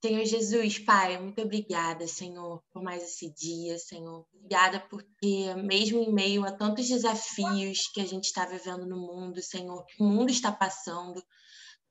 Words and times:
Senhor 0.00 0.24
Jesus, 0.24 0.78
Pai, 0.78 1.20
muito 1.20 1.42
obrigada, 1.42 2.06
Senhor, 2.06 2.62
por 2.72 2.80
mais 2.80 3.02
esse 3.02 3.34
dia, 3.34 3.76
Senhor. 3.78 4.24
Obrigada 4.32 4.78
porque, 4.88 5.52
mesmo 5.56 5.98
em 5.98 6.12
meio 6.12 6.44
a 6.44 6.52
tantos 6.52 6.86
desafios 6.86 7.88
que 7.92 8.00
a 8.00 8.06
gente 8.06 8.26
está 8.26 8.46
vivendo 8.46 8.86
no 8.86 8.96
mundo, 8.96 9.42
Senhor, 9.42 9.84
que 9.86 10.00
o 10.00 10.06
mundo 10.06 10.30
está 10.30 10.52
passando, 10.52 11.20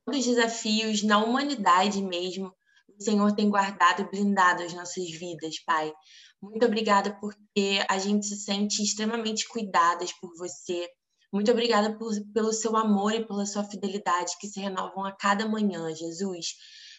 tantos 0.05 0.25
desafios 0.25 1.03
na 1.03 1.21
humanidade 1.21 2.01
mesmo, 2.01 2.53
o 2.97 3.03
Senhor 3.03 3.35
tem 3.35 3.49
guardado 3.49 4.03
e 4.03 4.09
blindado 4.09 4.63
as 4.63 4.73
nossas 4.73 5.09
vidas, 5.11 5.59
Pai. 5.65 5.93
Muito 6.41 6.65
obrigada 6.65 7.13
porque 7.19 7.85
a 7.89 7.97
gente 7.97 8.25
se 8.25 8.37
sente 8.37 8.81
extremamente 8.81 9.45
cuidadas 9.49 10.13
por 10.13 10.33
você. 10.37 10.87
Muito 11.31 11.51
obrigada 11.51 11.97
por, 11.97 12.13
pelo 12.33 12.53
seu 12.53 12.77
amor 12.77 13.13
e 13.13 13.27
pela 13.27 13.45
sua 13.45 13.65
fidelidade 13.65 14.37
que 14.39 14.47
se 14.47 14.61
renovam 14.61 15.03
a 15.03 15.11
cada 15.11 15.45
manhã, 15.45 15.93
Jesus. 15.93 16.55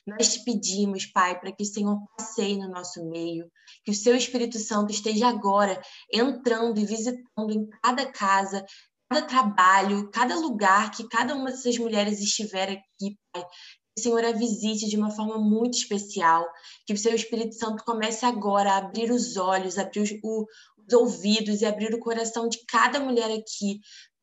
Nós 0.08 0.32
te 0.32 0.42
pedimos, 0.42 1.04
Pai, 1.04 1.38
para 1.38 1.52
que 1.52 1.62
o 1.62 1.66
Senhor 1.66 1.98
passeie 2.16 2.56
no 2.56 2.70
nosso 2.70 3.04
meio, 3.10 3.50
que 3.84 3.90
o 3.90 3.94
seu 3.94 4.16
Espírito 4.16 4.58
Santo 4.58 4.90
esteja 4.90 5.28
agora 5.28 5.78
entrando 6.10 6.80
e 6.80 6.86
visitando 6.86 7.52
em 7.52 7.68
cada 7.82 8.10
casa, 8.10 8.64
cada 9.10 9.26
trabalho, 9.26 10.10
cada 10.10 10.34
lugar 10.34 10.90
que 10.92 11.06
cada 11.08 11.34
uma 11.34 11.50
dessas 11.50 11.76
mulheres 11.76 12.20
estiver 12.20 12.70
aqui, 12.70 13.18
Pai. 13.30 13.44
Que 13.44 14.00
o 14.00 14.02
Senhor 14.02 14.24
a 14.24 14.32
visite 14.32 14.88
de 14.88 14.96
uma 14.96 15.10
forma 15.10 15.38
muito 15.38 15.76
especial, 15.76 16.48
que 16.86 16.94
o 16.94 16.98
seu 16.98 17.14
Espírito 17.14 17.54
Santo 17.56 17.84
comece 17.84 18.24
agora 18.24 18.72
a 18.72 18.76
abrir 18.78 19.10
os 19.10 19.36
olhos, 19.36 19.76
abrir 19.76 20.00
os, 20.00 20.10
o, 20.22 20.46
os 20.86 20.94
ouvidos 20.94 21.60
e 21.60 21.66
abrir 21.66 21.92
o 21.92 22.00
coração 22.00 22.48
de 22.48 22.64
cada 22.66 22.98
mulher 22.98 23.30
aqui 23.30 23.80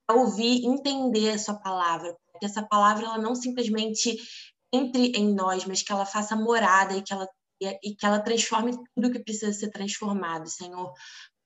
para 0.08 0.20
ouvir, 0.20 0.66
entender 0.66 1.30
a 1.30 1.38
sua 1.38 1.56
palavra, 1.56 2.16
que 2.40 2.46
essa 2.46 2.64
palavra 2.64 3.06
ela 3.06 3.18
não 3.20 3.36
simplesmente 3.36 4.18
entre 4.74 5.12
em 5.16 5.34
nós, 5.34 5.66
mas 5.66 5.82
que 5.82 5.92
ela 5.92 6.06
faça 6.06 6.36
morada 6.36 6.96
e 6.96 7.02
que 7.02 7.14
ela, 7.14 7.28
e 7.62 7.96
que 7.96 8.06
ela 8.06 8.20
transforme 8.20 8.78
tudo 8.94 9.12
que 9.12 9.24
precisa 9.24 9.54
ser 9.54 9.70
transformado, 9.72 10.50
Senhor. 10.50 10.94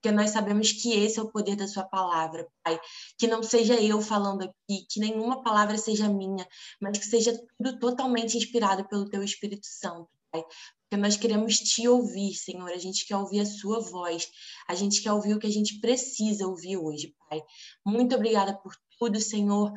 Porque 0.02 0.16
nós 0.16 0.30
sabemos 0.30 0.72
que 0.72 0.94
esse 0.94 1.18
é 1.18 1.22
o 1.22 1.30
poder 1.30 1.56
da 1.56 1.68
Sua 1.68 1.84
palavra, 1.84 2.48
Pai. 2.64 2.80
Que 3.18 3.26
não 3.26 3.42
seja 3.42 3.74
eu 3.74 4.00
falando 4.00 4.42
aqui, 4.42 4.86
que 4.90 4.98
nenhuma 4.98 5.42
palavra 5.42 5.76
seja 5.76 6.08
minha, 6.08 6.46
mas 6.80 6.98
que 6.98 7.04
seja 7.04 7.38
tudo 7.58 7.78
totalmente 7.78 8.36
inspirado 8.36 8.88
pelo 8.88 9.10
Teu 9.10 9.22
Espírito 9.22 9.66
Santo, 9.66 10.08
Pai. 10.32 10.42
Porque 10.42 11.02
nós 11.02 11.16
queremos 11.16 11.58
te 11.58 11.86
ouvir, 11.86 12.32
Senhor. 12.34 12.70
A 12.70 12.78
gente 12.78 13.06
quer 13.06 13.16
ouvir 13.16 13.40
a 13.40 13.46
Sua 13.46 13.80
voz. 13.80 14.26
A 14.66 14.74
gente 14.74 15.02
quer 15.02 15.12
ouvir 15.12 15.34
o 15.34 15.38
que 15.38 15.46
a 15.46 15.52
gente 15.52 15.78
precisa 15.80 16.46
ouvir 16.46 16.78
hoje, 16.78 17.14
Pai. 17.28 17.42
Muito 17.84 18.16
obrigada 18.16 18.56
por 18.56 18.74
tudo, 18.98 19.20
Senhor. 19.20 19.70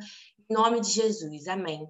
Em 0.50 0.54
nome 0.54 0.80
de 0.80 0.90
Jesus. 0.90 1.46
Amém. 1.48 1.86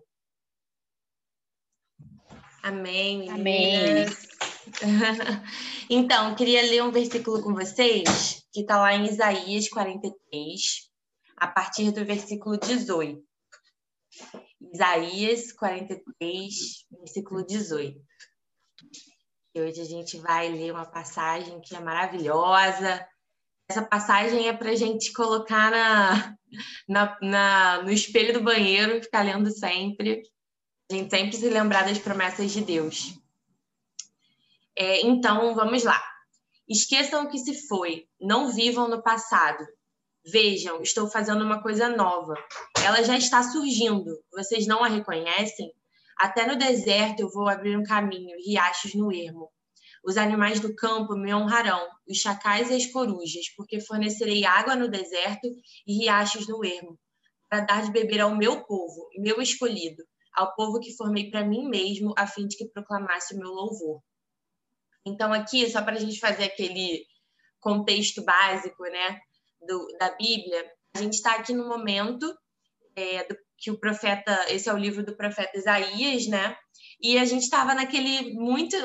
Amém. 2.65 3.29
Amém. 3.29 4.07
então, 5.91 6.35
queria 6.35 6.63
ler 6.63 6.83
um 6.83 6.91
versículo 6.91 7.43
com 7.43 7.53
vocês, 7.53 8.43
que 8.51 8.63
está 8.63 8.79
lá 8.79 8.95
em 8.95 9.05
Isaías 9.05 9.69
43, 9.69 10.91
a 11.37 11.47
partir 11.47 11.91
do 11.91 12.03
versículo 12.07 12.57
18. 12.57 13.23
Isaías 14.73 15.53
43, 15.53 16.55
versículo 17.01 17.45
18. 17.45 18.01
E 19.55 19.61
hoje 19.61 19.83
a 19.83 19.85
gente 19.85 20.17
vai 20.17 20.49
ler 20.49 20.73
uma 20.73 20.87
passagem 20.87 21.61
que 21.61 21.77
é 21.77 21.81
maravilhosa. 21.81 23.07
Essa 23.69 23.83
passagem 23.83 24.49
é 24.49 24.55
para 24.55 24.71
a 24.71 24.75
gente 24.75 25.13
colocar 25.13 25.71
na, 25.71 26.35
na, 26.89 27.19
na, 27.21 27.83
no 27.83 27.91
espelho 27.91 28.33
do 28.33 28.43
banheiro, 28.43 29.03
ficar 29.03 29.21
lendo 29.21 29.51
sempre 29.51 30.23
a 30.91 30.95
gente 30.95 31.11
sempre 31.11 31.37
se 31.37 31.49
lembrar 31.49 31.85
das 31.85 31.99
promessas 31.99 32.53
de 32.53 32.61
Deus. 32.61 33.19
É, 34.77 35.01
então, 35.07 35.55
vamos 35.55 35.83
lá. 35.83 36.03
Esqueçam 36.69 37.25
o 37.25 37.29
que 37.29 37.39
se 37.39 37.67
foi, 37.67 38.07
não 38.21 38.53
vivam 38.53 38.89
no 38.89 39.03
passado. 39.03 39.65
Vejam, 40.27 40.83
estou 40.83 41.09
fazendo 41.09 41.45
uma 41.45 41.63
coisa 41.63 41.89
nova. 41.89 42.35
Ela 42.83 43.03
já 43.03 43.17
está 43.17 43.43
surgindo. 43.43 44.11
Vocês 44.33 44.67
não 44.67 44.83
a 44.83 44.89
reconhecem? 44.89 45.73
Até 46.19 46.47
no 46.47 46.57
deserto 46.57 47.21
eu 47.21 47.31
vou 47.31 47.49
abrir 47.49 47.77
um 47.77 47.83
caminho, 47.83 48.37
riachos 48.45 48.95
no 48.95 49.13
ermo. 49.13 49.51
Os 50.05 50.17
animais 50.19 50.61
do 50.61 50.75
campo 50.75 51.17
me 51.17 51.35
honrarão, 51.35 51.87
os 52.07 52.19
chacais 52.19 52.71
e 52.71 52.75
as 52.75 52.87
corujas, 52.87 53.49
porque 53.57 53.81
fornecerei 53.81 54.45
água 54.45 54.77
no 54.77 54.89
deserto 54.89 55.49
e 55.87 55.99
riachos 55.99 56.47
no 56.47 56.65
ermo, 56.65 56.99
para 57.49 57.61
dar 57.61 57.85
de 57.85 57.91
beber 57.91 58.21
ao 58.21 58.37
meu 58.37 58.65
povo, 58.65 59.09
meu 59.17 59.41
escolhido, 59.41 60.05
ao 60.35 60.55
povo 60.55 60.81
que 60.81 60.97
formei 60.97 61.31
para 61.31 61.45
mim 61.45 61.69
mesmo, 61.69 62.15
a 62.17 62.27
fim 62.27 62.47
de 62.47 62.57
que 62.57 62.69
proclamasse 62.69 63.35
o 63.35 63.39
meu 63.39 63.51
louvor. 63.51 64.01
Então, 65.07 65.33
aqui, 65.33 65.71
só 65.71 65.83
para 65.83 65.97
a 65.97 65.99
gente 65.99 66.19
fazer 66.19 66.45
aquele 66.45 67.05
contexto 67.61 68.23
básico 68.25 68.83
né, 68.85 69.21
do, 69.67 69.87
da 69.99 70.11
Bíblia, 70.17 70.71
a 70.95 71.01
gente 71.01 71.15
está 71.15 71.35
aqui 71.35 71.53
no 71.53 71.69
momento 71.69 72.35
é, 72.97 73.25
do, 73.25 73.37
que 73.59 73.71
o 73.71 73.79
profeta, 73.79 74.47
esse 74.49 74.69
é 74.69 74.75
o 74.75 74.79
livro 74.79 75.05
do 75.05 75.17
profeta 75.17 75.57
Isaías, 75.57 76.27
né? 76.27 76.57
E 77.01 77.19
a 77.19 77.25
gente 77.25 77.43
estava 77.43 77.75
naquele 77.75 78.35
muito, 78.35 78.77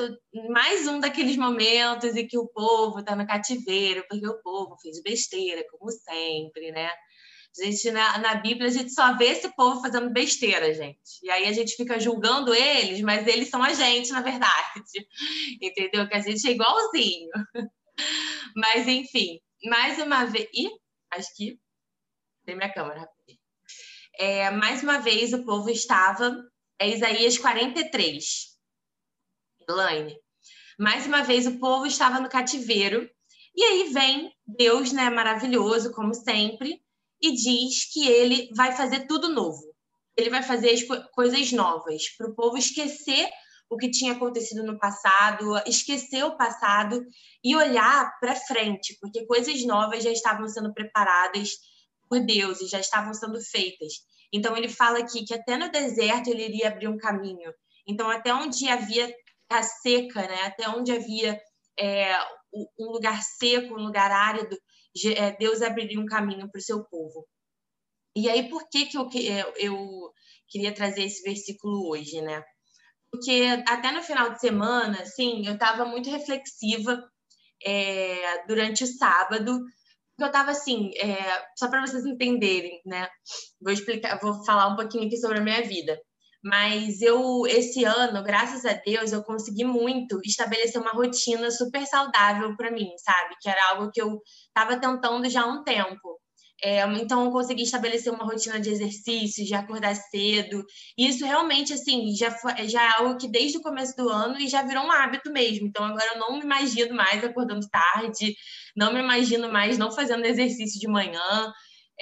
mais 0.50 0.86
um 0.86 0.98
daqueles 0.98 1.36
momentos 1.36 2.16
em 2.16 2.26
que 2.26 2.38
o 2.38 2.48
povo 2.48 3.00
está 3.00 3.14
no 3.14 3.26
cativeiro, 3.26 4.04
porque 4.08 4.26
o 4.26 4.40
povo 4.42 4.76
fez 4.80 5.02
besteira, 5.02 5.64
como 5.70 5.90
sempre, 5.90 6.72
né? 6.72 6.90
A 7.58 7.64
gente, 7.64 7.90
na, 7.90 8.18
na 8.18 8.34
Bíblia, 8.36 8.68
a 8.68 8.72
gente 8.72 8.92
só 8.92 9.16
vê 9.16 9.26
esse 9.26 9.48
povo 9.56 9.80
fazendo 9.80 10.10
besteira, 10.10 10.72
gente. 10.72 11.18
E 11.22 11.30
aí 11.30 11.46
a 11.46 11.52
gente 11.52 11.74
fica 11.74 11.98
julgando 11.98 12.54
eles, 12.54 13.00
mas 13.00 13.26
eles 13.26 13.48
são 13.48 13.62
a 13.62 13.72
gente, 13.72 14.12
na 14.12 14.20
verdade. 14.20 14.82
Entendeu? 15.60 16.08
Que 16.08 16.14
a 16.14 16.20
gente 16.20 16.46
é 16.46 16.52
igualzinho. 16.52 17.28
Mas, 18.56 18.88
enfim, 18.88 19.40
mais 19.64 19.98
uma 19.98 20.24
vez. 20.24 20.48
Ih, 20.54 20.70
acho 21.12 21.36
que. 21.36 21.60
Tem 22.46 22.56
minha 22.56 22.72
câmera. 22.72 23.06
É, 24.18 24.50
mais 24.50 24.82
uma 24.82 24.98
vez, 24.98 25.32
o 25.32 25.44
povo 25.44 25.68
estava. 25.68 26.34
É 26.78 26.88
Isaías 26.88 27.36
43. 27.36 28.56
Elaine. 29.68 30.18
Mais 30.78 31.06
uma 31.06 31.22
vez, 31.22 31.46
o 31.46 31.58
povo 31.58 31.86
estava 31.86 32.20
no 32.20 32.28
cativeiro. 32.28 33.08
E 33.54 33.62
aí 33.62 33.92
vem 33.92 34.34
Deus, 34.46 34.92
né, 34.92 35.10
maravilhoso, 35.10 35.92
como 35.92 36.14
sempre, 36.14 36.82
e 37.20 37.32
diz 37.32 37.92
que 37.92 38.06
ele 38.08 38.48
vai 38.56 38.72
fazer 38.72 39.06
tudo 39.06 39.28
novo. 39.28 39.62
Ele 40.16 40.30
vai 40.30 40.42
fazer 40.42 40.70
as 40.70 40.82
coisas 41.12 41.52
novas 41.52 42.08
para 42.16 42.28
o 42.28 42.34
povo 42.34 42.56
esquecer 42.56 43.28
o 43.70 43.76
que 43.76 43.90
tinha 43.90 44.12
acontecido 44.12 44.64
no 44.64 44.78
passado, 44.78 45.56
esquecer 45.64 46.24
o 46.24 46.36
passado 46.36 47.00
e 47.42 47.54
olhar 47.54 48.18
para 48.18 48.34
frente, 48.34 48.98
porque 49.00 49.24
coisas 49.26 49.64
novas 49.64 50.02
já 50.02 50.10
estavam 50.10 50.48
sendo 50.48 50.74
preparadas 50.74 51.50
por 52.08 52.20
Deus 52.20 52.60
e 52.60 52.66
já 52.66 52.80
estavam 52.80 53.14
sendo 53.14 53.40
feitas. 53.40 53.92
Então 54.32 54.56
ele 54.56 54.68
fala 54.68 54.98
aqui 54.98 55.24
que 55.24 55.32
até 55.32 55.56
no 55.56 55.70
deserto 55.70 56.28
ele 56.28 56.44
iria 56.44 56.68
abrir 56.68 56.88
um 56.88 56.98
caminho. 56.98 57.52
Então 57.86 58.10
até 58.10 58.34
onde 58.34 58.68
havia 58.68 59.12
a 59.48 59.62
seca, 59.62 60.22
né? 60.22 60.42
Até 60.42 60.68
onde 60.68 60.92
havia 60.92 61.40
é, 61.78 62.12
um 62.78 62.90
lugar 62.90 63.22
seco, 63.22 63.74
um 63.74 63.84
lugar 63.84 64.10
árido, 64.10 64.56
Deus 65.38 65.62
abriria 65.62 66.00
um 66.00 66.06
caminho 66.06 66.50
para 66.50 66.58
o 66.58 66.62
seu 66.62 66.84
povo. 66.84 67.26
E 68.16 68.28
aí, 68.28 68.48
por 68.48 68.68
que, 68.68 68.86
que 68.86 68.96
eu, 68.96 69.08
é, 69.14 69.52
eu 69.56 70.12
queria 70.48 70.74
trazer 70.74 71.04
esse 71.04 71.22
versículo 71.22 71.88
hoje, 71.88 72.20
né? 72.20 72.42
Porque 73.10 73.46
até 73.66 73.92
no 73.92 74.02
final 74.02 74.30
de 74.30 74.40
semana, 74.40 75.00
assim, 75.02 75.46
eu 75.46 75.54
estava 75.54 75.84
muito 75.84 76.10
reflexiva 76.10 77.02
é, 77.64 78.46
durante 78.46 78.84
o 78.84 78.86
sábado, 78.86 79.60
porque 80.10 80.22
eu 80.22 80.26
estava 80.26 80.50
assim, 80.50 80.90
é, 80.96 81.44
só 81.56 81.68
para 81.68 81.86
vocês 81.86 82.04
entenderem, 82.04 82.80
né? 82.84 83.08
Vou 83.60 83.72
explicar, 83.72 84.18
vou 84.20 84.44
falar 84.44 84.68
um 84.68 84.76
pouquinho 84.76 85.06
aqui 85.06 85.16
sobre 85.16 85.38
a 85.38 85.42
minha 85.42 85.62
vida. 85.62 86.00
Mas 86.42 87.02
eu, 87.02 87.46
esse 87.46 87.84
ano, 87.84 88.22
graças 88.22 88.64
a 88.64 88.72
Deus, 88.72 89.12
eu 89.12 89.22
consegui 89.22 89.64
muito 89.64 90.20
estabelecer 90.24 90.80
uma 90.80 90.92
rotina 90.92 91.50
super 91.50 91.86
saudável 91.86 92.56
para 92.56 92.70
mim, 92.70 92.88
sabe? 92.98 93.34
Que 93.40 93.48
era 93.50 93.70
algo 93.70 93.90
que 93.92 94.00
eu 94.00 94.20
estava 94.48 94.80
tentando 94.80 95.28
já 95.28 95.42
há 95.42 95.46
um 95.46 95.62
tempo. 95.62 96.18
É, 96.62 96.82
então, 97.00 97.24
eu 97.24 97.30
consegui 97.30 97.62
estabelecer 97.62 98.12
uma 98.12 98.24
rotina 98.24 98.60
de 98.60 98.70
exercícios, 98.70 99.46
de 99.46 99.54
acordar 99.54 99.94
cedo. 99.94 100.62
E 100.96 101.08
isso 101.08 101.24
realmente, 101.24 101.72
assim, 101.72 102.14
já, 102.14 102.30
já 102.66 102.82
é 102.82 102.88
algo 102.98 103.16
que 103.18 103.28
desde 103.30 103.58
o 103.58 103.62
começo 103.62 103.96
do 103.96 104.08
ano 104.08 104.38
e 104.38 104.46
já 104.48 104.62
virou 104.62 104.84
um 104.84 104.90
hábito 104.92 105.30
mesmo. 105.32 105.66
Então, 105.66 105.84
agora 105.84 106.12
eu 106.14 106.18
não 106.18 106.34
me 106.34 106.44
imagino 106.44 106.94
mais 106.94 107.24
acordando 107.24 107.66
tarde, 107.70 108.34
não 108.76 108.92
me 108.92 109.00
imagino 109.00 109.50
mais 109.50 109.78
não 109.78 109.90
fazendo 109.90 110.24
exercício 110.26 110.78
de 110.78 110.88
manhã. 110.88 111.52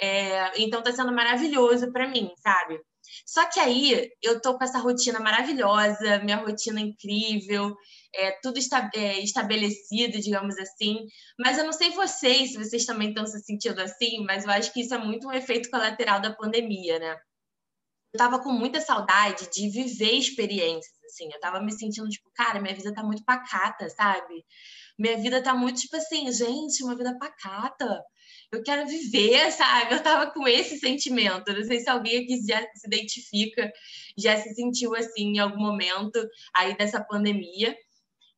É, 0.00 0.60
então, 0.60 0.80
está 0.80 0.92
sendo 0.92 1.12
maravilhoso 1.14 1.92
para 1.92 2.08
mim, 2.08 2.30
sabe? 2.42 2.80
Só 3.26 3.48
que 3.48 3.60
aí 3.60 4.10
eu 4.22 4.40
tô 4.40 4.56
com 4.56 4.64
essa 4.64 4.78
rotina 4.78 5.20
maravilhosa, 5.20 6.18
minha 6.24 6.36
rotina 6.36 6.80
incrível, 6.80 7.74
é, 8.14 8.32
tudo 8.42 8.58
está, 8.58 8.90
é, 8.94 9.20
estabelecido, 9.20 10.20
digamos 10.20 10.56
assim. 10.58 11.06
Mas 11.38 11.58
eu 11.58 11.64
não 11.64 11.72
sei 11.72 11.90
vocês, 11.90 12.52
se 12.52 12.58
vocês 12.58 12.84
também 12.84 13.10
estão 13.10 13.26
se 13.26 13.40
sentindo 13.40 13.80
assim, 13.80 14.24
mas 14.24 14.44
eu 14.44 14.50
acho 14.50 14.72
que 14.72 14.80
isso 14.80 14.94
é 14.94 14.98
muito 14.98 15.28
um 15.28 15.32
efeito 15.32 15.70
colateral 15.70 16.20
da 16.20 16.34
pandemia, 16.34 16.98
né? 16.98 17.16
eu 18.12 18.18
tava 18.18 18.38
com 18.38 18.50
muita 18.50 18.80
saudade 18.80 19.48
de 19.52 19.68
viver 19.68 20.12
experiências, 20.12 20.94
assim. 21.06 21.30
Eu 21.32 21.40
tava 21.40 21.60
me 21.60 21.72
sentindo, 21.72 22.08
tipo, 22.08 22.30
cara, 22.34 22.60
minha 22.60 22.74
vida 22.74 22.92
tá 22.94 23.02
muito 23.02 23.24
pacata, 23.24 23.88
sabe? 23.90 24.44
Minha 24.98 25.16
vida 25.18 25.42
tá 25.42 25.54
muito, 25.54 25.80
tipo 25.80 25.96
assim, 25.96 26.30
gente, 26.32 26.82
uma 26.82 26.96
vida 26.96 27.16
pacata. 27.18 28.02
Eu 28.50 28.62
quero 28.62 28.86
viver, 28.86 29.50
sabe? 29.52 29.94
Eu 29.94 30.02
tava 30.02 30.30
com 30.30 30.46
esse 30.48 30.78
sentimento. 30.78 31.52
Não 31.52 31.64
sei 31.64 31.80
se 31.80 31.88
alguém 31.88 32.24
aqui 32.24 32.40
já 32.46 32.60
se 32.74 32.86
identifica, 32.86 33.70
já 34.16 34.36
se 34.36 34.54
sentiu 34.54 34.94
assim 34.94 35.34
em 35.34 35.38
algum 35.38 35.60
momento 35.60 36.18
aí 36.54 36.76
dessa 36.76 37.02
pandemia. 37.02 37.76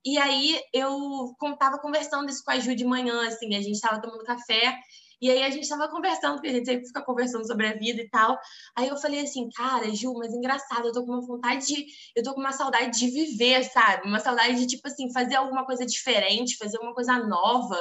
E 0.05 0.19
aí 0.19 0.61
eu 0.73 1.35
estava 1.53 1.79
conversando 1.79 2.31
isso 2.31 2.43
com 2.45 2.51
a 2.51 2.59
Ju 2.59 2.75
de 2.75 2.85
manhã, 2.85 3.27
assim, 3.27 3.55
a 3.55 3.61
gente 3.61 3.75
estava 3.75 4.01
tomando 4.01 4.25
café 4.25 4.79
e 5.21 5.31
aí 5.31 5.43
a 5.43 5.51
gente 5.51 5.65
estava 5.65 5.89
conversando, 5.89 6.35
porque 6.35 6.49
a 6.49 6.53
gente 6.53 6.67
sempre 6.67 6.87
fica 6.87 7.03
conversando 7.03 7.47
sobre 7.47 7.67
a 7.67 7.75
vida 7.75 8.01
e 8.01 8.09
tal. 8.09 8.39
Aí 8.77 8.89
eu 8.89 8.97
falei 8.97 9.21
assim, 9.21 9.49
cara, 9.51 9.95
Ju, 9.95 10.15
mas 10.15 10.33
engraçado, 10.33 10.87
eu 10.87 10.93
tô 10.93 11.05
com 11.05 11.13
uma 11.13 11.27
vontade 11.27 11.67
de. 11.67 11.87
Eu 12.17 12.23
tô 12.23 12.33
com 12.35 12.41
uma 12.41 12.53
saudade 12.53 12.99
de 12.99 13.11
viver, 13.11 13.65
sabe? 13.65 14.09
Uma 14.09 14.21
saudade 14.21 14.55
de, 14.57 14.67
tipo 14.67 14.87
assim, 14.89 15.13
fazer 15.13 15.37
alguma 15.37 15.67
coisa 15.67 15.85
diferente, 15.85 16.57
fazer 16.57 16.79
uma 16.79 16.95
coisa 16.95 17.19
nova. 17.19 17.77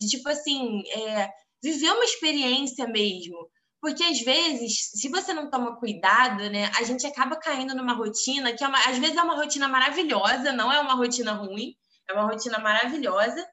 De, 0.00 0.08
tipo 0.08 0.28
assim, 0.28 0.82
é, 0.90 1.30
viver 1.62 1.90
uma 1.90 2.04
experiência 2.04 2.86
mesmo. 2.86 3.48
Porque 3.80 4.02
às 4.02 4.20
vezes, 4.20 4.90
se 4.94 5.08
você 5.10 5.34
não 5.34 5.50
toma 5.50 5.76
cuidado, 5.76 6.48
né, 6.50 6.70
a 6.78 6.82
gente 6.84 7.06
acaba 7.06 7.36
caindo 7.36 7.74
numa 7.74 7.92
rotina 7.92 8.52
que 8.54 8.64
é 8.64 8.66
uma, 8.66 8.78
às 8.78 8.96
vezes 8.98 9.14
é 9.14 9.22
uma 9.22 9.36
rotina 9.36 9.68
maravilhosa, 9.68 10.52
não 10.52 10.72
é 10.72 10.80
uma 10.80 10.94
rotina 10.94 11.32
ruim, 11.32 11.74
é 12.08 12.14
uma 12.14 12.24
rotina 12.24 12.58
maravilhosa, 12.58 13.46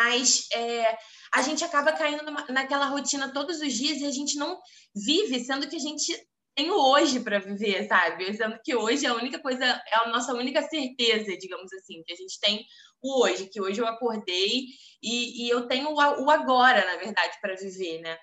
mas 0.00 0.46
é, 0.54 0.96
a 1.34 1.42
gente 1.42 1.62
acaba 1.62 1.92
caindo 1.92 2.24
numa, 2.24 2.46
naquela 2.48 2.86
rotina 2.86 3.34
todos 3.34 3.60
os 3.60 3.74
dias 3.74 3.98
e 3.98 4.06
a 4.06 4.10
gente 4.10 4.38
não 4.38 4.58
vive, 4.96 5.38
sendo 5.40 5.68
que 5.68 5.76
a 5.76 5.80
gente 5.80 6.16
tem 6.56 6.70
o 6.70 6.74
hoje 6.74 7.20
para 7.20 7.38
viver, 7.38 7.86
sabe? 7.86 8.34
Sendo 8.34 8.58
que 8.64 8.74
hoje 8.74 9.04
é 9.04 9.10
a 9.10 9.14
única 9.14 9.38
coisa, 9.38 9.62
é 9.62 9.94
a 9.96 10.08
nossa 10.08 10.32
única 10.32 10.62
certeza, 10.62 11.36
digamos 11.36 11.70
assim, 11.74 12.02
que 12.06 12.14
a 12.14 12.16
gente 12.16 12.40
tem 12.40 12.64
o 13.02 13.22
hoje, 13.22 13.50
que 13.50 13.60
hoje 13.60 13.78
eu 13.78 13.86
acordei 13.86 14.62
e, 15.02 15.46
e 15.46 15.50
eu 15.50 15.68
tenho 15.68 15.90
o, 15.92 16.30
agora, 16.30 16.82
na 16.86 16.96
verdade, 16.96 17.36
para 17.42 17.54
viver, 17.54 18.00
né? 18.00 18.16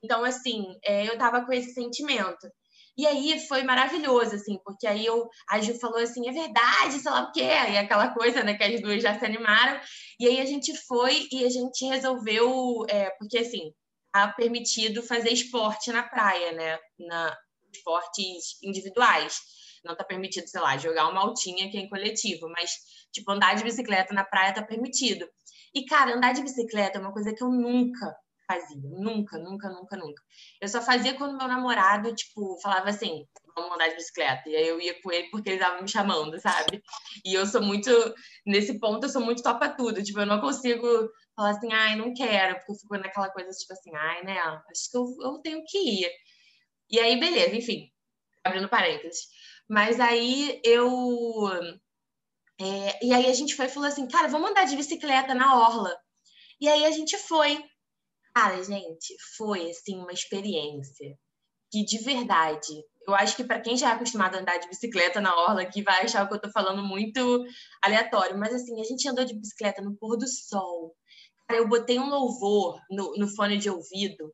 Então, 0.00 0.24
assim, 0.24 0.78
é, 0.84 1.08
eu 1.08 1.18
tava 1.18 1.44
com 1.44 1.52
esse 1.52 1.74
sentimento. 1.74 2.48
E 2.98 3.06
aí 3.06 3.38
foi 3.46 3.62
maravilhoso, 3.62 4.34
assim, 4.34 4.58
porque 4.64 4.84
aí 4.84 5.06
eu, 5.06 5.28
a 5.48 5.60
Ju 5.60 5.78
falou 5.78 5.98
assim, 5.98 6.28
é 6.28 6.32
verdade, 6.32 6.98
sei 6.98 7.12
lá 7.12 7.22
o 7.22 7.32
quê, 7.32 7.44
e 7.44 7.78
aquela 7.78 8.12
coisa, 8.12 8.42
né, 8.42 8.54
que 8.54 8.64
as 8.64 8.80
duas 8.82 9.00
já 9.00 9.16
se 9.16 9.24
animaram. 9.24 9.80
E 10.18 10.26
aí 10.26 10.40
a 10.40 10.44
gente 10.44 10.76
foi 10.86 11.28
e 11.30 11.44
a 11.44 11.48
gente 11.48 11.84
resolveu, 11.86 12.84
é, 12.88 13.10
porque 13.10 13.38
assim, 13.38 13.72
tá 14.12 14.26
permitido 14.32 15.00
fazer 15.00 15.30
esporte 15.30 15.92
na 15.92 16.02
praia, 16.02 16.50
né, 16.52 16.76
na 16.98 17.36
esportes 17.72 18.60
individuais. 18.64 19.38
Não 19.84 19.96
tá 19.96 20.02
permitido, 20.02 20.48
sei 20.48 20.60
lá, 20.60 20.76
jogar 20.76 21.08
uma 21.08 21.20
altinha 21.20 21.70
que 21.70 21.76
é 21.76 21.80
em 21.80 21.88
coletivo, 21.88 22.48
mas, 22.48 22.72
tipo, 23.12 23.30
andar 23.30 23.54
de 23.54 23.62
bicicleta 23.62 24.12
na 24.12 24.24
praia 24.24 24.52
tá 24.52 24.62
permitido. 24.62 25.24
E, 25.72 25.84
cara, 25.84 26.16
andar 26.16 26.32
de 26.32 26.42
bicicleta 26.42 26.98
é 26.98 27.00
uma 27.00 27.12
coisa 27.12 27.32
que 27.32 27.44
eu 27.44 27.48
nunca 27.48 28.12
fazia. 28.48 28.80
Nunca, 28.82 29.38
nunca, 29.38 29.68
nunca, 29.68 29.96
nunca. 29.96 30.22
Eu 30.60 30.68
só 30.68 30.80
fazia 30.80 31.14
quando 31.14 31.36
meu 31.36 31.46
namorado, 31.46 32.14
tipo, 32.14 32.58
falava 32.62 32.88
assim, 32.88 33.26
vamos 33.54 33.74
andar 33.74 33.88
de 33.88 33.96
bicicleta. 33.96 34.48
E 34.48 34.56
aí 34.56 34.66
eu 34.66 34.80
ia 34.80 35.00
com 35.02 35.12
ele 35.12 35.28
porque 35.30 35.50
ele 35.50 35.58
tava 35.58 35.82
me 35.82 35.88
chamando, 35.88 36.40
sabe? 36.40 36.82
E 37.24 37.34
eu 37.34 37.46
sou 37.46 37.62
muito, 37.62 37.90
nesse 38.46 38.80
ponto, 38.80 39.04
eu 39.04 39.10
sou 39.10 39.22
muito 39.22 39.42
topa 39.42 39.68
tudo. 39.68 40.02
Tipo, 40.02 40.20
eu 40.20 40.26
não 40.26 40.40
consigo 40.40 40.86
falar 41.36 41.50
assim, 41.50 41.72
ai, 41.72 41.94
não 41.94 42.14
quero, 42.14 42.56
porque 42.56 42.72
eu 42.72 42.76
fico 42.76 42.96
naquela 42.96 43.30
coisa, 43.30 43.50
tipo 43.50 43.72
assim, 43.72 43.94
ai, 43.94 44.24
né, 44.24 44.38
acho 44.40 44.90
que 44.90 44.96
eu, 44.96 45.04
eu 45.22 45.38
tenho 45.42 45.62
que 45.66 45.78
ir. 45.78 46.10
E 46.90 46.98
aí, 46.98 47.20
beleza, 47.20 47.54
enfim, 47.54 47.90
abrindo 48.42 48.68
parênteses. 48.68 49.28
Mas 49.68 50.00
aí 50.00 50.60
eu. 50.64 50.88
É, 52.60 53.04
e 53.04 53.12
aí 53.12 53.26
a 53.26 53.34
gente 53.34 53.54
foi 53.54 53.66
e 53.66 53.68
falou 53.68 53.88
assim, 53.88 54.08
cara, 54.08 54.26
vamos 54.28 54.50
andar 54.50 54.64
de 54.64 54.74
bicicleta 54.74 55.34
na 55.34 55.60
orla. 55.60 55.94
E 56.60 56.68
aí 56.68 56.84
a 56.86 56.90
gente 56.90 57.16
foi. 57.18 57.62
Cara, 58.40 58.62
gente, 58.62 59.16
foi 59.36 59.68
assim 59.68 59.96
uma 59.96 60.12
experiência 60.12 61.18
que 61.72 61.84
de 61.84 61.98
verdade, 62.04 62.68
eu 63.04 63.12
acho 63.12 63.34
que 63.34 63.42
para 63.42 63.60
quem 63.60 63.76
já 63.76 63.90
é 63.90 63.92
acostumado 63.94 64.36
a 64.36 64.38
andar 64.38 64.58
de 64.58 64.68
bicicleta 64.68 65.20
na 65.20 65.34
orla 65.34 65.62
aqui 65.62 65.82
vai 65.82 66.04
achar 66.04 66.24
que 66.24 66.32
eu 66.34 66.40
tô 66.40 66.48
falando 66.52 66.80
muito 66.80 67.44
aleatório, 67.82 68.38
mas 68.38 68.54
assim, 68.54 68.80
a 68.80 68.84
gente 68.84 69.08
andou 69.08 69.24
de 69.24 69.34
bicicleta 69.34 69.82
no 69.82 69.96
pôr 69.96 70.16
do 70.16 70.28
sol. 70.28 70.94
Cara, 71.48 71.60
eu 71.60 71.68
botei 71.68 71.98
um 71.98 72.08
louvor 72.08 72.80
no, 72.88 73.12
no 73.16 73.26
fone 73.26 73.58
de 73.58 73.68
ouvido. 73.68 74.32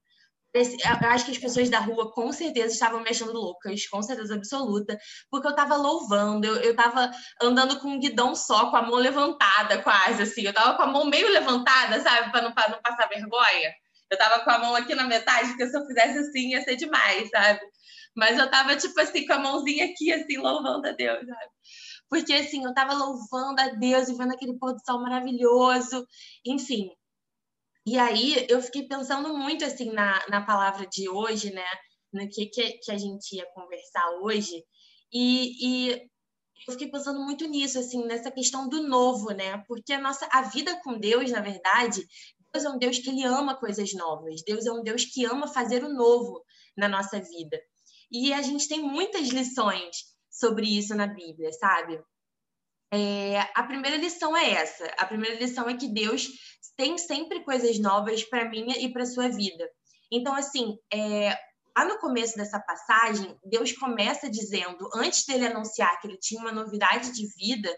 Eu 0.52 1.08
acho 1.08 1.24
que 1.24 1.30
as 1.30 1.38
pessoas 1.38 1.70
da 1.70 1.78
rua 1.78 2.12
com 2.12 2.30
certeza 2.30 2.74
estavam 2.74 3.02
me 3.02 3.08
achando 3.08 3.32
loucas, 3.32 3.86
com 3.88 4.02
certeza 4.02 4.34
absoluta, 4.34 4.98
porque 5.30 5.48
eu 5.48 5.54
tava 5.54 5.76
louvando, 5.76 6.46
eu, 6.46 6.56
eu 6.56 6.76
tava 6.76 7.10
andando 7.40 7.80
com 7.80 7.88
um 7.88 7.98
guidão 7.98 8.34
só, 8.34 8.70
com 8.70 8.76
a 8.76 8.82
mão 8.82 8.96
levantada 8.96 9.80
quase, 9.82 10.24
assim, 10.24 10.42
eu 10.42 10.52
tava 10.52 10.76
com 10.76 10.82
a 10.82 10.86
mão 10.88 11.06
meio 11.06 11.32
levantada, 11.32 12.02
sabe, 12.02 12.30
para 12.30 12.42
não, 12.42 12.50
não 12.50 12.82
passar 12.82 13.08
vergonha. 13.08 13.72
Eu 14.10 14.18
tava 14.18 14.44
com 14.44 14.50
a 14.50 14.58
mão 14.58 14.74
aqui 14.74 14.94
na 14.94 15.04
metade, 15.04 15.48
porque 15.48 15.66
se 15.66 15.76
eu 15.76 15.86
fizesse 15.86 16.18
assim 16.18 16.50
ia 16.50 16.62
ser 16.62 16.76
demais, 16.76 17.28
sabe? 17.30 17.60
Mas 18.14 18.38
eu 18.38 18.48
tava, 18.50 18.76
tipo 18.76 18.98
assim, 19.00 19.26
com 19.26 19.32
a 19.32 19.38
mãozinha 19.38 19.86
aqui, 19.86 20.12
assim, 20.12 20.36
louvando 20.36 20.86
a 20.86 20.92
Deus, 20.92 21.26
sabe? 21.26 21.50
Porque, 22.08 22.32
assim, 22.32 22.64
eu 22.64 22.72
tava 22.72 22.94
louvando 22.94 23.60
a 23.60 23.68
Deus 23.70 24.08
e 24.08 24.14
vendo 24.14 24.32
aquele 24.32 24.56
pôr 24.58 24.72
do 24.72 24.84
sol 24.84 25.00
maravilhoso, 25.00 26.06
enfim. 26.46 26.90
E 27.86 27.98
aí 27.98 28.46
eu 28.48 28.62
fiquei 28.62 28.86
pensando 28.86 29.36
muito, 29.36 29.64
assim, 29.64 29.90
na, 29.90 30.24
na 30.28 30.44
palavra 30.46 30.86
de 30.86 31.08
hoje, 31.08 31.52
né? 31.52 31.66
No 32.12 32.28
que, 32.28 32.46
que, 32.46 32.78
que 32.78 32.92
a 32.92 32.96
gente 32.96 33.34
ia 33.34 33.46
conversar 33.52 34.08
hoje. 34.22 34.64
E, 35.12 35.90
e 35.90 36.08
eu 36.66 36.72
fiquei 36.72 36.88
pensando 36.88 37.20
muito 37.20 37.46
nisso, 37.46 37.78
assim, 37.78 38.06
nessa 38.06 38.30
questão 38.30 38.68
do 38.68 38.82
novo, 38.86 39.32
né? 39.32 39.58
Porque 39.66 39.92
a 39.92 40.00
nossa 40.00 40.26
a 40.30 40.42
vida 40.42 40.80
com 40.82 40.98
Deus, 40.98 41.30
na 41.32 41.40
verdade, 41.40 42.06
Deus 42.54 42.64
é 42.64 42.70
um 42.70 42.78
Deus 42.78 42.98
que 42.98 43.10
ele 43.10 43.24
ama 43.24 43.56
coisas 43.56 43.92
novas. 43.94 44.40
Deus 44.46 44.64
é 44.64 44.72
um 44.72 44.82
Deus 44.82 45.04
que 45.04 45.24
ama 45.24 45.48
fazer 45.48 45.82
o 45.82 45.92
novo 45.92 46.44
na 46.76 46.88
nossa 46.88 47.20
vida. 47.20 47.60
E 48.12 48.32
a 48.32 48.40
gente 48.42 48.68
tem 48.68 48.80
muitas 48.80 49.28
lições 49.28 49.96
sobre 50.30 50.66
isso 50.66 50.94
na 50.94 51.08
Bíblia, 51.08 51.52
sabe? 51.52 52.00
É, 52.92 53.40
a 53.56 53.64
primeira 53.64 53.96
lição 53.96 54.36
é 54.36 54.52
essa. 54.52 54.84
A 54.98 55.04
primeira 55.04 55.36
lição 55.36 55.68
é 55.68 55.76
que 55.76 55.88
Deus 55.88 56.28
tem 56.76 56.96
sempre 56.96 57.42
coisas 57.42 57.76
novas 57.80 58.22
para 58.22 58.48
minha 58.48 58.78
e 58.78 58.92
para 58.92 59.04
sua 59.04 59.28
vida. 59.28 59.68
Então, 60.12 60.32
assim, 60.32 60.78
é, 60.92 61.36
lá 61.76 61.84
no 61.86 61.98
começo 61.98 62.36
dessa 62.36 62.60
passagem, 62.60 63.36
Deus 63.44 63.72
começa 63.72 64.30
dizendo, 64.30 64.88
antes 64.94 65.26
dele 65.26 65.46
anunciar 65.46 66.00
que 66.00 66.06
ele 66.06 66.18
tinha 66.18 66.40
uma 66.40 66.52
novidade 66.52 67.12
de 67.12 67.26
vida 67.34 67.68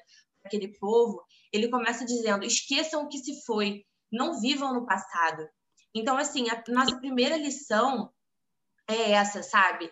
para 0.42 0.48
aquele 0.48 0.76
povo, 0.78 1.24
ele 1.50 1.68
começa 1.68 2.04
dizendo: 2.04 2.44
esqueçam 2.44 3.04
o 3.04 3.08
que 3.08 3.18
se 3.18 3.42
foi, 3.46 3.82
não 4.10 4.40
vivam 4.40 4.74
no 4.74 4.86
passado. 4.86 5.48
Então, 5.94 6.16
assim, 6.16 6.48
a 6.50 6.62
nossa 6.68 6.98
primeira 6.98 7.36
lição 7.36 8.12
é 8.88 9.12
essa, 9.12 9.42
sabe? 9.42 9.90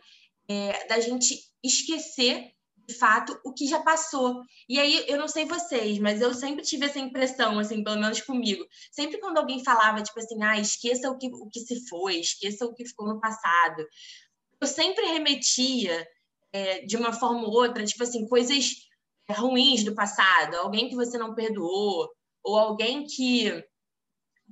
É, 0.49 0.87
da 0.87 1.01
gente 1.01 1.39
esquecer 1.63 2.53
de 2.87 2.95
fato 2.95 3.39
o 3.45 3.53
que 3.53 3.67
já 3.67 3.83
passou. 3.83 4.43
E 4.69 4.79
aí, 4.79 5.05
eu 5.09 5.19
não 5.19 5.27
sei 5.27 5.47
vocês, 5.47 5.99
mas 5.99 6.21
eu 6.21 6.35
sempre 6.35 6.63
tive 6.63 6.87
essa 6.87 6.99
impressão, 6.99 7.59
assim, 7.59 7.83
pelo 7.83 8.01
menos 8.01 8.21
comigo. 8.21 8.65
Sempre 8.93 9.19
quando 9.19 9.39
alguém 9.39 9.65
falava, 9.65 10.03
tipo 10.03 10.19
assim, 10.19 10.43
ah, 10.43 10.59
esqueça 10.59 11.11
o 11.11 11.17
que, 11.17 11.29
o 11.29 11.49
que 11.49 11.61
se 11.61 11.89
foi, 11.89 12.17
esqueça 12.17 12.67
o 12.67 12.75
que 12.75 12.87
ficou 12.87 13.09
no 13.09 13.21
passado. 13.21 13.87
Eu 14.61 14.67
sempre 14.67 15.07
remetia, 15.07 16.07
é, 16.53 16.83
de 16.83 16.97
uma 16.97 17.13
forma 17.13 17.47
ou 17.47 17.53
outra, 17.53 17.85
tipo 17.85 18.03
assim, 18.03 18.29
coisas 18.29 18.71
ruins 19.31 19.83
do 19.83 19.95
passado, 19.95 20.57
alguém 20.57 20.89
que 20.89 20.95
você 20.95 21.17
não 21.17 21.35
perdoou, 21.35 22.11
ou 22.43 22.59
alguém 22.59 23.07
que 23.07 23.65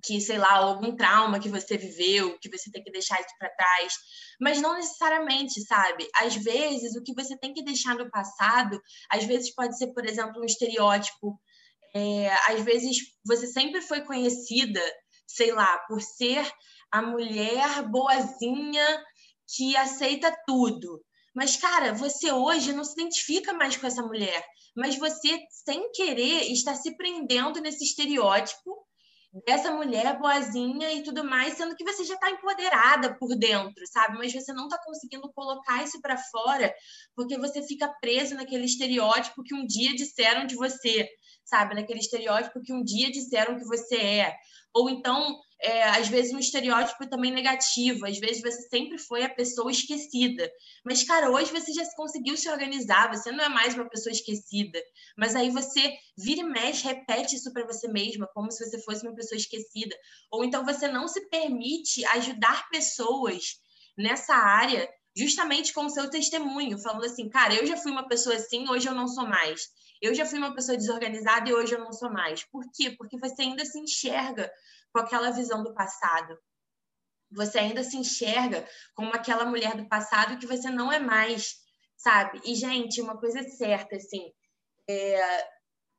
que, 0.03 0.21
sei 0.21 0.39
lá, 0.39 0.55
algum 0.55 0.97
trauma 0.97 1.39
que 1.39 1.49
você 1.49 1.77
viveu, 1.77 2.39
que 2.41 2.51
você 2.51 2.71
tem 2.71 2.83
que 2.83 2.91
deixar 2.91 3.21
isso 3.21 3.35
para 3.39 3.55
trás, 3.55 3.93
mas 4.41 4.61
não 4.61 4.75
necessariamente, 4.75 5.61
sabe? 5.63 6.09
Às 6.17 6.35
vezes, 6.37 6.97
o 6.97 7.03
que 7.03 7.15
você 7.15 7.37
tem 7.39 7.53
que 7.53 7.65
deixar 7.65 7.95
no 7.95 8.11
passado, 8.11 8.81
às 9.11 9.25
vezes 9.25 9.55
pode 9.55 9.77
ser, 9.77 9.93
por 9.93 10.07
exemplo, 10.07 10.41
um 10.41 10.45
estereótipo. 10.45 11.39
É, 11.95 12.31
às 12.51 12.63
vezes, 12.63 12.97
você 13.25 13.47
sempre 13.47 13.81
foi 13.83 14.01
conhecida, 14.03 14.81
sei 15.27 15.53
lá, 15.53 15.79
por 15.87 16.01
ser 16.01 16.51
a 16.91 17.03
mulher 17.03 17.83
boazinha 17.89 19.05
que 19.57 19.77
aceita 19.77 20.35
tudo. 20.47 21.03
Mas, 21.35 21.57
cara, 21.57 21.95
você 21.95 22.31
hoje 22.31 22.73
não 22.73 22.85
se 22.85 22.93
identifica 22.93 23.53
mais 23.53 23.77
com 23.77 23.87
essa 23.87 24.03
mulher, 24.03 24.45
mas 24.77 24.99
você, 24.99 25.39
sem 25.65 25.91
querer, 25.93 26.51
está 26.51 26.75
se 26.75 26.97
prendendo 26.97 27.61
nesse 27.61 27.85
estereótipo 27.85 28.87
dessa 29.47 29.71
mulher 29.71 30.19
boazinha 30.19 30.93
e 30.93 31.03
tudo 31.03 31.25
mais, 31.25 31.55
sendo 31.55 31.75
que 31.75 31.85
você 31.85 32.05
já 32.05 32.15
está 32.15 32.31
empoderada 32.31 33.17
por 33.19 33.35
dentro, 33.37 33.87
sabe? 33.87 34.19
Mas 34.19 34.33
você 34.33 34.53
não 34.53 34.65
está 34.65 34.79
conseguindo 34.85 35.33
colocar 35.33 35.83
isso 35.83 36.01
para 36.03 36.19
fora 36.19 36.73
porque 37.17 37.39
você 37.39 37.63
fica 37.63 37.89
preso 38.01 38.35
naquele 38.35 38.67
estereótipo 38.67 39.43
que 39.43 39.55
um 39.55 39.65
dia 39.65 39.95
disseram 39.95 40.47
de 40.47 40.55
você, 40.55 41.09
sabe? 41.45 41.75
Naquele 41.75 42.01
estereótipo 42.01 42.61
que 42.61 42.73
um 42.73 42.85
dia 42.85 43.11
disseram 43.11 43.59
que 43.59 43.65
você 43.65 43.97
é. 43.97 44.37
Ou 44.75 44.91
então, 44.91 45.39
é, 45.63 45.85
às 45.85 46.09
vezes, 46.09 46.33
um 46.33 46.39
estereótipo 46.39 47.09
também 47.09 47.31
negativo. 47.31 48.05
Às 48.05 48.19
vezes, 48.19 48.43
você 48.43 48.69
sempre 48.69 48.99
foi 48.99 49.23
a 49.23 49.29
pessoa 49.29 49.71
esquecida. 49.71 50.51
Mas, 50.85 51.05
cara, 51.05 51.31
hoje 51.31 51.53
você 51.53 51.73
já 51.73 51.85
conseguiu 51.95 52.37
se 52.37 52.49
organizar. 52.51 53.09
Você 53.15 53.31
não 53.31 53.45
é 53.45 53.49
mais 53.49 53.75
uma 53.75 53.89
pessoa 53.89 54.13
esquecida. 54.13 54.83
Mas 55.17 55.37
aí 55.37 55.51
você 55.51 55.97
vira 56.19 56.41
e 56.41 56.45
mexe, 56.45 56.85
repete 56.85 57.37
isso 57.37 57.53
para 57.53 57.65
você 57.65 57.87
mesma, 57.87 58.29
como 58.35 58.51
se 58.51 58.69
você 58.69 58.83
fosse 58.83 59.07
uma 59.07 59.15
pessoa 59.15 59.37
esquecida. 59.37 59.97
Ou 60.33 60.45
então 60.45 60.65
você 60.65 60.89
não 60.89 61.07
se 61.07 61.29
permite 61.29 62.05
ajudar 62.07 62.69
pessoas 62.69 63.61
nessa 63.97 64.35
área 64.35 64.89
justamente 65.17 65.73
com 65.73 65.85
o 65.85 65.91
seu 65.91 66.09
testemunho, 66.09 66.79
falando 66.79 67.05
assim, 67.05 67.29
cara, 67.29 67.55
eu 67.55 67.67
já 67.67 67.77
fui 67.77 67.93
uma 67.93 68.09
pessoa 68.09 68.35
assim, 68.35 68.69
hoje 68.69 68.89
eu 68.89 68.95
não 68.95 69.07
sou 69.07 69.27
mais. 69.27 69.69
Eu 70.01 70.15
já 70.15 70.27
fui 70.27 70.39
uma 70.39 70.55
pessoa 70.55 70.77
desorganizada 70.77 71.49
e 71.49 71.55
hoje 71.55 71.75
eu 71.75 71.79
não 71.79 71.93
sou 71.93 72.11
mais. 72.11 72.43
Por 72.45 72.65
quê? 72.75 72.91
Porque 72.91 73.17
você 73.19 73.43
ainda 73.43 73.65
se 73.65 73.79
enxerga 73.79 74.51
com 74.93 74.99
aquela 74.99 75.31
visão 75.31 75.63
do 75.63 75.75
passado. 75.75 76.39
Você 77.31 77.59
ainda 77.59 77.83
se 77.83 77.97
enxerga 77.97 78.69
como 78.95 79.15
aquela 79.15 79.47
mulher 79.47 79.75
do 79.77 79.89
passado 79.89 80.39
que 80.39 80.47
você 80.47 80.69
não 80.71 80.93
é 80.93 80.99
mais, 80.99 81.57
sabe? 81.97 82.41
E, 82.45 82.55
gente, 82.55 83.01
uma 83.01 83.19
coisa 83.19 83.41
é 83.41 83.45
certa, 83.45 83.97
assim, 83.97 84.31
é, 84.89 85.23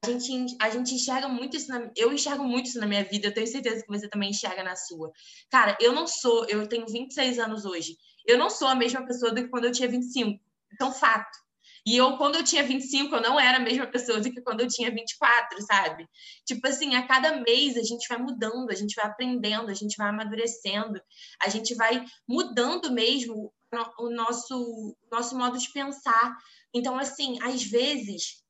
a, 0.03 0.09
gente, 0.09 0.57
a 0.61 0.69
gente 0.69 0.93
enxerga 0.93 1.27
muito 1.27 1.57
isso, 1.57 1.69
na, 1.69 1.89
eu 1.95 2.11
enxergo 2.13 2.43
muito 2.43 2.67
isso 2.67 2.79
na 2.79 2.85
minha 2.85 3.03
vida, 3.03 3.27
eu 3.27 3.33
tenho 3.33 3.47
certeza 3.47 3.81
que 3.81 3.87
você 3.87 4.07
também 4.07 4.29
enxerga 4.29 4.63
na 4.63 4.75
sua. 4.75 5.11
Cara, 5.49 5.75
eu 5.79 5.93
não 5.93 6.05
sou, 6.05 6.45
eu 6.45 6.67
tenho 6.67 6.85
26 6.85 7.39
anos 7.39 7.65
hoje, 7.65 7.97
eu 8.25 8.37
não 8.37 8.49
sou 8.49 8.67
a 8.67 8.75
mesma 8.75 9.05
pessoa 9.05 9.31
do 9.31 9.41
que 9.41 9.49
quando 9.49 9.65
eu 9.65 9.71
tinha 9.71 9.87
25. 9.87 10.39
Então, 10.73 10.91
fato. 10.91 11.42
E 11.85 11.97
eu, 11.97 12.17
quando 12.17 12.35
eu 12.35 12.43
tinha 12.43 12.63
25, 12.63 13.13
eu 13.15 13.21
não 13.21 13.39
era 13.39 13.57
a 13.57 13.61
mesma 13.61 13.85
pessoa 13.85 14.21
do 14.21 14.31
que 14.31 14.41
quando 14.41 14.61
eu 14.61 14.67
tinha 14.67 14.89
24, 14.89 15.61
sabe? 15.63 16.07
Tipo 16.45 16.65
assim, 16.67 16.95
a 16.95 17.05
cada 17.05 17.41
mês 17.41 17.75
a 17.75 17.83
gente 17.83 18.07
vai 18.07 18.17
mudando, 18.17 18.69
a 18.69 18.75
gente 18.75 18.95
vai 18.95 19.05
aprendendo, 19.05 19.69
a 19.69 19.73
gente 19.73 19.97
vai 19.97 20.09
amadurecendo, 20.09 21.01
a 21.41 21.49
gente 21.49 21.75
vai 21.75 22.05
mudando 22.27 22.91
mesmo 22.91 23.53
o 23.99 24.09
nosso, 24.09 24.95
nosso 25.11 25.37
modo 25.37 25.57
de 25.57 25.71
pensar. 25.73 26.37
Então, 26.73 26.97
assim, 26.97 27.37
às 27.41 27.63
vezes, 27.63 28.43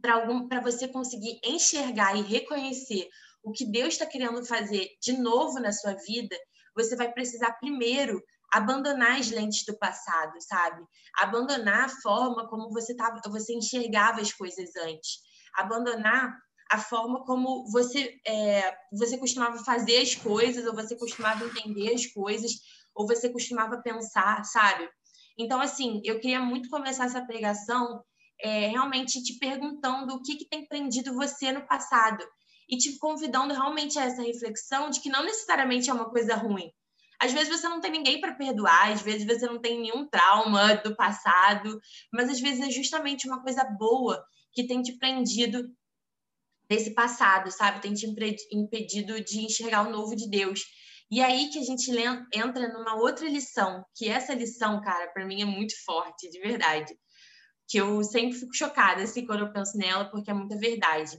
para 0.00 0.60
você 0.60 0.88
conseguir 0.88 1.38
enxergar 1.44 2.16
e 2.16 2.22
reconhecer 2.22 3.08
o 3.42 3.52
que 3.52 3.64
Deus 3.64 3.94
está 3.94 4.04
querendo 4.04 4.44
fazer 4.44 4.88
de 5.00 5.12
novo 5.12 5.60
na 5.60 5.70
sua 5.72 5.94
vida, 5.94 6.36
você 6.74 6.96
vai 6.96 7.12
precisar 7.12 7.52
primeiro 7.52 8.20
abandonar 8.52 9.18
as 9.18 9.30
lentes 9.30 9.64
do 9.64 9.76
passado, 9.78 10.34
sabe? 10.40 10.82
Abandonar 11.18 11.84
a 11.84 11.88
forma 11.88 12.48
como 12.48 12.70
você 12.70 12.94
tava, 12.94 13.20
você 13.28 13.54
enxergava 13.54 14.20
as 14.20 14.32
coisas 14.32 14.74
antes, 14.76 15.18
abandonar 15.54 16.36
a 16.70 16.78
forma 16.78 17.24
como 17.24 17.70
você 17.70 18.14
é, 18.26 18.74
você 18.92 19.16
costumava 19.16 19.58
fazer 19.64 19.98
as 19.98 20.14
coisas, 20.14 20.66
ou 20.66 20.74
você 20.74 20.96
costumava 20.96 21.44
entender 21.44 21.94
as 21.94 22.06
coisas, 22.06 22.52
ou 22.94 23.06
você 23.06 23.30
costumava 23.30 23.80
pensar, 23.82 24.44
sabe? 24.44 24.88
Então, 25.38 25.60
assim, 25.60 26.00
eu 26.04 26.20
queria 26.20 26.40
muito 26.40 26.68
começar 26.68 27.06
essa 27.06 27.24
pregação 27.24 28.02
é, 28.40 28.68
realmente 28.68 29.22
te 29.22 29.38
perguntando 29.38 30.14
o 30.14 30.22
que, 30.22 30.36
que 30.36 30.48
tem 30.48 30.66
prendido 30.66 31.14
você 31.14 31.52
no 31.52 31.66
passado 31.66 32.24
e 32.68 32.76
te 32.76 32.98
convidando 32.98 33.54
realmente 33.54 33.98
a 33.98 34.04
essa 34.04 34.22
reflexão 34.22 34.90
de 34.90 35.00
que 35.00 35.08
não 35.08 35.24
necessariamente 35.24 35.88
é 35.88 35.92
uma 35.92 36.10
coisa 36.10 36.34
ruim, 36.34 36.70
às 37.20 37.32
vezes 37.32 37.48
você 37.48 37.68
não 37.68 37.80
tem 37.80 37.90
ninguém 37.90 38.20
para 38.20 38.34
perdoar, 38.34 38.92
às 38.92 39.02
vezes 39.02 39.26
você 39.26 39.46
não 39.46 39.60
tem 39.60 39.80
nenhum 39.80 40.08
trauma 40.08 40.76
do 40.76 40.94
passado, 40.94 41.80
mas 42.12 42.28
às 42.28 42.40
vezes 42.40 42.60
é 42.60 42.70
justamente 42.70 43.26
uma 43.26 43.42
coisa 43.42 43.64
boa 43.64 44.24
que 44.52 44.66
tem 44.66 44.82
te 44.82 44.96
prendido 44.98 45.68
nesse 46.70 46.94
passado, 46.94 47.50
sabe? 47.50 47.80
Tem 47.80 47.94
te 47.94 48.06
impedido 48.52 49.22
de 49.24 49.40
enxergar 49.40 49.88
o 49.88 49.90
novo 49.90 50.14
de 50.14 50.28
Deus. 50.28 50.60
E 51.10 51.22
aí 51.22 51.48
que 51.48 51.58
a 51.58 51.62
gente 51.62 51.90
entra 52.34 52.68
numa 52.72 52.96
outra 52.96 53.28
lição, 53.28 53.82
que 53.96 54.08
essa 54.08 54.34
lição, 54.34 54.80
cara, 54.82 55.08
para 55.08 55.24
mim 55.24 55.40
é 55.40 55.44
muito 55.46 55.72
forte, 55.84 56.28
de 56.30 56.38
verdade. 56.38 56.94
Que 57.66 57.78
eu 57.78 58.02
sempre 58.04 58.38
fico 58.38 58.54
chocada 58.54 59.02
assim 59.02 59.26
quando 59.26 59.40
eu 59.40 59.52
penso 59.52 59.76
nela, 59.76 60.10
porque 60.10 60.30
é 60.30 60.34
muita 60.34 60.58
verdade. 60.58 61.18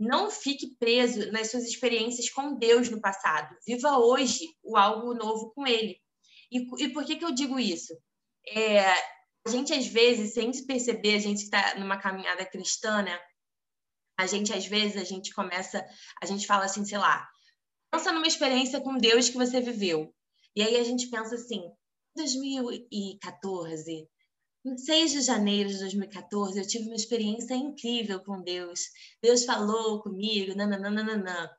Não 0.00 0.30
fique 0.30 0.74
preso 0.78 1.30
nas 1.30 1.50
suas 1.50 1.64
experiências 1.64 2.30
com 2.30 2.56
Deus 2.56 2.88
no 2.88 3.02
passado. 3.02 3.54
Viva 3.66 3.98
hoje 3.98 4.46
o 4.62 4.74
algo 4.74 5.12
novo 5.12 5.52
com 5.52 5.66
Ele. 5.66 6.00
E, 6.50 6.84
e 6.84 6.88
por 6.88 7.04
que, 7.04 7.16
que 7.16 7.24
eu 7.24 7.30
digo 7.30 7.60
isso? 7.60 7.92
É, 8.48 8.80
a 9.46 9.50
gente, 9.50 9.74
às 9.74 9.86
vezes, 9.86 10.32
sem 10.32 10.50
se 10.54 10.66
perceber, 10.66 11.16
a 11.16 11.18
gente 11.18 11.42
está 11.42 11.74
numa 11.78 11.98
caminhada 11.98 12.46
cristã, 12.46 13.02
né? 13.02 13.20
A 14.18 14.26
gente, 14.26 14.54
às 14.54 14.66
vezes, 14.66 14.96
a 14.96 15.04
gente 15.04 15.34
começa, 15.34 15.86
a 16.22 16.24
gente 16.24 16.46
fala 16.46 16.64
assim, 16.64 16.82
sei 16.82 16.96
lá, 16.96 17.28
pensa 17.92 18.10
numa 18.10 18.26
experiência 18.26 18.80
com 18.80 18.96
Deus 18.96 19.28
que 19.28 19.36
você 19.36 19.60
viveu. 19.60 20.14
E 20.56 20.62
aí 20.62 20.76
a 20.76 20.82
gente 20.82 21.10
pensa 21.10 21.34
assim, 21.34 21.62
2014, 22.16 24.08
em 24.64 24.76
6 24.76 25.12
de 25.12 25.20
janeiro 25.22 25.70
de 25.70 25.78
2014, 25.78 26.58
eu 26.58 26.66
tive 26.66 26.86
uma 26.86 26.94
experiência 26.94 27.54
incrível 27.54 28.20
com 28.20 28.42
Deus. 28.42 28.80
Deus 29.22 29.44
falou 29.44 30.02
comigo, 30.02 30.54
nananana. 30.54 31.50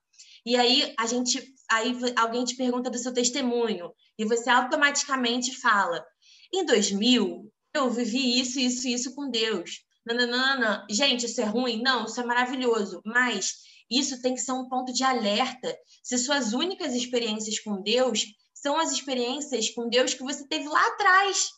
E 0.45 0.55
aí 0.55 0.93
a 0.97 1.07
gente, 1.07 1.43
aí 1.69 1.95
alguém 2.15 2.43
te 2.45 2.55
pergunta 2.55 2.89
do 2.89 2.97
seu 2.97 3.13
testemunho 3.13 3.91
e 4.17 4.25
você 4.25 4.49
automaticamente 4.49 5.59
fala: 5.59 6.05
"Em 6.53 6.65
2000, 6.65 7.51
eu 7.73 7.89
vivi 7.89 8.39
isso, 8.39 8.59
isso, 8.59 8.87
isso 8.87 9.15
com 9.15 9.29
Deus". 9.29 9.83
Nananana. 10.05 10.85
Gente, 10.89 11.25
isso 11.25 11.41
é 11.41 11.45
ruim? 11.45 11.81
Não, 11.81 12.05
isso 12.05 12.19
é 12.19 12.23
maravilhoso, 12.23 13.01
mas 13.05 13.53
isso 13.89 14.21
tem 14.21 14.33
que 14.33 14.41
ser 14.41 14.53
um 14.53 14.67
ponto 14.67 14.91
de 14.93 15.03
alerta. 15.03 15.77
Se 16.03 16.17
suas 16.17 16.53
únicas 16.53 16.93
experiências 16.93 17.59
com 17.59 17.81
Deus 17.81 18.25
são 18.53 18.79
as 18.79 18.91
experiências 18.91 19.69
com 19.71 19.89
Deus 19.89 20.13
que 20.13 20.23
você 20.23 20.47
teve 20.47 20.67
lá 20.67 20.85
atrás, 20.87 21.49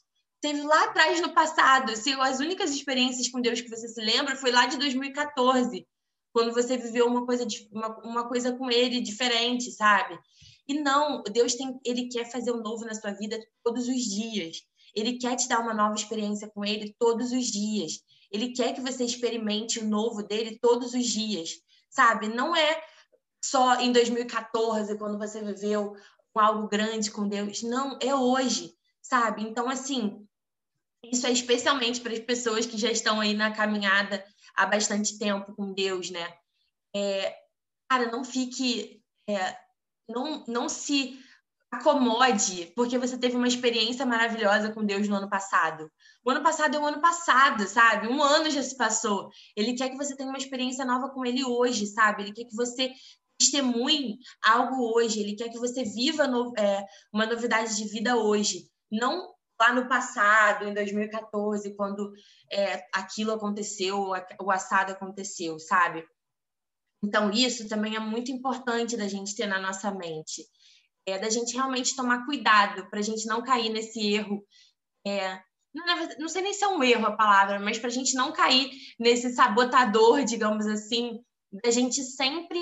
teve 0.43 0.61
lá 0.61 0.83
atrás 0.83 1.21
no 1.21 1.33
passado. 1.33 1.95
Se 1.95 2.11
as 2.19 2.41
únicas 2.41 2.71
experiências 2.71 3.29
com 3.29 3.39
Deus 3.39 3.61
que 3.61 3.69
você 3.69 3.87
se 3.87 4.01
lembra 4.01 4.35
foi 4.35 4.51
lá 4.51 4.65
de 4.65 4.77
2014, 4.77 5.87
quando 6.33 6.53
você 6.53 6.75
viveu 6.75 7.07
uma 7.07 7.25
coisa, 7.25 7.47
uma, 7.71 7.87
uma 7.99 8.27
coisa 8.27 8.51
com 8.51 8.69
Ele 8.69 8.99
diferente, 8.99 9.71
sabe? 9.71 10.19
E 10.67 10.73
não, 10.73 11.23
Deus 11.23 11.55
tem, 11.55 11.79
Ele 11.85 12.09
quer 12.09 12.29
fazer 12.29 12.51
o 12.51 12.57
um 12.57 12.61
novo 12.61 12.83
na 12.83 12.93
sua 12.93 13.11
vida 13.11 13.39
todos 13.63 13.87
os 13.87 14.01
dias. 14.03 14.57
Ele 14.93 15.17
quer 15.17 15.37
te 15.37 15.47
dar 15.47 15.61
uma 15.61 15.73
nova 15.73 15.95
experiência 15.95 16.51
com 16.53 16.65
Ele 16.65 16.93
todos 16.99 17.31
os 17.31 17.45
dias. 17.45 18.01
Ele 18.29 18.51
quer 18.51 18.73
que 18.73 18.81
você 18.81 19.05
experimente 19.05 19.79
o 19.79 19.87
novo 19.87 20.23
dele 20.23 20.59
todos 20.61 20.93
os 20.93 21.05
dias, 21.05 21.51
sabe? 21.89 22.27
Não 22.27 22.53
é 22.53 22.83
só 23.41 23.79
em 23.79 23.93
2014, 23.93 24.97
quando 24.97 25.17
você 25.17 25.41
viveu 25.41 25.95
algo 26.35 26.67
grande 26.67 27.11
com 27.11 27.29
Deus. 27.29 27.63
Não, 27.63 27.97
é 28.01 28.13
hoje, 28.13 28.73
sabe? 29.01 29.43
Então, 29.43 29.69
assim, 29.69 30.27
isso 31.03 31.27
é 31.27 31.31
especialmente 31.31 32.01
para 32.01 32.13
as 32.13 32.19
pessoas 32.19 32.65
que 32.65 32.77
já 32.77 32.89
estão 32.91 33.19
aí 33.19 33.33
na 33.33 33.51
caminhada 33.51 34.23
há 34.55 34.65
bastante 34.65 35.17
tempo 35.17 35.53
com 35.55 35.73
Deus, 35.73 36.09
né? 36.09 36.33
É, 36.95 37.35
cara, 37.89 38.11
não 38.11 38.23
fique. 38.23 39.01
É, 39.27 39.57
não, 40.07 40.43
não 40.47 40.69
se 40.69 41.19
acomode 41.71 42.71
porque 42.75 42.97
você 42.97 43.17
teve 43.17 43.35
uma 43.35 43.47
experiência 43.47 44.05
maravilhosa 44.05 44.71
com 44.71 44.85
Deus 44.85 45.07
no 45.07 45.15
ano 45.15 45.29
passado. 45.29 45.91
O 46.23 46.29
ano 46.29 46.43
passado 46.43 46.75
é 46.75 46.79
o 46.79 46.85
ano 46.85 47.01
passado, 47.01 47.67
sabe? 47.67 48.07
Um 48.07 48.21
ano 48.21 48.49
já 48.49 48.61
se 48.61 48.77
passou. 48.77 49.29
Ele 49.55 49.73
quer 49.73 49.89
que 49.89 49.97
você 49.97 50.15
tenha 50.15 50.29
uma 50.29 50.37
experiência 50.37 50.85
nova 50.85 51.09
com 51.09 51.25
Ele 51.25 51.43
hoje, 51.43 51.87
sabe? 51.87 52.23
Ele 52.23 52.33
quer 52.33 52.45
que 52.45 52.55
você 52.55 52.91
testemunhe 53.39 54.19
algo 54.43 54.93
hoje. 54.95 55.19
Ele 55.19 55.35
quer 55.35 55.49
que 55.49 55.59
você 55.59 55.83
viva 55.83 56.27
no, 56.27 56.53
é, 56.57 56.85
uma 57.11 57.25
novidade 57.25 57.75
de 57.75 57.87
vida 57.89 58.17
hoje. 58.17 58.69
Não 58.91 59.32
lá 59.63 59.73
no 59.73 59.87
passado, 59.87 60.67
em 60.67 60.73
2014, 60.73 61.75
quando 61.75 62.11
é, 62.51 62.85
aquilo 62.93 63.31
aconteceu, 63.31 64.11
o 64.41 64.51
assado 64.51 64.91
aconteceu, 64.91 65.57
sabe? 65.59 66.05
Então, 67.03 67.31
isso 67.31 67.67
também 67.67 67.95
é 67.95 67.99
muito 67.99 68.31
importante 68.31 68.97
da 68.97 69.07
gente 69.07 69.35
ter 69.35 69.47
na 69.47 69.59
nossa 69.59 69.91
mente. 69.91 70.45
É 71.05 71.17
da 71.17 71.29
gente 71.29 71.53
realmente 71.53 71.95
tomar 71.95 72.25
cuidado 72.25 72.89
para 72.89 72.99
a 72.99 73.01
gente 73.03 73.25
não 73.25 73.41
cair 73.41 73.69
nesse 73.69 73.99
erro. 74.13 74.43
É, 75.05 75.39
não, 76.19 76.29
sei 76.29 76.41
nem 76.41 76.53
se 76.53 76.63
é 76.63 76.67
um 76.67 76.83
erro 76.83 77.05
a 77.05 77.15
palavra, 77.15 77.59
mas 77.59 77.77
para 77.77 77.87
a 77.87 77.91
gente 77.91 78.15
não 78.15 78.31
cair 78.31 78.69
nesse 78.99 79.33
sabotador, 79.33 80.23
digamos 80.23 80.65
assim, 80.65 81.19
da 81.63 81.71
gente 81.71 82.01
sempre 82.03 82.59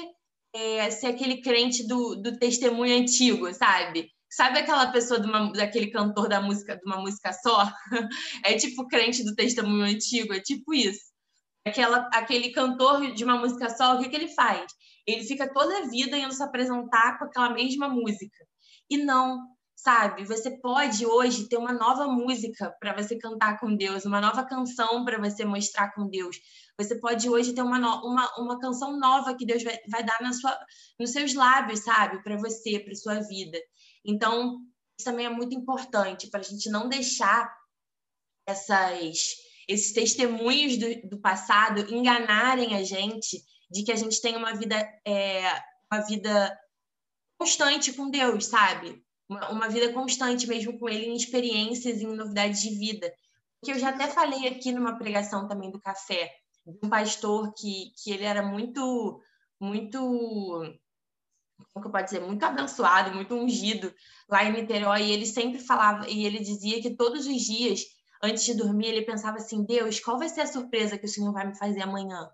é, 0.53 0.89
ser 0.89 1.07
aquele 1.07 1.41
crente 1.41 1.87
do, 1.87 2.15
do 2.15 2.37
testemunho 2.37 2.97
antigo, 2.97 3.53
sabe? 3.53 4.11
Sabe 4.31 4.59
aquela 4.59 4.87
pessoa 4.91 5.19
uma, 5.19 5.51
daquele 5.51 5.91
cantor 5.91 6.29
da 6.29 6.41
música, 6.41 6.77
de 6.77 6.83
uma 6.85 7.01
música 7.01 7.33
só? 7.33 7.69
É 8.45 8.55
tipo 8.55 8.87
crente 8.87 9.23
do 9.25 9.35
testemunho 9.35 9.83
antigo, 9.83 10.33
é 10.33 10.39
tipo 10.39 10.73
isso. 10.73 11.11
Aquela, 11.65 12.09
aquele 12.13 12.49
cantor 12.51 13.13
de 13.13 13.23
uma 13.25 13.37
música 13.37 13.69
só, 13.69 13.95
o 13.95 13.99
que, 13.99 14.09
que 14.09 14.15
ele 14.15 14.29
faz? 14.29 14.71
Ele 15.05 15.23
fica 15.25 15.51
toda 15.51 15.79
a 15.79 15.87
vida 15.89 16.17
indo 16.17 16.33
se 16.33 16.41
apresentar 16.41 17.19
com 17.19 17.25
aquela 17.25 17.49
mesma 17.49 17.89
música. 17.89 18.37
E 18.89 18.97
não, 18.97 19.37
sabe? 19.75 20.23
Você 20.25 20.59
pode 20.61 21.05
hoje 21.05 21.49
ter 21.49 21.57
uma 21.57 21.73
nova 21.73 22.07
música 22.07 22.73
para 22.79 22.95
você 22.95 23.17
cantar 23.17 23.59
com 23.59 23.75
Deus, 23.75 24.05
uma 24.05 24.21
nova 24.21 24.45
canção 24.45 25.03
para 25.03 25.19
você 25.19 25.43
mostrar 25.43 25.93
com 25.93 26.07
Deus. 26.07 26.37
Você 26.77 26.99
pode 26.99 27.29
hoje 27.29 27.53
ter 27.53 27.63
uma, 27.63 27.77
uma, 27.77 28.31
uma 28.37 28.59
canção 28.59 28.97
nova 28.97 29.35
que 29.35 29.45
Deus 29.45 29.61
vai, 29.61 29.77
vai 29.89 30.03
dar 30.03 30.21
na 30.21 30.31
sua, 30.33 30.57
nos 30.99 31.11
seus 31.11 31.33
lábios, 31.33 31.81
sabe? 31.81 32.23
Para 32.23 32.37
você, 32.37 32.79
para 32.79 32.95
sua 32.95 33.19
vida. 33.21 33.57
Então, 34.05 34.59
isso 34.97 35.05
também 35.05 35.25
é 35.25 35.29
muito 35.29 35.55
importante 35.55 36.27
para 36.27 36.39
a 36.39 36.43
gente 36.43 36.69
não 36.69 36.89
deixar 36.89 37.51
essas, 38.45 39.35
esses 39.67 39.93
testemunhos 39.93 40.77
do, 40.77 41.09
do, 41.09 41.17
passado 41.19 41.93
enganarem 41.93 42.75
a 42.75 42.83
gente 42.83 43.43
de 43.69 43.83
que 43.83 43.91
a 43.91 43.95
gente 43.95 44.21
tem 44.21 44.35
uma 44.35 44.53
vida, 44.53 44.77
é, 45.05 45.43
uma 45.91 46.01
vida 46.01 46.59
constante 47.37 47.93
com 47.93 48.09
Deus, 48.09 48.45
sabe? 48.45 49.03
Uma, 49.29 49.49
uma 49.49 49.69
vida 49.69 49.93
constante 49.93 50.47
mesmo 50.47 50.77
com 50.77 50.89
Ele 50.89 51.05
em 51.05 51.15
experiências, 51.15 52.01
em 52.01 52.07
novidades 52.07 52.61
de 52.61 52.69
vida. 52.77 53.11
Que 53.63 53.71
eu 53.71 53.79
já 53.79 53.89
até 53.89 54.07
falei 54.07 54.47
aqui 54.47 54.71
numa 54.71 54.97
pregação 54.97 55.47
também 55.47 55.71
do 55.71 55.79
café, 55.79 56.31
de 56.65 56.79
um 56.83 56.89
pastor 56.89 57.53
que, 57.53 57.91
que 57.95 58.11
ele 58.11 58.23
era 58.23 58.41
muito, 58.41 59.21
muito 59.59 60.63
que 61.81 61.87
eu 61.87 61.91
posso 61.91 62.05
dizer, 62.05 62.21
muito 62.21 62.43
abençoado, 62.43 63.15
muito 63.15 63.33
ungido 63.35 63.93
lá 64.29 64.43
em 64.43 64.53
Niterói, 64.53 65.03
e 65.03 65.11
ele 65.11 65.25
sempre 65.25 65.59
falava, 65.59 66.09
e 66.09 66.25
ele 66.25 66.39
dizia 66.39 66.81
que 66.81 66.95
todos 66.95 67.27
os 67.27 67.41
dias, 67.41 67.85
antes 68.23 68.43
de 68.43 68.53
dormir, 68.53 68.87
ele 68.87 69.01
pensava 69.03 69.37
assim: 69.37 69.63
Deus, 69.63 69.99
qual 69.99 70.17
vai 70.17 70.29
ser 70.29 70.41
a 70.41 70.47
surpresa 70.47 70.97
que 70.97 71.05
o 71.05 71.09
Senhor 71.09 71.31
vai 71.31 71.47
me 71.47 71.57
fazer 71.57 71.81
amanhã? 71.81 72.29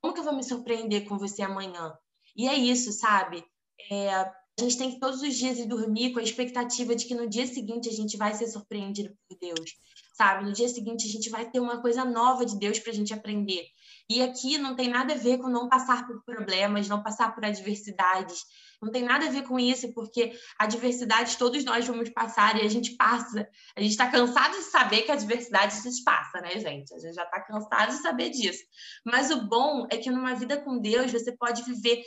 Como 0.00 0.12
que 0.12 0.20
eu 0.20 0.24
vou 0.24 0.36
me 0.36 0.44
surpreender 0.44 1.06
com 1.06 1.18
você 1.18 1.42
amanhã? 1.42 1.96
E 2.36 2.48
é 2.48 2.54
isso, 2.54 2.92
sabe? 2.92 3.44
É, 3.90 4.10
a 4.58 4.62
gente 4.62 4.78
tem 4.78 4.90
que 4.92 5.00
todos 5.00 5.20
os 5.20 5.34
dias 5.34 5.58
ir 5.58 5.66
dormir 5.66 6.12
com 6.12 6.20
a 6.20 6.22
expectativa 6.22 6.94
de 6.94 7.06
que 7.06 7.14
no 7.14 7.28
dia 7.28 7.46
seguinte 7.46 7.88
a 7.88 7.92
gente 7.92 8.16
vai 8.16 8.34
ser 8.34 8.46
surpreendido 8.46 9.16
por 9.28 9.36
Deus, 9.38 9.74
sabe? 10.16 10.44
No 10.44 10.52
dia 10.52 10.68
seguinte 10.68 11.08
a 11.08 11.10
gente 11.10 11.28
vai 11.28 11.50
ter 11.50 11.58
uma 11.58 11.80
coisa 11.80 12.04
nova 12.04 12.46
de 12.46 12.56
Deus 12.58 12.78
para 12.78 12.92
a 12.92 12.94
gente 12.94 13.12
aprender. 13.12 13.66
E 14.08 14.22
aqui 14.22 14.58
não 14.58 14.76
tem 14.76 14.88
nada 14.88 15.14
a 15.14 15.16
ver 15.16 15.38
com 15.38 15.48
não 15.48 15.68
passar 15.68 16.06
por 16.06 16.22
problemas, 16.24 16.88
não 16.88 17.02
passar 17.02 17.34
por 17.34 17.44
adversidades. 17.44 18.44
Não 18.82 18.90
tem 18.90 19.02
nada 19.02 19.26
a 19.26 19.30
ver 19.30 19.42
com 19.42 19.58
isso, 19.58 19.92
porque 19.92 20.32
a 20.58 20.66
diversidade 20.66 21.36
todos 21.36 21.64
nós 21.64 21.86
vamos 21.86 22.08
passar 22.10 22.56
e 22.56 22.66
a 22.66 22.68
gente 22.68 22.96
passa. 22.96 23.48
A 23.76 23.80
gente 23.80 23.92
está 23.92 24.10
cansado 24.10 24.56
de 24.56 24.64
saber 24.64 25.02
que 25.02 25.12
a 25.12 25.16
diversidade 25.16 25.74
se 25.74 26.04
passa, 26.04 26.40
né, 26.40 26.58
gente? 26.58 26.94
A 26.94 26.98
gente 26.98 27.14
já 27.14 27.24
está 27.24 27.40
cansado 27.40 27.90
de 27.90 28.02
saber 28.02 28.30
disso. 28.30 28.62
Mas 29.04 29.30
o 29.30 29.46
bom 29.46 29.86
é 29.90 29.96
que 29.96 30.10
numa 30.10 30.34
vida 30.34 30.60
com 30.60 30.78
Deus 30.78 31.12
você 31.12 31.32
pode 31.36 31.62
viver 31.62 32.02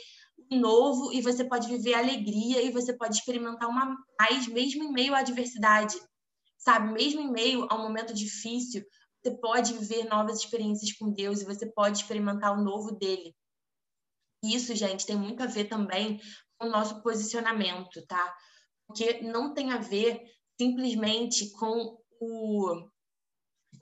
novo 0.50 1.12
e 1.12 1.20
você 1.20 1.44
pode 1.44 1.68
viver 1.68 1.94
alegria 1.94 2.62
e 2.62 2.70
você 2.70 2.92
pode 2.92 3.16
experimentar 3.16 3.68
uma 3.68 3.96
paz 4.16 4.46
mesmo 4.46 4.84
em 4.84 4.92
meio 4.92 5.14
à 5.14 5.18
adversidade. 5.18 5.96
Sabe, 6.56 6.92
mesmo 6.92 7.20
em 7.20 7.30
meio 7.30 7.66
a 7.70 7.76
um 7.76 7.82
momento 7.82 8.12
difícil, 8.12 8.84
você 9.22 9.36
pode 9.36 9.72
viver 9.72 10.04
novas 10.04 10.38
experiências 10.38 10.92
com 10.92 11.12
Deus 11.12 11.40
e 11.40 11.44
você 11.44 11.66
pode 11.66 11.98
experimentar 11.98 12.52
o 12.52 12.62
novo 12.62 12.92
dele. 12.92 13.34
Isso, 14.42 14.74
gente, 14.74 15.06
tem 15.06 15.16
muito 15.16 15.42
a 15.42 15.46
ver 15.46 15.64
também 15.64 16.20
o 16.60 16.66
nosso 16.66 17.02
posicionamento, 17.02 18.04
tá? 18.06 18.34
Porque 18.86 19.20
não 19.22 19.54
tem 19.54 19.72
a 19.72 19.78
ver 19.78 20.22
simplesmente 20.58 21.50
com 21.52 21.98
o 22.20 22.88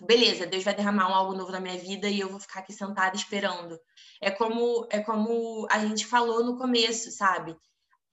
beleza, 0.00 0.46
Deus 0.46 0.64
vai 0.64 0.74
derramar 0.74 1.04
algo 1.04 1.34
novo 1.34 1.52
na 1.52 1.60
minha 1.60 1.78
vida 1.78 2.08
e 2.08 2.20
eu 2.20 2.28
vou 2.28 2.40
ficar 2.40 2.60
aqui 2.60 2.72
sentada 2.72 3.16
esperando. 3.16 3.78
É 4.20 4.30
como 4.30 4.86
é 4.90 5.00
como 5.00 5.66
a 5.70 5.78
gente 5.78 6.06
falou 6.06 6.44
no 6.44 6.58
começo, 6.58 7.10
sabe? 7.10 7.56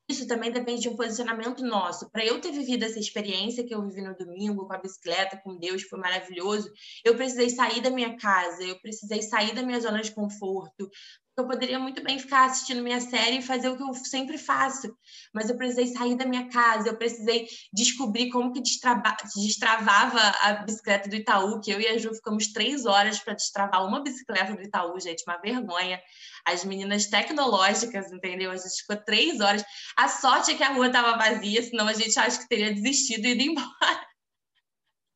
Isso 0.08 0.27
também 0.27 0.51
depende 0.51 0.82
de 0.82 0.89
um 0.89 0.98
posicionamento 0.98 1.63
nosso. 1.63 2.10
Para 2.12 2.25
eu 2.25 2.39
ter 2.41 2.51
vivido 2.51 2.84
essa 2.84 3.00
experiência 3.00 3.65
que 3.65 3.74
eu 3.74 3.82
vivi 3.88 4.01
no 4.01 4.15
domingo 4.15 4.67
com 4.67 4.74
a 4.74 4.77
bicicleta, 4.77 5.38
com 5.38 5.58
Deus, 5.58 5.84
foi 5.84 5.98
maravilhoso. 5.98 6.70
Eu 7.05 7.15
precisei 7.15 7.50
sair 7.50 7.82
da 7.82 7.89
minha 7.89 8.17
casa, 8.17 8.63
eu 8.63 8.79
precisei 8.82 9.22
sair 9.22 9.55
da 9.55 9.63
minha 9.63 9.79
zona 9.79 10.01
de 10.01 10.12
conforto, 10.12 10.89
eu 11.36 11.48
poderia 11.48 11.80
muito 11.80 12.04
bem 12.04 12.20
ficar 12.20 12.46
assistindo 12.46 12.84
minha 12.84 13.02
série 13.02 13.40
e 13.40 13.42
fazer 13.42 13.70
o 13.70 13.75
que 13.75 13.82
eu 13.82 13.94
sempre 13.96 14.38
faço, 14.38 14.96
mas 15.34 15.50
eu 15.50 15.58
precisei 15.58 15.88
sair 15.88 16.16
da 16.16 16.25
minha 16.25 16.48
casa, 16.50 16.90
eu 16.90 16.98
precisei 16.98 17.48
descobrir 17.74 18.30
como 18.30 18.54
que 18.54 18.62
destrava, 18.62 19.16
destravava 19.36 20.20
a 20.42 20.54
bicicleta 20.63 21.10
do 21.10 21.16
Itaú, 21.16 21.60
que 21.60 21.72
eu 21.72 21.82
e 21.82 21.88
a 21.88 21.98
Ju 21.98 22.13
ficamos 22.13 22.48
três 22.54 22.86
horas 22.86 23.20
para 23.20 23.34
destravar 23.34 23.86
uma 23.86 24.04
bicicleta 24.04 24.56
do 24.56 24.62
Itaú, 24.62 25.00
gente, 25.00 25.24
uma 25.28 25.38
vergonha. 25.38 26.00
As 26.46 26.66
meninas 26.66 27.06
tecnológicas, 27.06 28.12
entendeu? 28.12 28.52
A 28.52 28.58
gente 28.58 28.82
ficou 28.82 28.98
três 28.98 29.40
horas. 29.40 29.63
A 29.96 30.10
sorte 30.10 30.51
é 30.51 30.55
que 30.55 30.64
a 30.64 30.74
rua 30.74 30.88
estava 30.88 31.18
vazia, 31.18 31.64
senão 31.64 31.88
a 31.88 31.94
gente 31.94 32.20
acho 32.20 32.42
que 32.42 32.50
teria 32.50 32.74
desistido 32.74 33.25
e 33.25 33.31
ido 33.31 33.42
embora. 33.44 34.02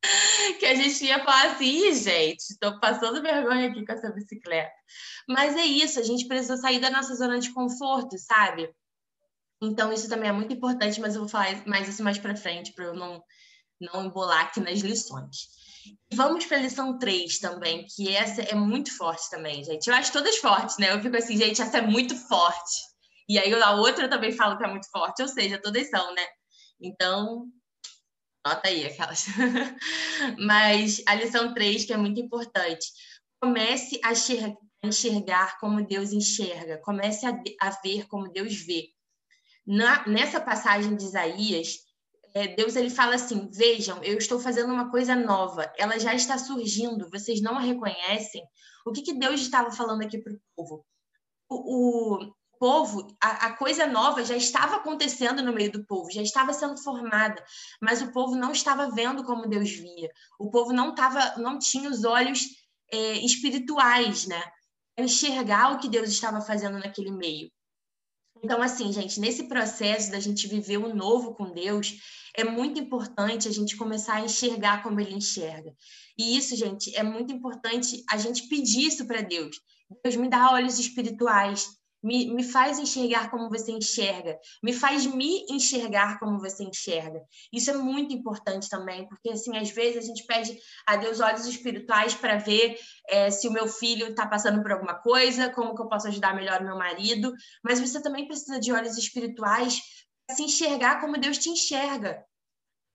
que 0.59 0.65
a 0.65 0.75
gente 0.75 1.05
ia 1.05 1.23
falar 1.23 1.51
assim, 1.51 1.93
gente, 1.93 2.41
estou 2.41 2.79
passando 2.79 3.21
vergonha 3.21 3.69
aqui 3.69 3.85
com 3.85 3.93
essa 3.93 4.11
bicicleta. 4.11 4.71
Mas 5.27 5.55
é 5.55 5.65
isso, 5.65 5.99
a 5.99 6.03
gente 6.03 6.27
precisa 6.27 6.57
sair 6.57 6.79
da 6.79 6.89
nossa 6.89 7.15
zona 7.15 7.39
de 7.39 7.53
conforto, 7.53 8.17
sabe? 8.17 8.69
Então, 9.61 9.91
isso 9.91 10.07
também 10.07 10.29
é 10.29 10.33
muito 10.33 10.53
importante, 10.53 10.99
mas 10.99 11.15
eu 11.15 11.21
vou 11.21 11.29
falar 11.29 11.65
mais 11.65 11.87
isso 11.87 12.03
mais 12.03 12.17
para 12.17 12.35
frente, 12.35 12.73
para 12.73 12.85
eu 12.85 12.93
não, 12.93 13.21
não 13.79 14.05
embolar 14.05 14.45
aqui 14.45 14.59
nas 14.59 14.79
lições. 14.79 15.57
Vamos 16.13 16.45
para 16.45 16.57
a 16.57 16.61
lição 16.61 16.97
3 16.97 17.39
também, 17.39 17.85
que 17.85 18.15
essa 18.15 18.41
é 18.41 18.55
muito 18.55 18.95
forte 18.95 19.29
também, 19.29 19.63
gente. 19.63 19.87
Eu 19.87 19.95
acho 19.95 20.11
todas 20.11 20.37
fortes, 20.37 20.77
né? 20.77 20.91
Eu 20.93 21.01
fico 21.01 21.15
assim, 21.15 21.37
gente, 21.37 21.61
essa 21.61 21.79
é 21.79 21.81
muito 21.81 22.15
forte. 22.27 22.75
E 23.27 23.37
aí 23.37 23.53
a 23.53 23.71
outra 23.71 24.05
eu 24.05 24.09
também 24.09 24.31
falo 24.31 24.57
que 24.57 24.63
é 24.63 24.67
muito 24.67 24.89
forte, 24.89 25.21
ou 25.21 25.27
seja, 25.27 25.61
todas 25.61 25.89
são, 25.89 26.13
né? 26.13 26.25
Então, 26.79 27.47
Nota 28.45 28.67
aí 28.67 28.85
aquelas. 28.85 29.25
Mas 30.39 31.01
a 31.05 31.15
lição 31.15 31.53
3, 31.53 31.85
que 31.85 31.93
é 31.93 31.97
muito 31.97 32.19
importante. 32.19 32.87
Comece 33.41 33.99
a 34.03 34.13
enxergar 34.87 35.59
como 35.59 35.85
Deus 35.85 36.11
enxerga. 36.11 36.79
Comece 36.79 37.25
a, 37.25 37.69
ver 37.83 38.07
como 38.07 38.31
Deus 38.31 38.55
vê. 38.55 38.89
Na, 39.65 40.07
nessa 40.07 40.39
passagem 40.39 40.95
de 40.95 41.03
Isaías, 41.03 41.79
é, 42.33 42.47
Deus 42.47 42.75
ele 42.75 42.89
fala 42.89 43.15
assim: 43.15 43.49
Vejam, 43.51 44.01
eu 44.03 44.17
estou 44.17 44.39
fazendo 44.39 44.71
uma 44.71 44.89
coisa 44.89 45.15
nova, 45.15 45.71
ela 45.77 45.99
já 45.99 46.13
está 46.13 46.37
surgindo, 46.37 47.09
vocês 47.09 47.41
não 47.41 47.57
a 47.57 47.61
reconhecem. 47.61 48.43
O 48.85 48.91
que, 48.91 49.01
que 49.01 49.13
Deus 49.13 49.41
estava 49.41 49.71
falando 49.71 50.03
aqui 50.03 50.17
para 50.17 50.33
o 50.33 50.39
povo? 50.55 50.85
O, 51.49 52.33
povo, 52.57 53.07
a, 53.21 53.47
a, 53.47 53.57
coisa 53.57 53.85
nova 53.85 54.23
já 54.23 54.35
estava 54.35 54.77
acontecendo 54.77 55.41
no 55.41 55.53
meio 55.53 55.71
do 55.71 55.85
povo, 55.85 56.11
já 56.11 56.21
estava 56.21 56.53
sendo 56.53 56.77
formada, 56.81 57.43
mas 57.81 58.01
o 58.01 58.11
povo 58.11 58.35
não 58.35 58.51
estava 58.51 58.89
vendo 58.91 59.23
como 59.23 59.47
Deus 59.47 59.69
via. 59.71 60.11
O 60.39 60.49
povo 60.49 60.73
não 60.73 60.93
tava, 60.93 61.37
não 61.37 61.57
tinha 61.59 61.89
os 61.89 62.03
olhos 62.03 62.41
é, 62.91 63.13
espirituais, 63.25 64.25
né? 64.27 64.43
Enxergar 64.97 65.73
o 65.73 65.79
que 65.79 65.89
Deus 65.89 66.09
estava 66.09 66.41
fazendo 66.41 66.79
naquele 66.79 67.11
meio. 67.11 67.51
Então, 68.43 68.61
assim, 68.61 68.91
gente, 68.91 69.19
nesse 69.19 69.47
processo 69.47 70.11
da 70.11 70.19
gente 70.19 70.47
viver 70.47 70.77
o 70.77 70.93
novo 70.93 71.33
com 71.33 71.51
Deus, 71.51 71.93
é 72.35 72.43
muito 72.43 72.79
importante 72.79 73.47
a 73.47 73.51
gente 73.51 73.75
começar 73.75 74.15
a 74.15 74.21
enxergar 74.21 74.83
como 74.83 74.99
Ele 74.99 75.15
enxerga. 75.15 75.73
E 76.17 76.37
isso, 76.37 76.55
gente, 76.55 76.95
é 76.95 77.03
muito 77.03 77.33
importante 77.33 78.03
a 78.09 78.17
gente 78.17 78.47
pedir 78.47 78.87
isso 78.87 79.05
para 79.07 79.21
Deus. 79.21 79.59
Deus 80.03 80.15
me 80.15 80.29
dá 80.29 80.51
olhos 80.51 80.77
espirituais, 80.79 81.67
me, 82.03 82.33
me 82.33 82.43
faz 82.43 82.79
enxergar 82.79 83.29
como 83.29 83.49
você 83.49 83.71
enxerga, 83.71 84.37
me 84.63 84.73
faz 84.73 85.05
me 85.05 85.45
enxergar 85.49 86.19
como 86.19 86.39
você 86.39 86.63
enxerga. 86.63 87.21
Isso 87.51 87.69
é 87.71 87.73
muito 87.73 88.13
importante 88.13 88.69
também, 88.69 89.07
porque 89.07 89.29
assim, 89.29 89.57
às 89.57 89.69
vezes 89.69 90.03
a 90.03 90.07
gente 90.07 90.25
pede 90.25 90.57
a 90.85 90.95
Deus 90.95 91.19
olhos 91.19 91.45
espirituais 91.45 92.13
para 92.13 92.37
ver 92.37 92.77
é, 93.09 93.31
se 93.31 93.47
o 93.47 93.51
meu 93.51 93.67
filho 93.67 94.07
está 94.07 94.27
passando 94.27 94.61
por 94.61 94.71
alguma 94.71 94.95
coisa, 94.95 95.49
como 95.49 95.75
que 95.75 95.81
eu 95.81 95.89
posso 95.89 96.07
ajudar 96.07 96.35
melhor 96.35 96.61
o 96.61 96.65
meu 96.65 96.77
marido, 96.77 97.33
mas 97.63 97.79
você 97.79 98.01
também 98.01 98.27
precisa 98.27 98.59
de 98.59 98.71
olhos 98.71 98.97
espirituais 98.97 99.81
para 100.25 100.35
se 100.35 100.43
enxergar 100.43 101.01
como 101.01 101.17
Deus 101.17 101.37
te 101.37 101.49
enxerga. 101.49 102.23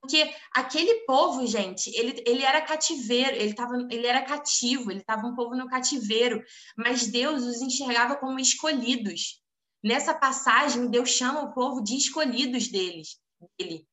Porque 0.02 0.34
aquele 0.52 1.06
povo, 1.06 1.46
gente, 1.46 1.88
ele, 1.96 2.24
ele 2.26 2.42
era 2.42 2.60
cativeiro, 2.60 3.36
ele, 3.36 3.54
tava, 3.54 3.76
ele 3.88 4.04
era 4.04 4.20
cativo, 4.20 4.90
ele 4.90 4.98
estava 4.98 5.24
um 5.24 5.34
povo 5.34 5.54
no 5.54 5.68
cativeiro, 5.68 6.42
mas 6.76 7.06
Deus 7.06 7.44
os 7.44 7.62
enxergava 7.62 8.16
como 8.16 8.40
escolhidos. 8.40 9.40
Nessa 9.82 10.12
passagem, 10.12 10.90
Deus 10.90 11.10
chama 11.10 11.42
o 11.42 11.54
povo 11.54 11.80
de 11.80 11.96
escolhidos 11.96 12.66
deles, 12.66 13.20
dele. 13.56 13.86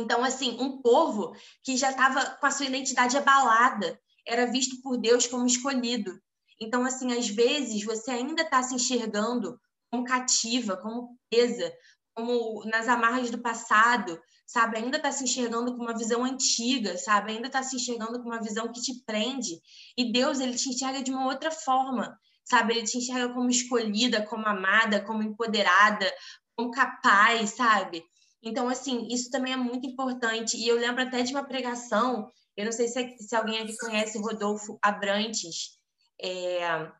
Então, 0.00 0.24
assim, 0.24 0.56
um 0.58 0.80
povo 0.80 1.36
que 1.62 1.76
já 1.76 1.90
estava 1.90 2.24
com 2.36 2.46
a 2.46 2.50
sua 2.50 2.66
identidade 2.66 3.16
abalada, 3.16 4.00
era 4.26 4.46
visto 4.46 4.80
por 4.80 4.96
Deus 4.96 5.26
como 5.26 5.46
escolhido. 5.46 6.18
Então, 6.58 6.86
assim, 6.86 7.12
às 7.12 7.28
vezes 7.28 7.84
você 7.84 8.12
ainda 8.12 8.42
está 8.42 8.62
se 8.62 8.74
enxergando 8.74 9.60
como 9.90 10.04
cativa, 10.04 10.76
como 10.78 11.18
presa, 11.30 11.70
como 12.18 12.64
nas 12.64 12.88
amarras 12.88 13.30
do 13.30 13.38
passado, 13.38 14.20
sabe? 14.44 14.78
Ainda 14.78 14.96
está 14.96 15.12
se 15.12 15.22
enxergando 15.22 15.76
com 15.76 15.84
uma 15.84 15.96
visão 15.96 16.24
antiga, 16.24 16.98
sabe? 16.98 17.30
Ainda 17.30 17.46
está 17.46 17.62
se 17.62 17.76
enxergando 17.76 18.20
com 18.20 18.28
uma 18.28 18.42
visão 18.42 18.72
que 18.72 18.82
te 18.82 19.04
prende. 19.06 19.60
E 19.96 20.10
Deus, 20.10 20.40
ele 20.40 20.56
te 20.56 20.68
enxerga 20.68 21.00
de 21.00 21.12
uma 21.12 21.26
outra 21.26 21.52
forma, 21.52 22.18
sabe? 22.44 22.74
Ele 22.74 22.86
te 22.86 22.98
enxerga 22.98 23.32
como 23.32 23.48
escolhida, 23.48 24.26
como 24.26 24.44
amada, 24.48 25.00
como 25.00 25.22
empoderada, 25.22 26.12
como 26.56 26.72
capaz, 26.72 27.50
sabe? 27.50 28.02
Então, 28.42 28.68
assim, 28.68 29.06
isso 29.12 29.30
também 29.30 29.52
é 29.52 29.56
muito 29.56 29.86
importante. 29.86 30.56
E 30.56 30.66
eu 30.66 30.76
lembro 30.76 31.04
até 31.04 31.22
de 31.22 31.32
uma 31.32 31.44
pregação, 31.44 32.28
eu 32.56 32.64
não 32.64 32.72
sei 32.72 32.88
se, 32.88 33.16
se 33.18 33.36
alguém 33.36 33.60
aqui 33.60 33.76
conhece 33.76 34.18
Rodolfo 34.18 34.76
Abrantes, 34.82 35.78
é, 36.20 36.90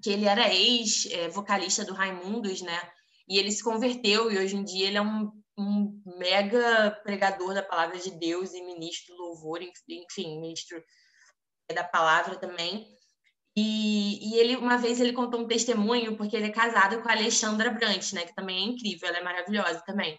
que 0.00 0.10
ele 0.10 0.26
era 0.26 0.54
ex-vocalista 0.54 1.84
do 1.84 1.92
Raimundos, 1.92 2.62
né? 2.62 2.80
E 3.28 3.38
ele 3.38 3.52
se 3.52 3.62
converteu 3.62 4.30
e 4.30 4.38
hoje 4.38 4.56
em 4.56 4.64
dia 4.64 4.86
ele 4.86 4.96
é 4.96 5.02
um, 5.02 5.30
um 5.58 6.02
mega 6.18 6.90
pregador 7.02 7.52
da 7.52 7.62
palavra 7.62 7.98
de 7.98 8.10
Deus 8.12 8.54
e 8.54 8.64
ministro 8.64 9.14
do 9.14 9.22
louvor, 9.22 9.60
enfim, 9.62 10.40
ministro 10.40 10.82
da 11.72 11.84
palavra 11.84 12.36
também. 12.36 12.86
E, 13.56 14.30
e, 14.30 14.38
ele 14.38 14.56
uma 14.56 14.78
vez 14.78 15.00
ele 15.00 15.12
contou 15.12 15.40
um 15.40 15.46
testemunho 15.46 16.16
porque 16.16 16.36
ele 16.36 16.46
é 16.46 16.52
casado 16.52 17.02
com 17.02 17.08
a 17.08 17.12
Alexandra 17.12 17.70
Brant, 17.70 18.12
né, 18.12 18.24
que 18.24 18.34
também 18.34 18.56
é 18.56 18.70
incrível, 18.70 19.08
ela 19.08 19.18
é 19.18 19.22
maravilhosa 19.22 19.82
também. 19.84 20.18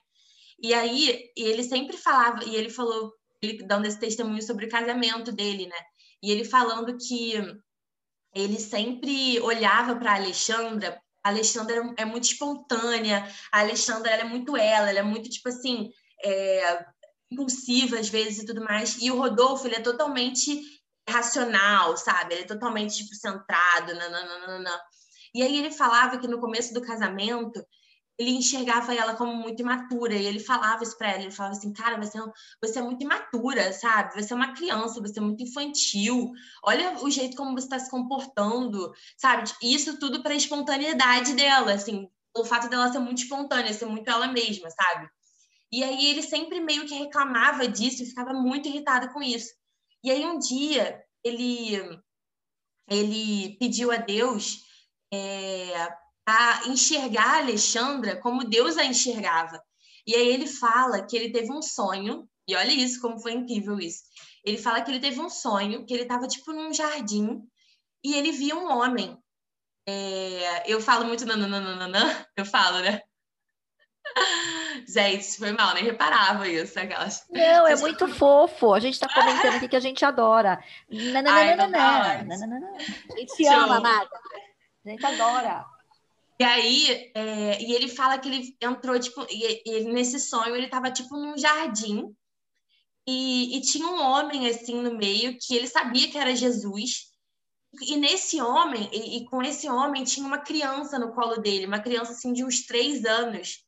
E 0.62 0.74
aí 0.74 1.32
ele 1.38 1.63
sempre 1.63 1.95
falava 1.95 2.43
e 2.43 2.56
ele 2.56 2.69
falou, 2.69 3.13
ele 3.41 3.65
dando 3.65 3.86
esse 3.86 3.98
testemunho 3.98 4.41
sobre 4.41 4.65
o 4.65 4.69
casamento 4.69 5.32
dele, 5.32 5.67
né? 5.67 5.78
E 6.22 6.32
ele 6.32 6.43
falando 6.43 6.98
que 6.98 7.34
ele 8.36 8.60
sempre 8.60 9.39
olhava 9.39 9.95
para 9.95 10.15
Alexandra 10.15 11.02
a 11.23 11.29
Alexandra 11.29 11.93
é 11.97 12.05
muito 12.05 12.25
espontânea, 12.25 13.27
a 13.51 13.60
Alexandra 13.60 14.12
é 14.12 14.23
muito 14.23 14.55
ela, 14.55 14.89
ela 14.89 14.99
é 14.99 15.03
muito, 15.03 15.29
tipo 15.29 15.49
assim, 15.49 15.91
é, 16.23 16.86
impulsiva 17.32 17.99
às 17.99 18.10
vezes 18.10 18.43
e 18.43 18.45
tudo 18.45 18.63
mais. 18.63 18.97
E 19.01 19.12
o 19.12 19.17
Rodolfo, 19.17 19.67
ele 19.67 19.75
é 19.75 19.82
totalmente 19.82 20.62
racional, 21.08 21.97
sabe? 21.97 22.36
Ele 22.36 22.43
é 22.43 22.47
totalmente, 22.47 22.97
tipo, 22.97 23.15
centrado, 23.15 23.93
nananana. 23.95 24.71
E 25.34 25.41
aí 25.41 25.58
ele 25.58 25.71
falava 25.71 26.17
que 26.17 26.27
no 26.27 26.39
começo 26.39 26.73
do 26.73 26.82
casamento, 26.82 27.63
ele 28.19 28.32
enxergava 28.32 28.93
ela 28.93 29.15
como 29.15 29.34
muito 29.34 29.62
imatura 29.62 30.13
e 30.13 30.25
ele 30.25 30.41
falava 30.41 30.84
isso 30.84 30.97
para 30.97 31.12
ela, 31.12 31.21
ele 31.21 31.32
falava 31.32 31.55
assim, 31.55 31.71
cara, 31.71 31.97
você 31.97 32.19
é, 32.19 32.21
você 32.62 32.79
é 32.79 32.82
muito 32.82 33.01
imatura, 33.01 33.71
sabe? 33.71 34.21
Você 34.21 34.34
é 34.34 34.36
uma 34.36 34.53
criança, 34.53 34.99
você 34.99 35.19
é 35.19 35.21
muito 35.21 35.41
infantil. 35.41 36.34
Olha 36.62 37.01
o 37.01 37.10
jeito 37.10 37.38
como 37.38 37.53
você 37.53 37.65
está 37.65 37.79
se 37.79 37.89
comportando, 37.89 38.91
sabe? 39.17 39.49
Isso 39.63 39.97
tudo 39.97 40.21
para 40.21 40.34
a 40.34 40.38
espontaneidade 40.38 41.34
dela, 41.34 41.71
assim, 41.71 42.10
o 42.36 42.43
fato 42.43 42.69
dela 42.69 42.91
ser 42.91 42.99
muito 42.99 43.23
espontânea, 43.23 43.73
ser 43.73 43.86
muito 43.86 44.10
ela 44.10 44.27
mesma, 44.27 44.69
sabe? 44.69 45.10
E 45.71 45.82
aí 45.82 46.08
ele 46.08 46.21
sempre 46.21 46.60
meio 46.60 46.86
que 46.86 46.95
reclamava 46.95 47.69
disso 47.69 48.03
e 48.03 48.05
ficava 48.05 48.34
muito 48.34 48.67
irritado 48.67 49.13
com 49.13 49.23
isso. 49.23 49.53
E 50.03 50.12
aí 50.12 50.25
um 50.25 50.38
dia 50.38 51.01
ele 51.23 51.77
ele 52.89 53.55
pediu 53.60 53.91
a 53.91 53.97
Deus 53.97 54.63
é, 55.13 55.88
a 56.30 56.68
enxergar 56.68 57.36
a 57.36 57.38
Alexandra 57.38 58.20
como 58.22 58.44
Deus 58.44 58.78
a 58.78 58.86
enxergava. 58.86 59.62
E 60.06 60.15
aí 60.15 60.28
ele 60.28 60.48
fala 60.48 61.06
que 61.06 61.15
ele 61.15 61.32
teve 61.32 61.52
um 61.52 61.62
sonho, 61.62 62.28
e 62.48 62.56
olha 62.56 62.72
isso, 62.72 63.02
como 63.02 63.20
foi 63.20 63.34
incrível 63.34 63.80
isso. 63.80 64.04
Ele 64.44 64.58
fala 64.58 64.82
que 64.82 64.89
ele 64.89 65.00
teve 65.00 65.20
um 65.20 65.30
sonho, 65.30 65.86
que 65.86 65.94
ele 65.94 66.04
estava 66.04 66.28
tipo 66.28 66.52
num 66.52 66.74
jardim, 66.74 67.42
e 68.04 68.15
ele 68.15 68.32
via 68.32 68.56
um 68.56 68.72
homem. 68.72 69.18
É... 69.88 70.72
Eu 70.72 70.82
falo 70.82 71.06
muito 71.06 71.26
nananana, 71.26 72.28
eu 72.36 72.46
falo, 72.46 72.80
né? 72.80 73.02
Gente, 74.88 75.38
foi 75.38 75.52
mal, 75.52 75.74
nem 75.74 75.84
reparava 75.84 76.48
isso. 76.48 76.80
Aquelas... 76.80 77.26
Não, 77.30 77.68
é 77.68 77.76
muito 77.76 78.08
fofo. 78.08 78.74
A 78.74 78.80
gente 78.80 78.94
está 78.94 79.13
comentando 79.13 79.56
aqui 79.56 79.68
que 79.68 79.76
a 79.76 79.80
gente 79.80 80.04
adora. 80.04 80.63
Nananana. 80.89 82.72
A 82.78 83.18
gente 83.18 83.36
se 83.36 83.46
ama, 83.48 83.78
amada. 83.78 84.10
A 84.86 84.89
gente 84.89 85.06
adora. 85.06 85.65
E 86.39 86.43
aí, 86.43 87.12
é, 87.13 87.62
e 87.62 87.73
ele 87.73 87.89
fala 87.89 88.17
que 88.17 88.30
ele 88.30 88.58
entrou, 88.62 88.97
tipo, 88.97 89.25
e, 89.30 89.84
nesse 89.91 90.19
sonho 90.19 90.56
ele 90.56 90.65
estava 90.65 90.89
tipo, 90.89 91.17
num 91.17 91.38
jardim, 91.38 92.15
e, 93.06 93.58
e, 93.58 93.62
tinha 93.62 93.88
um 93.88 94.02
homem, 94.02 94.47
assim, 94.47 94.82
no 94.82 94.95
meio, 94.95 95.38
que 95.38 95.54
ele 95.54 95.67
sabia 95.67 96.10
que 96.10 96.17
era 96.17 96.36
Jesus, 96.36 97.10
e 97.82 97.97
nesse 97.97 98.41
homem, 98.41 98.89
e, 98.93 99.17
e, 99.17 99.25
com 99.25 99.41
esse 99.43 99.69
homem, 99.69 100.06
tinha 100.06 100.25
uma 100.25 100.38
criança 100.39 100.97
no 100.97 101.13
colo 101.13 101.38
dele, 101.38 101.65
uma 101.65 101.82
criança, 101.82 102.13
assim, 102.13 102.32
de 102.32 102.45
uns 102.45 102.65
três 102.65 103.04
anos, 103.04 103.65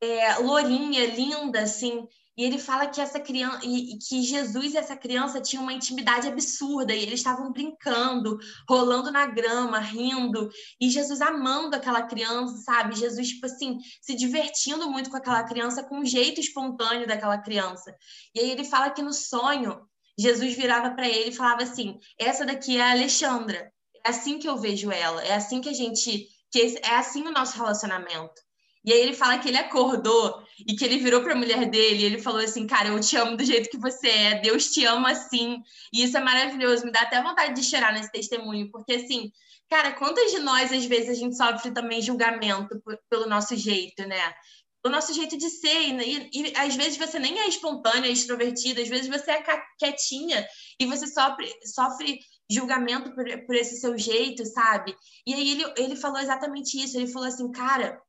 é, 0.00 0.38
lourinha, 0.38 1.06
linda, 1.06 1.62
assim, 1.62 2.06
e 2.36 2.44
ele 2.44 2.58
fala 2.58 2.86
que 2.86 3.00
essa 3.00 3.18
criança 3.18 3.60
e, 3.64 3.98
que 3.98 4.22
Jesus 4.22 4.74
e 4.74 4.76
essa 4.76 4.96
criança 4.96 5.40
tinham 5.40 5.62
uma 5.62 5.72
intimidade 5.72 6.28
absurda 6.28 6.94
e 6.94 7.02
eles 7.02 7.20
estavam 7.20 7.50
brincando, 7.50 8.38
rolando 8.68 9.10
na 9.10 9.26
grama, 9.26 9.78
rindo, 9.78 10.50
e 10.80 10.90
Jesus 10.90 11.20
amando 11.20 11.76
aquela 11.76 12.02
criança, 12.02 12.58
sabe? 12.58 12.94
Jesus 12.94 13.28
tipo 13.28 13.46
assim, 13.46 13.78
se 14.02 14.14
divertindo 14.14 14.90
muito 14.90 15.08
com 15.08 15.16
aquela 15.16 15.42
criança 15.44 15.82
com 15.82 16.00
um 16.00 16.04
jeito 16.04 16.40
espontâneo 16.40 17.06
daquela 17.06 17.38
criança. 17.38 17.96
E 18.34 18.40
aí 18.40 18.50
ele 18.50 18.64
fala 18.64 18.90
que 18.90 19.02
no 19.02 19.12
sonho 19.12 19.80
Jesus 20.18 20.54
virava 20.54 20.90
para 20.90 21.08
ele 21.08 21.30
e 21.30 21.34
falava 21.34 21.62
assim: 21.62 21.98
"Essa 22.18 22.44
daqui 22.44 22.76
é 22.76 22.82
a 22.82 22.90
Alexandra. 22.92 23.72
É 24.04 24.10
assim 24.10 24.38
que 24.38 24.48
eu 24.48 24.56
vejo 24.58 24.90
ela, 24.90 25.22
é 25.24 25.34
assim 25.34 25.60
que 25.60 25.68
a 25.68 25.72
gente 25.72 26.28
que 26.50 26.78
é 26.82 26.96
assim 26.96 27.22
o 27.26 27.32
nosso 27.32 27.56
relacionamento. 27.56 28.45
E 28.86 28.92
aí 28.92 29.00
ele 29.00 29.14
fala 29.14 29.38
que 29.38 29.48
ele 29.48 29.58
acordou 29.58 30.40
e 30.64 30.76
que 30.76 30.84
ele 30.84 30.98
virou 30.98 31.20
para 31.20 31.32
a 31.32 31.36
mulher 31.36 31.68
dele 31.68 32.02
e 32.02 32.04
ele 32.04 32.20
falou 32.20 32.40
assim: 32.40 32.68
Cara, 32.68 32.88
eu 32.88 33.00
te 33.00 33.16
amo 33.16 33.36
do 33.36 33.44
jeito 33.44 33.68
que 33.68 33.76
você 33.76 34.08
é, 34.08 34.40
Deus 34.40 34.70
te 34.70 34.84
ama 34.84 35.10
assim. 35.10 35.60
E 35.92 36.04
isso 36.04 36.16
é 36.16 36.20
maravilhoso, 36.20 36.86
me 36.86 36.92
dá 36.92 37.00
até 37.00 37.20
vontade 37.20 37.52
de 37.52 37.66
chorar 37.66 37.92
nesse 37.92 38.12
testemunho, 38.12 38.70
porque 38.70 38.94
assim, 38.94 39.32
cara, 39.68 39.92
quantas 39.92 40.30
de 40.30 40.38
nós 40.38 40.72
às 40.72 40.84
vezes 40.84 41.10
a 41.10 41.14
gente 41.14 41.36
sofre 41.36 41.72
também 41.72 42.00
julgamento 42.00 42.80
pelo 43.10 43.26
nosso 43.26 43.56
jeito, 43.56 44.06
né? 44.06 44.32
Pelo 44.80 44.94
nosso 44.94 45.12
jeito 45.12 45.36
de 45.36 45.50
ser. 45.50 45.80
E, 45.88 46.30
e, 46.32 46.52
e 46.52 46.56
às 46.56 46.76
vezes 46.76 46.96
você 46.96 47.18
nem 47.18 47.40
é 47.40 47.48
espontânea, 47.48 48.08
extrovertida, 48.08 48.80
às 48.80 48.88
vezes 48.88 49.08
você 49.08 49.32
é 49.32 49.44
quietinha 49.80 50.46
e 50.78 50.86
você 50.86 51.08
sofre, 51.08 51.52
sofre 51.74 52.20
julgamento 52.48 53.12
por, 53.16 53.24
por 53.46 53.56
esse 53.56 53.80
seu 53.80 53.98
jeito, 53.98 54.46
sabe? 54.46 54.94
E 55.26 55.34
aí 55.34 55.50
ele, 55.50 55.74
ele 55.76 55.96
falou 55.96 56.20
exatamente 56.20 56.80
isso. 56.80 56.96
Ele 56.96 57.08
falou 57.08 57.26
assim, 57.26 57.50
cara 57.50 58.00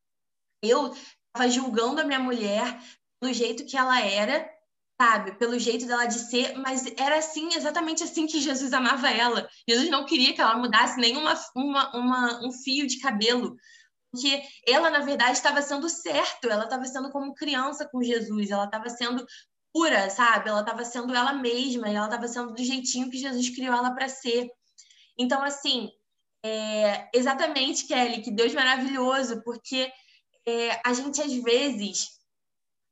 eu 0.62 0.93
estava 1.28 1.50
julgando 1.50 2.02
a 2.02 2.04
minha 2.04 2.20
mulher 2.20 2.80
pelo 3.20 3.34
jeito 3.34 3.65
que 3.65 3.78
ela 3.78 4.02
era, 4.02 4.50
sabe? 5.00 5.38
Pelo 5.38 5.60
jeito 5.60 5.86
dela 5.86 6.06
de 6.06 6.20
ser, 6.20 6.58
mas 6.58 6.86
era 6.98 7.17
assim, 7.17 7.54
exatamente 7.54 8.04
assim 8.04 8.26
que 8.26 8.41
Jesus 8.41 8.74
amava 8.74 9.10
ela. 9.10 9.48
Jesus 9.67 9.89
não 9.89 10.06
queria 10.06 10.34
que 10.34 10.41
ela 10.41 10.58
mudasse 10.58 11.00
nem 11.00 11.15
uma, 11.17 11.36
uma, 11.56 12.46
um 12.46 12.52
fio 12.52 12.88
de 12.88 13.00
cabelo. 13.00 13.56
Porque 14.12 14.41
ela, 14.65 14.89
na 14.89 15.00
verdade, 15.00 15.34
estava 15.34 15.62
sendo 15.62 15.88
certo, 15.89 16.50
ela 16.50 16.63
estava 16.63 16.86
sendo 16.86 17.12
como 17.12 17.36
criança 17.36 17.88
com 17.88 18.02
Jesus, 18.02 18.50
ela 18.50 18.65
estava 18.65 18.89
sendo 18.89 19.26
pura, 19.74 20.10
sabe? 20.10 20.50
Ela 20.50 20.62
estava 20.62 20.84
sendo 20.84 21.13
ela 21.13 21.34
mesma, 21.34 21.88
ela 21.88 22.06
estava 22.06 22.28
sendo 22.28 22.54
do 22.54 22.63
jeitinho 22.63 23.12
que 23.12 23.17
Jesus 23.17 23.50
criou 23.50 23.76
ela 23.76 23.91
para 23.91 24.10
ser. 24.10 24.50
Então, 25.20 25.43
assim, 25.43 25.89
é, 26.43 27.10
exatamente, 27.13 27.86
Kelly, 27.86 28.22
que 28.22 28.32
Deus 28.32 28.54
maravilhoso, 28.54 29.43
porque 29.43 29.91
é, 30.47 30.79
a 30.86 30.93
gente 30.93 31.21
às 31.21 31.33
vezes 31.33 32.17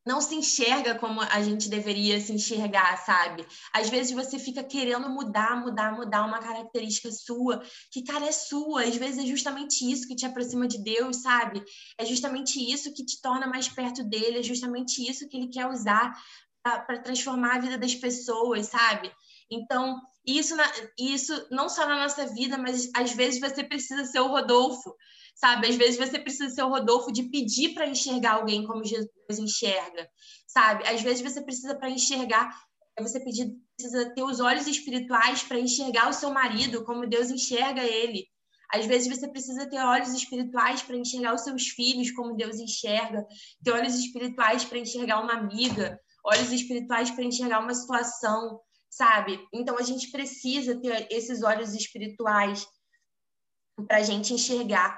não 0.06 0.22
se 0.22 0.36
enxerga 0.36 0.94
como 0.94 1.20
a 1.20 1.42
gente 1.42 1.68
deveria 1.68 2.20
se 2.22 2.32
enxergar, 2.32 2.96
sabe? 2.98 3.44
Às 3.74 3.90
vezes 3.90 4.12
você 4.12 4.38
fica 4.38 4.64
querendo 4.64 5.10
mudar, 5.10 5.60
mudar, 5.60 5.96
mudar 5.96 6.26
uma 6.26 6.38
característica 6.38 7.12
sua, 7.12 7.64
que, 7.92 8.04
cara, 8.04 8.26
é 8.26 8.32
sua. 8.32 8.84
Às 8.84 8.96
vezes 8.98 9.24
é 9.24 9.26
justamente 9.26 9.90
isso 9.90 10.08
que 10.08 10.16
te 10.16 10.26
aproxima 10.26 10.68
de 10.68 10.78
Deus, 10.84 11.24
sabe? 11.24 11.64
É 11.98 12.06
justamente 12.06 12.60
isso 12.60 12.94
que 12.94 13.04
te 13.04 13.20
torna 13.20 13.48
mais 13.48 13.68
perto 13.68 14.04
dele, 14.04 14.40
é 14.40 14.44
justamente 14.44 15.02
isso 15.10 15.28
que 15.28 15.38
ele 15.38 15.48
quer 15.48 15.66
usar 15.68 16.14
para 16.62 17.00
transformar 17.00 17.56
a 17.56 17.60
vida 17.60 17.78
das 17.78 17.96
pessoas, 17.96 18.68
sabe? 18.68 19.12
Então, 19.50 20.00
isso, 20.26 20.56
na, 20.56 20.72
isso 21.00 21.48
não 21.50 21.70
só 21.70 21.88
na 21.88 22.02
nossa 22.02 22.26
vida, 22.28 22.58
mas 22.58 22.90
às 22.96 23.12
vezes 23.12 23.40
você 23.40 23.64
precisa 23.64 24.06
ser 24.06 24.20
o 24.20 24.28
Rodolfo 24.28 24.96
sabe? 25.36 25.68
Às 25.68 25.76
vezes 25.76 25.98
você 25.98 26.18
precisa 26.18 26.50
ser 26.50 26.64
o 26.64 26.70
Rodolfo 26.70 27.12
de 27.12 27.24
pedir 27.24 27.74
para 27.74 27.86
enxergar 27.86 28.36
alguém 28.36 28.66
como 28.66 28.86
Jesus 28.86 29.10
enxerga, 29.38 30.10
sabe? 30.48 30.88
Às 30.88 31.02
vezes 31.02 31.22
você 31.22 31.42
precisa 31.44 31.76
para 31.76 31.90
enxergar, 31.90 32.50
você 33.00 33.20
precisa 33.20 34.14
ter 34.16 34.24
os 34.24 34.40
olhos 34.40 34.66
espirituais 34.66 35.44
para 35.44 35.60
enxergar 35.60 36.10
o 36.10 36.14
seu 36.14 36.32
marido 36.32 36.86
como 36.86 37.06
Deus 37.06 37.30
enxerga 37.30 37.84
ele. 37.84 38.26
Às 38.74 38.86
vezes 38.86 39.08
você 39.08 39.28
precisa 39.28 39.70
ter 39.70 39.78
olhos 39.78 40.14
espirituais 40.14 40.82
para 40.82 40.96
enxergar 40.96 41.36
os 41.36 41.42
seus 41.42 41.68
filhos 41.68 42.12
como 42.12 42.36
Deus 42.36 42.58
enxerga, 42.58 43.26
ter 43.64 43.72
olhos 43.72 43.94
espirituais 43.96 44.64
para 44.64 44.80
enxergar 44.80 45.22
uma 45.22 45.34
amiga, 45.34 46.00
olhos 46.24 46.52
espirituais 46.52 47.12
para 47.12 47.26
enxergar 47.26 47.60
uma 47.60 47.74
situação, 47.74 48.60
sabe? 48.90 49.46
Então 49.54 49.78
a 49.78 49.84
gente 49.84 50.10
precisa 50.10 50.80
ter 50.82 51.08
esses 51.12 51.44
olhos 51.44 51.76
espirituais 51.76 52.66
para 53.88 53.98
a 53.98 54.04
gente 54.04 54.34
enxergar 54.34 54.98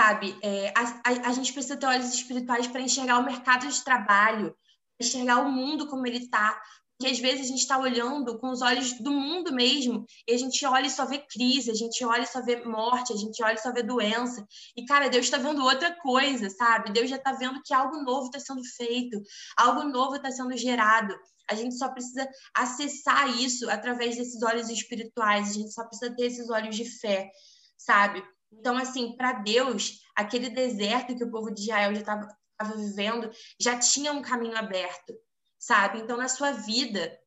sabe? 0.00 0.36
É, 0.42 0.72
a, 0.76 0.82
a, 0.82 1.28
a, 1.28 1.32
gente 1.32 1.52
precisa 1.52 1.76
ter 1.76 1.86
olhos 1.86 2.12
espirituais 2.12 2.66
para 2.66 2.80
enxergar 2.80 3.18
o 3.18 3.24
mercado 3.24 3.68
de 3.68 3.84
trabalho, 3.84 4.54
enxergar 5.00 5.40
o 5.40 5.50
mundo 5.50 5.86
como 5.86 6.06
ele 6.06 6.18
está. 6.18 6.60
Porque 6.96 7.12
às 7.12 7.18
vezes 7.18 7.46
a 7.46 7.48
gente 7.48 7.60
está 7.60 7.76
olhando 7.76 8.38
com 8.38 8.50
os 8.50 8.62
olhos 8.62 8.92
do 9.00 9.10
mundo 9.10 9.52
mesmo, 9.52 10.06
e 10.28 10.32
a 10.32 10.38
gente 10.38 10.64
olha 10.64 10.86
e 10.86 10.90
só 10.90 11.04
vê 11.04 11.18
crise, 11.18 11.70
a 11.70 11.74
gente 11.74 12.04
olha 12.04 12.22
e 12.22 12.26
só 12.26 12.40
vê 12.40 12.64
morte, 12.64 13.12
a 13.12 13.16
gente 13.16 13.42
olha 13.42 13.54
e 13.54 13.58
só 13.58 13.72
vê 13.72 13.82
doença. 13.82 14.46
E, 14.76 14.84
cara, 14.84 15.08
Deus 15.08 15.24
está 15.24 15.36
vendo 15.36 15.62
outra 15.62 15.92
coisa, 16.00 16.48
sabe? 16.50 16.92
Deus 16.92 17.10
já 17.10 17.16
está 17.16 17.32
vendo 17.32 17.60
que 17.64 17.74
algo 17.74 18.02
novo 18.02 18.26
está 18.26 18.38
sendo 18.38 18.62
feito, 18.76 19.20
algo 19.56 19.84
novo 19.84 20.14
está 20.16 20.30
sendo 20.30 20.56
gerado. 20.56 21.14
A 21.50 21.54
gente 21.56 21.76
só 21.76 21.88
precisa 21.88 22.28
acessar 22.56 23.28
isso 23.40 23.68
através 23.68 24.16
desses 24.16 24.40
olhos 24.42 24.68
espirituais, 24.70 25.50
a 25.50 25.52
gente 25.52 25.72
só 25.72 25.84
precisa 25.84 26.14
ter 26.14 26.26
esses 26.26 26.48
olhos 26.48 26.76
de 26.76 26.84
fé, 27.00 27.28
sabe? 27.76 28.22
Então, 28.58 28.76
assim, 28.76 29.16
para 29.16 29.32
Deus, 29.32 30.00
aquele 30.14 30.50
deserto 30.50 31.16
que 31.16 31.24
o 31.24 31.30
povo 31.30 31.52
de 31.52 31.62
Israel 31.62 31.94
já 31.94 32.00
estava 32.00 32.28
vivendo 32.76 33.30
já 33.60 33.78
tinha 33.78 34.12
um 34.12 34.22
caminho 34.22 34.56
aberto, 34.56 35.14
sabe? 35.58 36.00
Então, 36.00 36.16
na 36.16 36.28
sua 36.28 36.52
vida, 36.52 37.18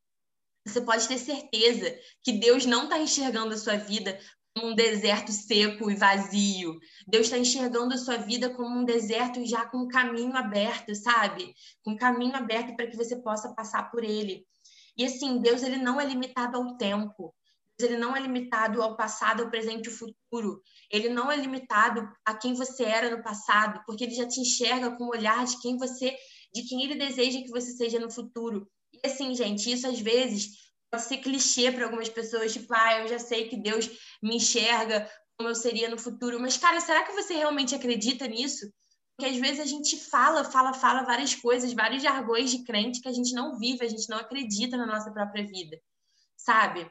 você 0.66 0.82
pode 0.82 1.08
ter 1.08 1.18
certeza 1.18 1.98
que 2.24 2.34
Deus 2.34 2.66
não 2.66 2.84
está 2.84 3.00
enxergando 3.00 3.54
a 3.54 3.58
sua 3.58 3.78
vida 3.78 4.20
como 4.54 4.72
um 4.72 4.76
deserto 4.76 5.32
seco 5.32 5.90
e 5.90 5.96
vazio. 5.96 6.80
Deus 7.08 7.28
está 7.28 7.38
enxergando 7.38 7.94
a 7.94 7.98
sua 7.98 8.18
vida 8.18 8.50
como 8.50 8.80
um 8.80 8.84
deserto 8.84 9.46
já 9.46 9.66
com 9.66 9.78
um 9.78 9.88
caminho 9.88 10.36
aberto, 10.36 10.94
sabe? 10.96 11.54
Com 11.84 11.92
um 11.92 11.98
caminho 11.98 12.36
aberto 12.36 12.76
para 12.76 12.88
que 12.88 12.98
você 12.98 13.16
possa 13.22 13.54
passar 13.54 13.92
por 13.92 14.04
ele. 14.04 14.46
E 14.98 15.06
assim, 15.06 15.40
Deus 15.40 15.62
ele 15.62 15.78
não 15.78 16.02
é 16.02 16.06
limitado 16.06 16.58
ao 16.58 16.76
tempo. 16.76 17.34
Ele 17.80 17.98
não 17.98 18.16
é 18.16 18.20
limitado 18.20 18.82
ao 18.82 18.98
passado, 18.98 19.44
ao 19.44 19.52
presente 19.52 19.86
e 19.86 19.90
ao 19.90 19.96
futuro. 19.96 20.62
Ele 20.90 21.10
não 21.10 21.32
é 21.32 21.36
limitado 21.36 22.10
a 22.26 22.34
quem 22.34 22.54
você 22.54 22.84
era 22.84 23.16
no 23.16 23.24
passado, 23.24 23.82
porque 23.86 24.04
ele 24.04 24.16
já 24.16 24.28
te 24.28 24.40
enxerga 24.40 24.92
com 24.92 25.06
o 25.06 25.10
olhar 25.10 25.46
de 25.46 25.60
quem 25.62 25.78
você, 25.78 26.16
de 26.54 26.64
quem 26.64 26.84
ele 26.84 26.96
deseja 26.96 27.42
que 27.42 27.50
você 27.50 27.72
seja 27.72 28.00
no 28.00 28.10
futuro. 28.10 28.70
E 28.94 29.08
assim, 29.08 29.36
gente, 29.36 29.72
isso 29.72 29.88
às 29.88 30.00
vezes 30.00 30.68
pode 30.90 31.04
ser 31.04 31.18
clichê 31.18 31.72
para 31.72 31.86
algumas 31.86 32.10
pessoas, 32.10 32.54
tipo, 32.54 32.74
ah, 32.74 33.02
eu 33.02 33.08
já 33.08 33.20
sei 33.20 33.50
que 33.50 33.58
Deus 33.58 33.90
me 34.24 34.38
enxerga 34.38 35.10
como 35.38 35.50
eu 35.50 35.56
seria 35.56 35.90
no 35.90 36.00
futuro. 36.00 36.40
Mas, 36.40 36.58
cara, 36.58 36.80
será 36.80 37.04
que 37.04 37.14
você 37.14 37.36
realmente 37.36 37.76
acredita 37.76 38.28
nisso? 38.28 38.72
Porque 39.16 39.32
às 39.32 39.38
vezes 39.38 39.60
a 39.60 39.66
gente 39.66 39.98
fala, 39.98 40.44
fala, 40.44 40.74
fala 40.74 41.04
várias 41.04 41.34
coisas, 41.34 41.74
vários 41.74 42.04
jargões 42.04 42.52
de 42.52 42.64
crente 42.64 43.02
que 43.02 43.08
a 43.08 43.14
gente 43.14 43.34
não 43.34 43.58
vive, 43.58 43.84
a 43.84 43.90
gente 43.90 44.08
não 44.10 44.18
acredita 44.18 44.78
na 44.78 44.86
nossa 44.86 45.12
própria 45.12 45.46
vida, 45.46 45.80
sabe? 46.38 46.90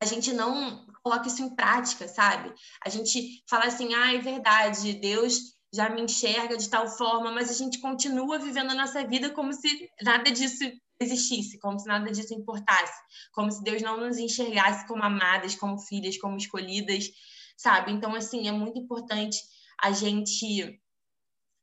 A 0.00 0.04
gente 0.04 0.32
não 0.32 0.86
coloca 1.02 1.28
isso 1.28 1.42
em 1.42 1.54
prática, 1.54 2.06
sabe? 2.06 2.52
A 2.84 2.88
gente 2.88 3.42
fala 3.48 3.66
assim, 3.66 3.94
ah, 3.94 4.14
é 4.14 4.18
verdade, 4.18 4.92
Deus 4.94 5.56
já 5.72 5.88
me 5.88 6.02
enxerga 6.02 6.56
de 6.56 6.68
tal 6.68 6.88
forma, 6.88 7.32
mas 7.32 7.50
a 7.50 7.54
gente 7.54 7.80
continua 7.80 8.38
vivendo 8.38 8.70
a 8.70 8.74
nossa 8.74 9.06
vida 9.06 9.30
como 9.30 9.52
se 9.52 9.90
nada 10.02 10.30
disso 10.30 10.64
existisse, 10.98 11.58
como 11.58 11.78
se 11.78 11.86
nada 11.86 12.10
disso 12.10 12.34
importasse, 12.34 12.98
como 13.32 13.50
se 13.50 13.62
Deus 13.62 13.82
não 13.82 14.00
nos 14.00 14.18
enxergasse 14.18 14.86
como 14.86 15.02
amadas, 15.02 15.54
como 15.54 15.78
filhas, 15.78 16.18
como 16.18 16.36
escolhidas, 16.36 17.10
sabe? 17.56 17.92
Então, 17.92 18.14
assim, 18.14 18.48
é 18.48 18.52
muito 18.52 18.78
importante 18.78 19.38
a 19.78 19.92
gente 19.92 20.80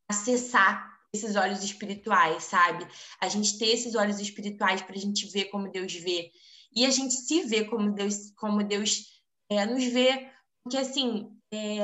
acessar 0.08 0.92
esses 1.12 1.36
olhos 1.36 1.64
espirituais, 1.64 2.44
sabe? 2.44 2.88
A 3.20 3.28
gente 3.28 3.58
ter 3.58 3.68
esses 3.68 3.96
olhos 3.96 4.20
espirituais 4.20 4.82
para 4.82 4.96
a 4.96 5.00
gente 5.00 5.28
ver 5.28 5.46
como 5.46 5.72
Deus 5.72 5.94
vê 5.94 6.32
e 6.76 6.86
a 6.86 6.90
gente 6.90 7.14
se 7.14 7.44
vê 7.44 7.66
como 7.66 7.92
Deus, 7.92 8.32
como 8.38 8.64
Deus 8.64 9.22
é, 9.50 9.66
nos 9.66 9.84
vê, 9.86 10.30
porque 10.64 10.78
assim 10.78 11.32
é, 11.52 11.80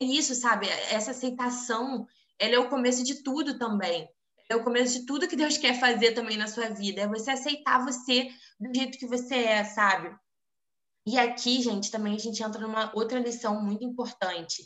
é 0.00 0.04
isso, 0.04 0.34
sabe? 0.34 0.68
Essa 0.68 1.12
aceitação, 1.12 2.06
ela 2.38 2.54
é 2.54 2.58
o 2.58 2.68
começo 2.68 3.02
de 3.02 3.22
tudo 3.22 3.58
também. 3.58 4.08
É 4.48 4.56
o 4.56 4.62
começo 4.62 5.00
de 5.00 5.06
tudo 5.06 5.28
que 5.28 5.36
Deus 5.36 5.56
quer 5.56 5.78
fazer 5.80 6.12
também 6.12 6.36
na 6.36 6.46
sua 6.46 6.68
vida. 6.68 7.00
É 7.00 7.08
você 7.08 7.30
aceitar 7.30 7.84
você 7.84 8.30
do 8.60 8.74
jeito 8.74 8.98
que 8.98 9.06
você 9.06 9.36
é, 9.36 9.64
sabe? 9.64 10.14
E 11.06 11.18
aqui, 11.18 11.62
gente, 11.62 11.90
também 11.90 12.14
a 12.14 12.18
gente 12.18 12.42
entra 12.42 12.60
numa 12.60 12.90
outra 12.94 13.18
lição 13.18 13.62
muito 13.62 13.84
importante, 13.84 14.64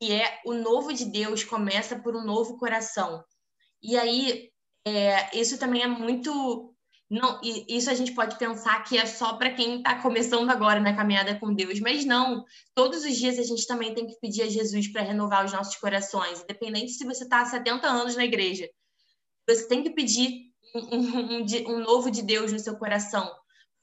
que 0.00 0.12
é 0.12 0.40
o 0.44 0.52
novo 0.52 0.92
de 0.92 1.04
Deus 1.04 1.44
começa 1.44 1.98
por 1.98 2.16
um 2.16 2.24
novo 2.24 2.58
coração. 2.58 3.24
E 3.82 3.96
aí, 3.96 4.50
é, 4.84 5.36
isso 5.38 5.58
também 5.58 5.82
é 5.82 5.86
muito. 5.86 6.69
Não, 7.10 7.40
isso 7.42 7.90
a 7.90 7.94
gente 7.94 8.12
pode 8.12 8.38
pensar 8.38 8.84
que 8.84 8.96
é 8.96 9.04
só 9.04 9.32
para 9.32 9.52
quem 9.52 9.78
está 9.78 10.00
começando 10.00 10.48
agora 10.48 10.78
na 10.78 10.94
caminhada 10.94 11.34
com 11.40 11.52
Deus, 11.52 11.80
mas 11.80 12.04
não. 12.04 12.44
Todos 12.72 13.04
os 13.04 13.16
dias 13.16 13.36
a 13.36 13.42
gente 13.42 13.66
também 13.66 13.92
tem 13.92 14.06
que 14.06 14.14
pedir 14.20 14.42
a 14.42 14.48
Jesus 14.48 14.86
para 14.92 15.02
renovar 15.02 15.44
os 15.44 15.52
nossos 15.52 15.74
corações, 15.74 16.40
independente 16.40 16.92
se 16.92 17.04
você 17.04 17.24
está 17.24 17.40
há 17.40 17.46
70 17.46 17.84
anos 17.88 18.14
na 18.14 18.24
igreja. 18.24 18.70
Você 19.48 19.66
tem 19.66 19.82
que 19.82 19.90
pedir 19.90 20.52
um, 20.72 20.96
um, 20.96 21.74
um, 21.74 21.78
novo 21.80 22.12
de 22.12 22.22
Deus 22.22 22.52
no 22.52 22.60
seu 22.60 22.76
coração. 22.76 23.28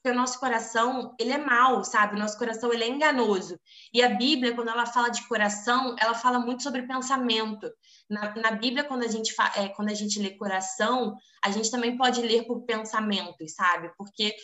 O 0.06 0.14
nosso 0.14 0.38
coração, 0.40 1.14
ele 1.18 1.32
é 1.32 1.38
mau, 1.38 1.84
sabe? 1.84 2.14
O 2.14 2.18
nosso 2.18 2.38
coração, 2.38 2.72
ele 2.72 2.84
é 2.84 2.88
enganoso. 2.88 3.60
E 3.92 4.02
a 4.02 4.08
Bíblia, 4.08 4.54
quando 4.54 4.68
ela 4.68 4.86
fala 4.86 5.10
de 5.10 5.26
coração, 5.28 5.96
ela 6.00 6.14
fala 6.14 6.38
muito 6.38 6.62
sobre 6.62 6.86
pensamento. 6.86 7.70
Na, 8.08 8.34
na 8.36 8.50
Bíblia, 8.52 8.84
quando 8.84 9.02
a, 9.02 9.08
gente 9.08 9.34
é, 9.56 9.68
quando 9.68 9.90
a 9.90 9.94
gente 9.94 10.18
lê 10.18 10.30
coração, 10.30 11.14
a 11.44 11.50
gente 11.50 11.70
também 11.70 11.96
pode 11.96 12.22
ler 12.22 12.46
por 12.46 12.62
pensamentos, 12.62 13.54
sabe? 13.54 13.90
Porque 13.98 14.34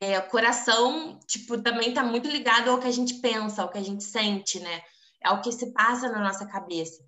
é, 0.00 0.18
o 0.18 0.28
coração, 0.28 1.18
tipo, 1.26 1.60
também 1.60 1.90
está 1.90 2.02
muito 2.02 2.28
ligado 2.28 2.70
ao 2.70 2.78
que 2.78 2.88
a 2.88 2.92
gente 2.92 3.14
pensa, 3.20 3.62
ao 3.62 3.68
que 3.68 3.78
a 3.78 3.84
gente 3.84 4.04
sente, 4.04 4.58
né? 4.60 4.80
Ao 5.22 5.42
que 5.42 5.52
se 5.52 5.72
passa 5.72 6.08
na 6.08 6.20
nossa 6.20 6.46
cabeça. 6.46 7.04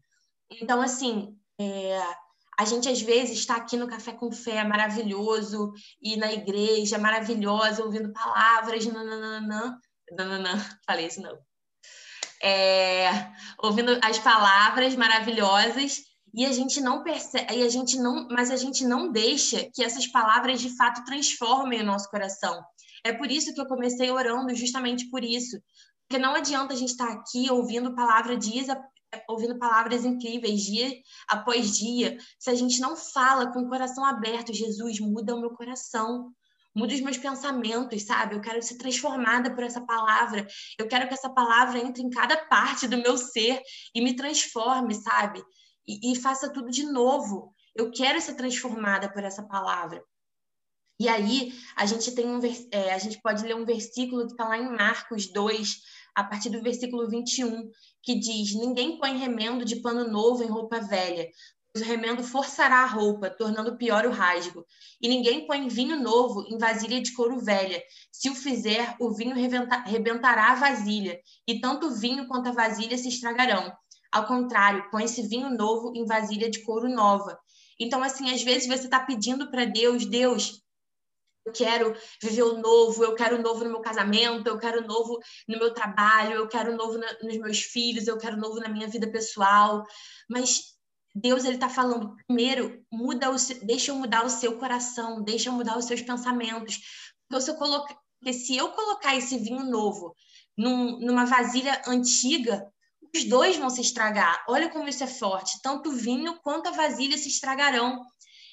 Então, 0.50 0.82
assim, 0.82 1.34
é, 1.58 1.98
a 2.62 2.64
gente 2.64 2.88
às 2.88 3.02
vezes 3.02 3.38
está 3.38 3.56
aqui 3.56 3.76
no 3.76 3.88
Café 3.88 4.12
com 4.12 4.30
Fé, 4.30 4.62
maravilhoso, 4.62 5.72
e 6.00 6.16
na 6.16 6.32
igreja, 6.32 6.96
maravilhosa, 6.96 7.84
ouvindo 7.84 8.12
palavras, 8.12 8.86
nananã, 8.86 9.78
nananã, 10.16 10.64
falei 10.86 11.06
isso 11.06 11.20
não. 11.20 11.36
É, 12.40 13.30
ouvindo 13.58 13.98
as 14.02 14.18
palavras 14.18 14.94
maravilhosas 14.96 16.02
e 16.34 16.46
a 16.46 16.52
gente 16.52 16.80
não 16.80 17.02
percebe, 17.02 17.54
e 17.54 17.62
a 17.62 17.68
gente 17.68 17.98
não, 17.98 18.28
mas 18.30 18.50
a 18.50 18.56
gente 18.56 18.84
não 18.84 19.10
deixa 19.10 19.68
que 19.74 19.82
essas 19.84 20.06
palavras 20.06 20.60
de 20.60 20.74
fato 20.76 21.04
transformem 21.04 21.80
o 21.80 21.86
nosso 21.86 22.08
coração. 22.08 22.64
É 23.04 23.12
por 23.12 23.30
isso 23.30 23.52
que 23.52 23.60
eu 23.60 23.66
comecei 23.66 24.10
orando, 24.10 24.54
justamente 24.54 25.10
por 25.10 25.24
isso. 25.24 25.60
Porque 26.08 26.22
não 26.22 26.34
adianta 26.34 26.74
a 26.74 26.76
gente 26.76 26.90
estar 26.90 27.10
aqui 27.10 27.50
ouvindo 27.50 27.94
palavra 27.94 28.36
de 28.36 28.56
Isa 28.56 28.80
ouvindo 29.28 29.58
palavras 29.58 30.04
incríveis 30.04 30.62
dia 30.62 30.92
após 31.28 31.76
dia, 31.76 32.18
se 32.38 32.50
a 32.50 32.54
gente 32.54 32.80
não 32.80 32.96
fala 32.96 33.52
com 33.52 33.60
o 33.60 33.68
coração 33.68 34.04
aberto, 34.04 34.52
Jesus, 34.52 35.00
muda 35.00 35.34
o 35.34 35.40
meu 35.40 35.50
coração, 35.50 36.32
muda 36.74 36.94
os 36.94 37.00
meus 37.00 37.18
pensamentos, 37.18 38.02
sabe? 38.02 38.34
Eu 38.34 38.40
quero 38.40 38.62
ser 38.62 38.76
transformada 38.76 39.54
por 39.54 39.62
essa 39.62 39.80
palavra, 39.80 40.46
eu 40.78 40.88
quero 40.88 41.06
que 41.06 41.14
essa 41.14 41.30
palavra 41.30 41.78
entre 41.78 42.02
em 42.02 42.10
cada 42.10 42.36
parte 42.46 42.88
do 42.88 42.96
meu 42.96 43.16
ser 43.18 43.60
e 43.94 44.00
me 44.00 44.16
transforme, 44.16 44.94
sabe? 44.94 45.42
E, 45.86 46.12
e 46.12 46.16
faça 46.16 46.52
tudo 46.52 46.70
de 46.70 46.84
novo. 46.84 47.54
Eu 47.74 47.90
quero 47.90 48.20
ser 48.20 48.34
transformada 48.34 49.10
por 49.12 49.22
essa 49.22 49.42
palavra. 49.42 50.02
E 51.00 51.08
aí, 51.08 51.52
a 51.74 51.84
gente 51.84 52.14
tem 52.14 52.26
um 52.26 52.38
é, 52.70 52.92
a 52.92 52.98
gente 52.98 53.20
pode 53.20 53.42
ler 53.42 53.56
um 53.56 53.64
versículo 53.64 54.26
que 54.26 54.32
está 54.32 54.46
lá 54.46 54.58
em 54.58 54.70
Marcos 54.70 55.32
2, 55.32 55.80
a 56.14 56.24
partir 56.24 56.50
do 56.50 56.62
versículo 56.62 57.08
21, 57.08 57.70
que 58.02 58.14
diz: 58.14 58.54
Ninguém 58.54 58.98
põe 58.98 59.16
remendo 59.16 59.64
de 59.64 59.76
pano 59.76 60.10
novo 60.10 60.42
em 60.42 60.46
roupa 60.46 60.80
velha, 60.80 61.28
pois 61.72 61.84
o 61.84 61.88
remendo 61.88 62.22
forçará 62.22 62.80
a 62.80 62.86
roupa, 62.86 63.30
tornando 63.30 63.76
pior 63.76 64.04
o 64.04 64.10
rasgo. 64.10 64.64
E 65.00 65.08
ninguém 65.08 65.46
põe 65.46 65.68
vinho 65.68 66.00
novo 66.00 66.44
em 66.48 66.58
vasilha 66.58 67.00
de 67.00 67.12
couro 67.12 67.38
velha. 67.38 67.82
Se 68.10 68.28
o 68.28 68.34
fizer, 68.34 68.94
o 69.00 69.10
vinho 69.10 69.34
rebentará 69.86 70.52
a 70.52 70.54
vasilha, 70.54 71.18
e 71.46 71.60
tanto 71.60 71.86
o 71.86 71.94
vinho 71.94 72.28
quanto 72.28 72.48
a 72.48 72.52
vasilha 72.52 72.96
se 72.98 73.08
estragarão. 73.08 73.72
Ao 74.12 74.26
contrário, 74.26 74.90
põe-se 74.90 75.22
vinho 75.22 75.48
novo 75.48 75.92
em 75.96 76.04
vasilha 76.04 76.50
de 76.50 76.62
couro 76.64 76.88
nova. 76.88 77.38
Então, 77.80 78.02
assim, 78.02 78.30
às 78.30 78.42
vezes 78.42 78.68
você 78.68 78.84
está 78.84 79.00
pedindo 79.00 79.50
para 79.50 79.64
Deus, 79.64 80.04
Deus, 80.04 80.62
eu 81.44 81.52
quero 81.52 81.94
viver 82.22 82.42
o 82.42 82.58
novo, 82.58 83.04
eu 83.04 83.14
quero 83.14 83.36
o 83.36 83.42
novo 83.42 83.64
no 83.64 83.70
meu 83.70 83.80
casamento, 83.80 84.46
eu 84.46 84.58
quero 84.58 84.82
o 84.82 84.86
novo 84.86 85.18
no 85.48 85.58
meu 85.58 85.74
trabalho, 85.74 86.34
eu 86.34 86.48
quero 86.48 86.72
o 86.72 86.76
novo 86.76 86.98
na, 86.98 87.06
nos 87.22 87.36
meus 87.38 87.60
filhos, 87.60 88.06
eu 88.06 88.16
quero 88.16 88.36
o 88.36 88.40
novo 88.40 88.60
na 88.60 88.68
minha 88.68 88.88
vida 88.88 89.10
pessoal. 89.10 89.84
Mas 90.28 90.72
Deus 91.14 91.44
ele 91.44 91.54
está 91.54 91.68
falando 91.68 92.16
primeiro, 92.26 92.84
muda 92.90 93.30
o, 93.30 93.36
deixa 93.62 93.90
eu 93.90 93.96
mudar 93.96 94.24
o 94.24 94.30
seu 94.30 94.58
coração, 94.58 95.22
deixa 95.22 95.48
eu 95.48 95.52
mudar 95.52 95.76
os 95.76 95.84
seus 95.84 96.00
pensamentos. 96.00 96.78
Porque 97.28 97.44
se 97.44 97.50
eu, 97.50 97.56
colocar, 97.56 97.96
se 98.32 98.56
eu 98.56 98.68
colocar 98.70 99.16
esse 99.16 99.38
vinho 99.38 99.64
novo 99.64 100.14
num, 100.56 100.98
numa 101.00 101.24
vasilha 101.24 101.82
antiga, 101.86 102.66
os 103.14 103.24
dois 103.24 103.56
vão 103.56 103.68
se 103.68 103.80
estragar. 103.80 104.44
Olha 104.48 104.70
como 104.70 104.88
isso 104.88 105.04
é 105.04 105.06
forte. 105.06 105.60
Tanto 105.62 105.90
o 105.90 105.96
vinho 105.96 106.38
quanto 106.42 106.68
a 106.68 106.72
vasilha 106.72 107.18
se 107.18 107.28
estragarão. 107.28 108.00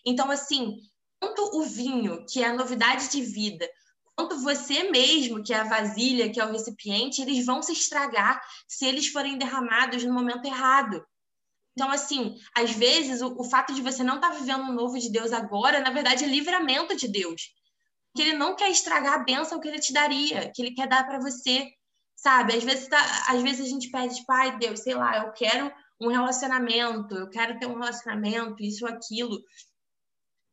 Então, 0.05 0.29
assim, 0.29 0.77
tanto 1.19 1.57
o 1.57 1.63
vinho, 1.63 2.25
que 2.25 2.43
é 2.43 2.47
a 2.47 2.53
novidade 2.53 3.09
de 3.09 3.21
vida, 3.21 3.69
quanto 4.15 4.41
você 4.41 4.89
mesmo, 4.89 5.41
que 5.41 5.53
é 5.53 5.57
a 5.57 5.63
vasilha, 5.63 6.29
que 6.29 6.39
é 6.39 6.45
o 6.45 6.51
recipiente, 6.51 7.21
eles 7.21 7.45
vão 7.45 7.61
se 7.61 7.71
estragar 7.71 8.41
se 8.67 8.85
eles 8.85 9.07
forem 9.07 9.37
derramados 9.37 10.03
no 10.03 10.13
momento 10.13 10.45
errado. 10.45 11.01
Então, 11.71 11.89
assim, 11.89 12.35
às 12.53 12.71
vezes, 12.71 13.21
o, 13.21 13.33
o 13.39 13.43
fato 13.45 13.73
de 13.73 13.81
você 13.81 14.03
não 14.03 14.15
estar 14.15 14.31
tá 14.31 14.35
vivendo 14.35 14.63
o 14.63 14.73
novo 14.73 14.99
de 14.99 15.09
Deus 15.09 15.31
agora, 15.31 15.79
na 15.79 15.91
verdade, 15.91 16.25
é 16.25 16.27
livramento 16.27 16.95
de 16.97 17.07
Deus. 17.07 17.53
Que 18.13 18.23
ele 18.23 18.33
não 18.33 18.55
quer 18.57 18.69
estragar 18.69 19.13
a 19.13 19.23
bênção 19.23 19.59
que 19.61 19.69
ele 19.69 19.79
te 19.79 19.93
daria, 19.93 20.51
que 20.53 20.61
ele 20.61 20.75
quer 20.75 20.87
dar 20.87 21.07
para 21.07 21.19
você, 21.19 21.69
sabe? 22.13 22.57
Às 22.57 22.63
vezes, 22.65 22.89
tá, 22.89 22.99
às 23.29 23.41
vezes 23.41 23.65
a 23.65 23.69
gente 23.69 23.89
pede, 23.89 24.15
tipo, 24.15 24.31
ai, 24.33 24.57
Deus, 24.57 24.81
sei 24.81 24.95
lá, 24.95 25.19
eu 25.19 25.31
quero 25.31 25.71
um 26.01 26.09
relacionamento, 26.09 27.15
eu 27.15 27.29
quero 27.29 27.57
ter 27.57 27.67
um 27.67 27.79
relacionamento, 27.79 28.61
isso 28.61 28.85
ou 28.85 28.91
aquilo. 28.91 29.39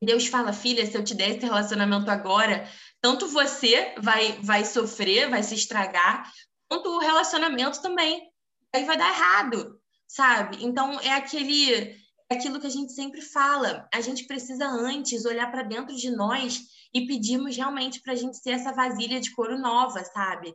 Deus 0.02 0.26
fala, 0.26 0.52
filha, 0.52 0.84
se 0.84 0.96
eu 0.96 1.02
te 1.02 1.14
der 1.14 1.30
esse 1.30 1.44
relacionamento 1.44 2.10
agora, 2.10 2.68
tanto 3.00 3.28
você 3.28 3.94
vai, 3.98 4.32
vai 4.42 4.64
sofrer, 4.64 5.30
vai 5.30 5.42
se 5.42 5.54
estragar, 5.54 6.30
quanto 6.68 6.90
o 6.90 6.98
relacionamento 6.98 7.80
também. 7.80 8.30
Aí 8.74 8.84
vai 8.84 8.96
dar 8.96 9.08
errado, 9.08 9.80
sabe? 10.06 10.64
Então 10.64 11.00
é 11.00 11.12
aquele 11.12 11.96
é 12.28 12.34
aquilo 12.34 12.60
que 12.60 12.66
a 12.66 12.70
gente 12.70 12.92
sempre 12.92 13.22
fala. 13.22 13.88
A 13.94 14.00
gente 14.00 14.26
precisa 14.26 14.66
antes 14.66 15.24
olhar 15.24 15.50
para 15.50 15.62
dentro 15.62 15.94
de 15.94 16.10
nós 16.10 16.60
e 16.92 17.06
pedirmos 17.06 17.56
realmente 17.56 18.00
para 18.00 18.12
a 18.12 18.16
gente 18.16 18.36
ser 18.36 18.50
essa 18.50 18.72
vasilha 18.72 19.20
de 19.20 19.32
couro 19.32 19.58
nova, 19.58 20.04
sabe? 20.04 20.52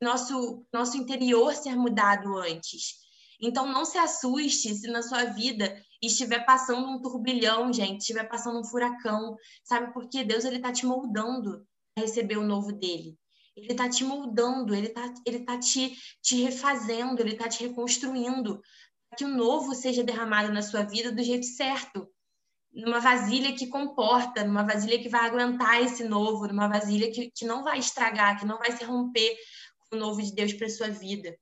Nosso 0.00 0.66
nosso 0.72 0.96
interior 0.96 1.54
ser 1.54 1.76
mudado 1.76 2.38
antes. 2.38 2.94
Então 3.40 3.66
não 3.66 3.84
se 3.84 3.98
assuste 3.98 4.74
se 4.74 4.88
na 4.88 5.02
sua 5.02 5.24
vida 5.24 5.80
estiver 6.06 6.44
passando 6.44 6.88
um 6.88 7.00
turbilhão, 7.00 7.72
gente, 7.72 8.00
estiver 8.00 8.24
passando 8.24 8.58
um 8.58 8.64
furacão, 8.64 9.36
sabe? 9.64 9.92
Porque 9.92 10.24
Deus 10.24 10.44
ele 10.44 10.58
tá 10.58 10.72
te 10.72 10.86
moldando 10.86 11.66
a 11.96 12.00
receber 12.00 12.38
o 12.38 12.46
novo 12.46 12.72
dele. 12.72 13.18
Ele 13.56 13.74
tá 13.74 13.88
te 13.88 14.04
moldando, 14.04 14.74
ele 14.74 14.88
tá, 14.88 15.12
ele 15.26 15.44
tá 15.44 15.58
te, 15.58 15.94
te 16.22 16.42
refazendo, 16.42 17.20
ele 17.20 17.36
tá 17.36 17.48
te 17.48 17.66
reconstruindo 17.66 18.60
para 19.08 19.18
que 19.18 19.24
o 19.24 19.28
novo 19.28 19.74
seja 19.74 20.04
derramado 20.04 20.52
na 20.52 20.62
sua 20.62 20.82
vida 20.82 21.12
do 21.12 21.22
jeito 21.22 21.46
certo. 21.46 22.08
Numa 22.72 23.00
vasilha 23.00 23.54
que 23.54 23.66
comporta, 23.66 24.44
numa 24.44 24.62
vasilha 24.62 25.00
que 25.00 25.08
vai 25.08 25.26
aguentar 25.26 25.82
esse 25.82 26.04
novo, 26.04 26.46
numa 26.46 26.68
vasilha 26.68 27.10
que, 27.10 27.30
que 27.30 27.44
não 27.44 27.64
vai 27.64 27.78
estragar, 27.78 28.38
que 28.38 28.46
não 28.46 28.58
vai 28.58 28.70
se 28.72 28.84
romper 28.84 29.36
com 29.80 29.96
o 29.96 29.98
novo 29.98 30.22
de 30.22 30.32
Deus 30.32 30.52
para 30.52 30.68
sua 30.68 30.88
vida. 30.88 31.36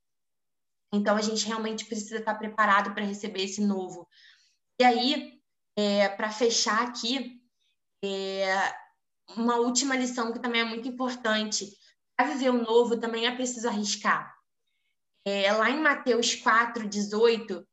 Então 0.91 1.15
a 1.15 1.21
gente 1.21 1.45
realmente 1.45 1.85
precisa 1.85 2.17
estar 2.17 2.33
preparado 2.35 2.93
para 2.93 3.05
receber 3.05 3.43
esse 3.43 3.61
novo. 3.61 4.07
E 4.79 4.83
aí, 4.83 5.41
é, 5.77 6.07
para 6.09 6.31
fechar 6.31 6.87
aqui, 6.87 7.41
é, 8.03 8.73
uma 9.35 9.57
última 9.57 9.95
lição 9.95 10.31
que 10.31 10.39
também 10.39 10.61
é 10.61 10.65
muito 10.65 10.87
importante. 10.87 11.69
Para 12.15 12.29
viver 12.31 12.49
o 12.49 12.63
novo 12.63 12.97
também 12.97 13.27
é 13.27 13.35
preciso 13.35 13.67
arriscar. 13.67 14.33
É, 15.25 15.51
lá 15.51 15.69
em 15.69 15.81
Mateus 15.81 16.33
4, 16.35 16.87
18, 16.87 17.67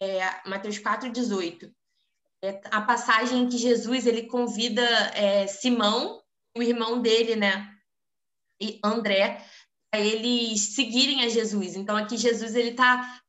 é, 0.00 0.48
Mateus 0.48 0.78
4, 0.78 1.10
18, 1.10 1.72
é, 2.42 2.60
a 2.70 2.80
passagem 2.82 3.42
em 3.42 3.48
que 3.48 3.56
Jesus 3.56 4.04
ele 4.06 4.26
convida 4.26 4.82
é, 5.14 5.46
Simão, 5.46 6.20
o 6.56 6.62
irmão 6.62 7.00
dele, 7.00 7.36
né, 7.36 7.72
e 8.60 8.80
André, 8.84 9.44
para 9.90 10.00
eles 10.00 10.74
seguirem 10.74 11.24
a 11.24 11.28
Jesus. 11.28 11.76
Então 11.76 11.96
aqui 11.96 12.16
Jesus 12.16 12.54
ele 12.54 12.70
está 12.70 13.20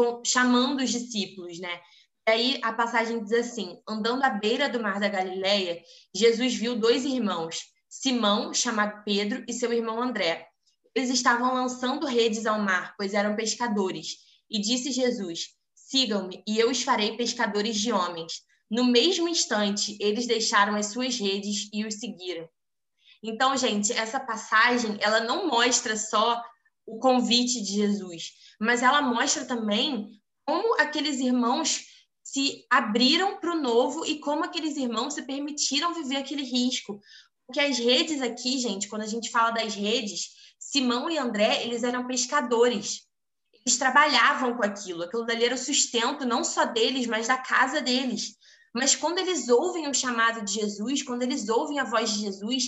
é, 0.00 0.22
chamando 0.24 0.82
os 0.82 0.90
discípulos, 0.90 1.58
né? 1.58 1.80
E 2.26 2.30
aí 2.30 2.60
a 2.62 2.72
passagem 2.72 3.22
diz 3.22 3.32
assim: 3.32 3.78
andando 3.88 4.22
à 4.22 4.30
beira 4.30 4.68
do 4.68 4.80
mar 4.80 4.98
da 4.98 5.08
Galileia, 5.08 5.82
Jesus 6.14 6.54
viu 6.54 6.76
dois 6.76 7.04
irmãos, 7.04 7.60
Simão, 7.88 8.52
chamado 8.52 9.04
Pedro, 9.04 9.44
e 9.46 9.52
seu 9.52 9.72
irmão 9.72 10.02
André. 10.02 10.48
Eles 10.94 11.10
estavam 11.10 11.54
lançando 11.54 12.06
redes 12.06 12.46
ao 12.46 12.58
mar, 12.58 12.94
pois 12.96 13.14
eram 13.14 13.36
pescadores. 13.36 14.16
E 14.50 14.60
disse 14.60 14.90
Jesus: 14.90 15.48
Sigam-me, 15.74 16.42
e 16.46 16.58
eu 16.58 16.70
os 16.70 16.82
farei 16.82 17.16
pescadores 17.16 17.76
de 17.76 17.92
homens. 17.92 18.42
No 18.70 18.84
mesmo 18.84 19.28
instante, 19.28 19.96
eles 20.00 20.26
deixaram 20.26 20.74
as 20.74 20.86
suas 20.86 21.18
redes 21.18 21.68
e 21.72 21.84
os 21.84 21.94
seguiram. 21.94 22.48
Então, 23.22 23.56
gente, 23.56 23.92
essa 23.92 24.18
passagem, 24.18 24.98
ela 25.00 25.20
não 25.20 25.46
mostra 25.46 25.96
só 25.96 26.42
o 26.86 26.98
convite 26.98 27.62
de 27.62 27.74
Jesus, 27.74 28.32
mas 28.60 28.82
ela 28.82 29.02
mostra 29.02 29.44
também 29.44 30.10
como 30.46 30.80
aqueles 30.80 31.18
irmãos 31.18 31.86
se 32.22 32.64
abriram 32.70 33.38
para 33.38 33.52
o 33.52 33.60
novo 33.60 34.04
e 34.04 34.18
como 34.18 34.44
aqueles 34.44 34.76
irmãos 34.76 35.14
se 35.14 35.22
permitiram 35.22 35.94
viver 35.94 36.16
aquele 36.16 36.42
risco. 36.42 37.00
Porque 37.46 37.60
as 37.60 37.78
redes 37.78 38.20
aqui, 38.20 38.58
gente, 38.58 38.88
quando 38.88 39.02
a 39.02 39.06
gente 39.06 39.30
fala 39.30 39.50
das 39.50 39.74
redes, 39.74 40.30
Simão 40.58 41.10
e 41.10 41.18
André, 41.18 41.62
eles 41.62 41.82
eram 41.82 42.06
pescadores. 42.06 43.02
Eles 43.64 43.78
trabalhavam 43.78 44.56
com 44.56 44.64
aquilo. 44.64 45.02
Aquilo 45.02 45.24
dali 45.24 45.44
era 45.44 45.54
o 45.54 45.58
sustento 45.58 46.26
não 46.26 46.42
só 46.42 46.64
deles, 46.64 47.06
mas 47.06 47.28
da 47.28 47.36
casa 47.36 47.80
deles. 47.80 48.36
Mas 48.74 48.96
quando 48.96 49.18
eles 49.18 49.48
ouvem 49.48 49.88
o 49.88 49.94
chamado 49.94 50.44
de 50.44 50.54
Jesus, 50.54 51.02
quando 51.02 51.22
eles 51.22 51.48
ouvem 51.48 51.78
a 51.78 51.84
voz 51.84 52.12
de 52.12 52.20
Jesus, 52.20 52.64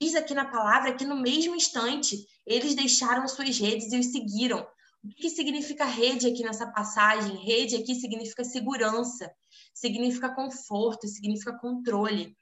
Diz 0.00 0.14
aqui 0.14 0.34
na 0.34 0.46
palavra 0.46 0.94
que 0.94 1.04
no 1.04 1.16
mesmo 1.16 1.54
instante 1.54 2.26
eles 2.46 2.74
deixaram 2.74 3.26
suas 3.28 3.58
redes 3.58 3.92
e 3.92 3.98
os 3.98 4.06
seguiram. 4.06 4.66
O 5.02 5.08
que 5.08 5.28
significa 5.28 5.84
rede 5.84 6.26
aqui 6.26 6.42
nessa 6.42 6.66
passagem? 6.66 7.36
Rede 7.44 7.76
aqui 7.76 7.94
significa 7.94 8.42
segurança, 8.42 9.30
significa 9.74 10.34
conforto, 10.34 11.06
significa 11.06 11.58
controle. 11.58 12.36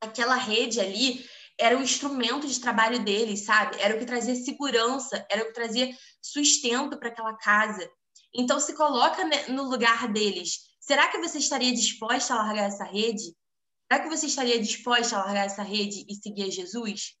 Aquela 0.00 0.34
rede 0.34 0.80
ali 0.80 1.24
era 1.58 1.78
o 1.78 1.82
instrumento 1.82 2.46
de 2.46 2.60
trabalho 2.60 3.02
deles, 3.02 3.44
sabe? 3.44 3.80
Era 3.80 3.94
o 3.94 3.98
que 3.98 4.04
trazia 4.04 4.34
segurança, 4.34 5.24
era 5.30 5.42
o 5.42 5.46
que 5.46 5.54
trazia 5.54 5.96
sustento 6.20 6.98
para 6.98 7.08
aquela 7.08 7.34
casa. 7.36 7.88
Então 8.34 8.60
se 8.60 8.74
coloca 8.74 9.24
no 9.48 9.64
lugar 9.64 10.12
deles. 10.12 10.58
Será 10.80 11.08
que 11.08 11.18
você 11.18 11.38
estaria 11.38 11.72
disposta 11.72 12.34
a 12.34 12.38
largar 12.38 12.64
essa 12.64 12.84
rede? 12.84 13.34
Será 13.92 14.04
que 14.04 14.08
você 14.08 14.24
estaria 14.24 14.58
disposta 14.58 15.14
a 15.14 15.22
largar 15.22 15.44
essa 15.44 15.62
rede 15.62 16.06
e 16.08 16.14
seguir 16.14 16.44
a 16.44 16.50
Jesus? 16.50 17.12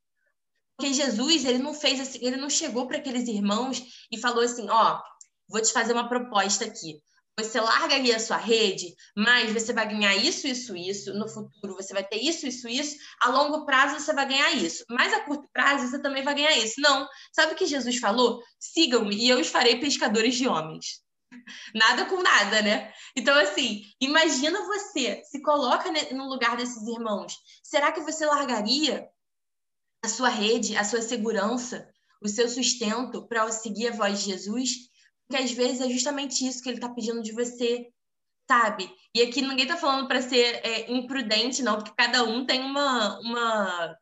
Porque 0.74 0.94
Jesus, 0.94 1.44
ele 1.44 1.58
não 1.58 1.74
fez 1.74 2.00
assim, 2.00 2.18
ele 2.22 2.38
não 2.38 2.48
chegou 2.48 2.88
para 2.88 2.96
aqueles 2.96 3.28
irmãos 3.28 3.82
e 4.10 4.16
falou 4.16 4.42
assim: 4.42 4.70
Ó, 4.70 4.98
vou 5.50 5.60
te 5.60 5.70
fazer 5.70 5.92
uma 5.92 6.08
proposta 6.08 6.64
aqui. 6.64 6.98
Você 7.38 7.60
larga 7.60 7.96
aí 7.96 8.10
a 8.10 8.18
sua 8.18 8.38
rede, 8.38 8.94
mas 9.14 9.52
você 9.52 9.74
vai 9.74 9.86
ganhar 9.86 10.16
isso, 10.16 10.46
isso, 10.46 10.74
isso. 10.74 11.12
No 11.12 11.28
futuro 11.28 11.74
você 11.74 11.92
vai 11.92 12.04
ter 12.04 12.16
isso, 12.16 12.46
isso, 12.46 12.66
isso. 12.66 12.96
A 13.20 13.28
longo 13.28 13.66
prazo 13.66 14.00
você 14.00 14.14
vai 14.14 14.26
ganhar 14.26 14.52
isso. 14.52 14.82
Mas 14.88 15.12
a 15.12 15.20
curto 15.26 15.46
prazo 15.52 15.86
você 15.86 16.00
também 16.00 16.22
vai 16.22 16.34
ganhar 16.34 16.56
isso. 16.56 16.80
Não. 16.80 17.06
Sabe 17.34 17.52
o 17.52 17.54
que 17.54 17.66
Jesus 17.66 17.98
falou? 17.98 18.42
Sigam-me 18.58 19.14
e 19.14 19.28
eu 19.28 19.38
os 19.38 19.48
farei 19.48 19.78
pescadores 19.78 20.36
de 20.36 20.48
homens. 20.48 21.01
Nada 21.74 22.04
com 22.06 22.22
nada, 22.22 22.62
né? 22.62 22.92
Então, 23.16 23.36
assim, 23.38 23.82
imagina 24.00 24.66
você, 24.66 25.22
se 25.24 25.40
coloca 25.42 25.90
no 26.12 26.28
lugar 26.28 26.56
desses 26.56 26.86
irmãos. 26.86 27.36
Será 27.62 27.92
que 27.92 28.00
você 28.00 28.24
largaria 28.26 29.08
a 30.04 30.08
sua 30.08 30.28
rede, 30.28 30.76
a 30.76 30.84
sua 30.84 31.02
segurança, 31.02 31.88
o 32.22 32.28
seu 32.28 32.48
sustento 32.48 33.26
para 33.26 33.50
seguir 33.50 33.88
a 33.88 33.96
voz 33.96 34.20
de 34.20 34.30
Jesus? 34.30 34.70
Porque 35.26 35.42
às 35.42 35.52
vezes 35.52 35.80
é 35.80 35.88
justamente 35.88 36.46
isso 36.46 36.62
que 36.62 36.68
ele 36.68 36.78
está 36.78 36.88
pedindo 36.88 37.22
de 37.22 37.32
você, 37.32 37.88
sabe? 38.48 38.94
E 39.14 39.22
aqui 39.22 39.40
ninguém 39.40 39.64
está 39.64 39.76
falando 39.76 40.06
para 40.06 40.22
ser 40.22 40.60
é, 40.64 40.92
imprudente, 40.92 41.62
não, 41.62 41.76
porque 41.76 41.94
cada 41.96 42.24
um 42.24 42.44
tem 42.44 42.60
uma, 42.60 43.18
uma, 43.20 43.98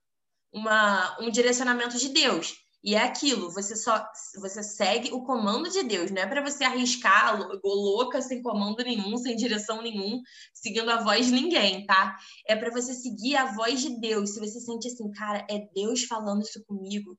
uma, 0.52 1.20
um 1.20 1.30
direcionamento 1.30 1.96
de 1.98 2.08
Deus. 2.08 2.54
E 2.82 2.94
é 2.94 3.02
aquilo, 3.02 3.50
você 3.50 3.76
só 3.76 4.02
você 4.36 4.62
segue 4.62 5.12
o 5.12 5.22
comando 5.22 5.68
de 5.68 5.82
Deus, 5.82 6.10
não 6.10 6.22
é 6.22 6.26
para 6.26 6.40
você 6.40 6.64
arriscar 6.64 7.38
louca 7.62 8.22
sem 8.22 8.42
comando 8.42 8.82
nenhum, 8.82 9.18
sem 9.18 9.36
direção 9.36 9.82
nenhum, 9.82 10.22
seguindo 10.54 10.90
a 10.90 11.02
voz 11.02 11.26
de 11.26 11.32
ninguém, 11.32 11.84
tá? 11.84 12.16
É 12.46 12.56
para 12.56 12.70
você 12.70 12.94
seguir 12.94 13.36
a 13.36 13.52
voz 13.52 13.82
de 13.82 14.00
Deus. 14.00 14.30
Se 14.30 14.40
você 14.40 14.58
sente 14.60 14.88
assim, 14.88 15.10
cara, 15.10 15.46
é 15.50 15.68
Deus 15.74 16.04
falando 16.04 16.42
isso 16.42 16.64
comigo, 16.64 17.18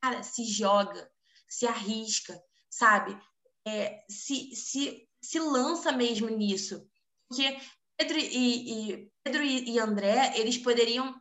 cara, 0.00 0.22
se 0.22 0.44
joga, 0.44 1.10
se 1.48 1.66
arrisca, 1.66 2.40
sabe? 2.70 3.18
É, 3.66 3.98
se, 4.08 4.54
se, 4.54 5.08
se 5.20 5.40
lança 5.40 5.90
mesmo 5.90 6.28
nisso. 6.28 6.86
Porque 7.28 7.58
Pedro 7.98 8.16
e, 8.16 8.92
e 8.92 9.10
Pedro 9.24 9.42
e 9.42 9.78
André, 9.78 10.32
eles 10.36 10.56
poderiam 10.56 11.19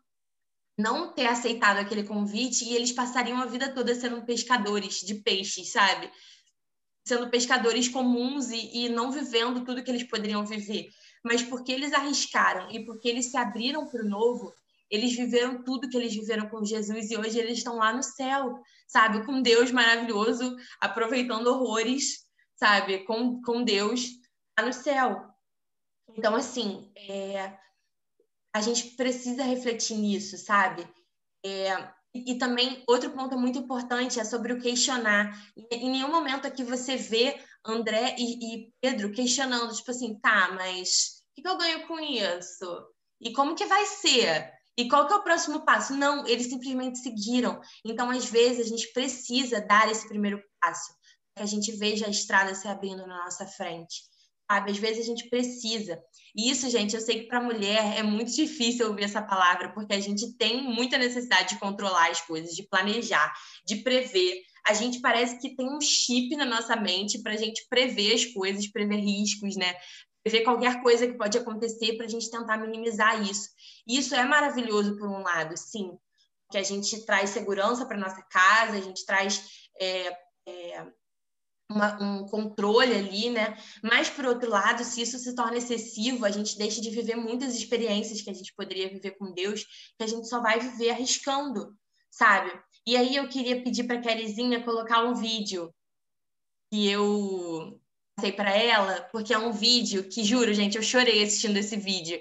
não 0.80 1.12
ter 1.12 1.26
aceitado 1.26 1.78
aquele 1.78 2.06
convite 2.06 2.63
e 2.63 2.74
eles 2.74 2.94
passariam 2.94 3.38
a 3.38 3.46
vida 3.46 3.74
toda 3.74 3.94
sendo 3.94 4.24
pescadores 4.24 5.02
de 5.02 5.15
peixes, 5.15 5.74
sabe? 5.74 6.10
Sendo 7.06 7.30
pescadores 7.30 7.89
comuns 7.89 8.50
e, 8.50 8.86
e 8.86 8.89
não 8.89 9.12
vivendo 9.12 9.65
tudo 9.65 9.84
que 9.84 9.92
eles 9.92 10.04
poderiam 10.04 10.46
viver. 10.46 10.88
Mas 11.22 11.44
porque 11.44 11.74
eles 11.74 11.92
arriscaram 11.92 12.72
e 12.72 12.86
porque 12.86 13.10
eles 13.10 13.26
se 13.26 13.36
abriram 13.36 13.88
para 13.88 14.02
o 14.02 14.08
novo, 14.08 14.54
eles 14.89 15.13
viveram 15.13 15.62
tudo 15.63 15.89
que 15.89 15.98
eles 15.98 16.15
viveram 16.15 16.48
com 16.48 16.63
Jesus 16.63 17.12
e 17.12 17.18
hoje 17.18 17.38
eles 17.38 17.58
estão 17.58 17.76
lá 17.76 17.92
no 17.92 18.02
céu, 18.02 18.62
sabe? 18.88 19.26
Com 19.26 19.42
Deus 19.42 19.72
maravilhoso, 19.72 20.56
aproveitando 20.80 21.48
horrores, 21.48 22.20
sabe? 22.56 23.00
Com, 23.00 23.42
com 23.42 23.65
Deus 23.65 24.12
lá 24.58 24.65
no 24.65 24.72
céu. 24.72 25.28
Então, 26.15 26.34
assim, 26.36 26.89
é, 26.96 27.54
a 28.53 28.62
gente 28.62 28.95
precisa 28.95 29.43
refletir 29.43 29.97
nisso, 29.97 30.37
sabe? 30.37 30.87
É, 31.45 31.89
e, 32.13 32.37
também 32.37 32.83
outro 32.87 33.12
ponto 33.12 33.37
muito 33.37 33.60
importante 33.60 34.19
é 34.19 34.25
sobre 34.25 34.54
o 34.54 34.60
questionar. 34.60 35.31
Em 35.71 35.89
nenhum 35.89 36.10
momento 36.10 36.47
aqui 36.47 36.63
você 36.63 36.95
vê 36.95 37.39
André 37.63 38.15
e, 38.17 38.63
e 38.63 38.73
Pedro 38.81 39.12
questionando, 39.12 39.75
tipo 39.75 39.91
assim, 39.91 40.19
tá, 40.19 40.52
mas 40.54 41.21
o 41.31 41.35
que, 41.35 41.41
que 41.43 41.47
eu 41.47 41.58
ganho 41.58 41.87
com 41.87 42.00
isso? 42.00 42.87
E 43.21 43.31
como 43.33 43.56
que 43.56 43.65
vai 43.65 43.85
ser? 43.85 44.52
E 44.77 44.87
qual 44.87 45.06
que 45.06 45.13
é 45.13 45.17
o 45.17 45.23
próximo 45.23 45.65
passo? 45.65 45.93
Não, 45.93 46.25
eles 46.25 46.47
simplesmente 46.47 47.00
seguiram. 47.00 47.60
Então, 47.85 48.10
às 48.10 48.25
vezes, 48.25 48.65
a 48.65 48.69
gente 48.69 48.91
precisa 48.93 49.60
dar 49.60 49.91
esse 49.91 50.08
primeiro 50.08 50.41
passo, 50.60 50.93
que 51.35 51.43
a 51.43 51.45
gente 51.45 51.71
veja 51.73 52.08
a 52.08 52.10
estrada 52.10 52.56
se 52.56 52.67
abrindo 52.67 53.06
na 53.06 53.25
nossa 53.25 53.45
frente 53.45 54.10
sabe? 54.50 54.71
Às 54.71 54.77
vezes 54.77 55.04
a 55.04 55.08
gente 55.08 55.29
precisa. 55.29 56.02
E 56.35 56.50
isso, 56.50 56.69
gente, 56.69 56.95
eu 56.95 57.02
sei 57.02 57.21
que 57.21 57.27
para 57.27 57.41
mulher 57.41 57.97
é 57.97 58.04
muito 58.04 58.31
difícil 58.31 58.87
ouvir 58.87 59.04
essa 59.04 59.21
palavra, 59.21 59.71
porque 59.73 59.93
a 59.93 60.00
gente 60.00 60.33
tem 60.37 60.63
muita 60.63 60.97
necessidade 60.97 61.50
de 61.50 61.60
controlar 61.60 62.10
as 62.10 62.21
coisas, 62.21 62.56
de 62.56 62.63
planejar, 62.63 63.31
de 63.65 63.77
prever. 63.77 64.41
a 64.67 64.73
gente 64.73 65.00
parece 65.00 65.39
que 65.39 65.56
tem 65.56 65.67
um 65.67 65.79
chip 65.79 66.35
na 66.35 66.45
nossa 66.45 66.75
mente 66.75 67.21
para 67.21 67.33
a 67.33 67.37
gente 67.37 67.65
prever 67.69 68.13
as 68.13 68.25
coisas, 68.25 68.67
prever 68.67 68.97
riscos, 68.97 69.56
né? 69.56 69.75
Prever 70.23 70.43
qualquer 70.43 70.81
coisa 70.81 71.08
que 71.08 71.17
pode 71.17 71.37
acontecer 71.37 71.95
para 71.95 72.06
a 72.06 72.10
gente 72.10 72.29
tentar 72.29 72.58
minimizar 72.58 73.21
isso. 73.23 73.50
E 73.87 73.97
isso 73.97 74.13
é 74.15 74.23
maravilhoso 74.25 74.97
por 74.97 75.08
um 75.08 75.21
lado, 75.21 75.56
sim, 75.58 75.97
que 76.52 76.58
a 76.58 76.63
gente 76.63 77.06
traz 77.06 77.29
segurança 77.29 77.85
para 77.85 77.97
nossa 77.97 78.21
casa, 78.23 78.77
a 78.77 78.81
gente 78.81 79.06
traz 79.06 79.41
é, 79.79 80.12
é, 80.47 80.85
uma, 81.70 82.02
um 82.02 82.26
controle 82.26 82.96
ali, 82.96 83.30
né? 83.30 83.56
Mas, 83.84 84.10
por 84.10 84.26
outro 84.26 84.50
lado, 84.50 84.84
se 84.84 85.02
isso 85.02 85.20
se 85.20 85.36
torna 85.36 85.58
excessivo, 85.58 86.26
a 86.26 86.32
gente 86.32 86.58
deixa 86.58 86.82
de 86.82 86.90
viver 86.90 87.15
muitas 87.15 87.56
experiências 87.56 88.22
que 88.22 88.30
a 88.30 88.34
gente 88.34 88.54
poderia 88.56 88.90
viver 88.90 89.12
com 89.12 89.32
Deus, 89.32 89.63
que 89.98 90.04
a 90.04 90.08
gente 90.08 90.28
só 90.28 90.42
vai 90.42 90.60
viver 90.60 90.90
arriscando, 90.90 91.78
sabe? 92.10 92.52
E 92.88 92.98
aí 92.98 93.15
eu 93.15 93.30
queria 93.30 93.62
pedir 93.63 93.84
para 93.84 93.98
a 93.98 94.02
Kerizinha 94.02 94.63
colocar 94.63 95.04
um 95.04 95.13
vídeo 95.13 95.74
que 96.72 96.90
eu 96.90 97.80
passei 98.15 98.32
para 98.32 98.52
ela, 98.52 99.02
porque 99.12 99.34
é 99.34 99.38
um 99.38 99.52
vídeo 99.52 100.10
que, 100.10 100.24
juro, 100.24 100.54
gente, 100.54 100.76
eu 100.76 100.84
chorei 100.84 101.24
assistindo 101.24 101.58
esse 101.58 101.78
vídeo. 101.78 102.20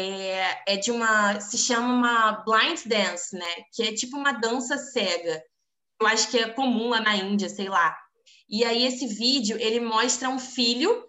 É, 0.00 0.74
é 0.74 0.76
de 0.76 0.92
uma. 0.92 1.40
se 1.40 1.58
chama 1.58 1.92
uma 1.92 2.32
blind 2.44 2.86
dance, 2.86 3.36
né? 3.36 3.64
Que 3.74 3.82
é 3.82 3.92
tipo 3.92 4.16
uma 4.16 4.30
dança 4.30 4.78
cega. 4.78 5.42
Eu 6.00 6.06
acho 6.06 6.30
que 6.30 6.38
é 6.38 6.48
comum 6.50 6.90
lá 6.90 7.00
na 7.00 7.16
Índia, 7.16 7.48
sei 7.48 7.68
lá. 7.68 7.96
E 8.49 8.63
aí 8.63 8.85
esse 8.85 9.07
vídeo, 9.07 9.57
ele 9.59 9.79
mostra 9.79 10.29
um 10.29 10.39
filho 10.39 11.07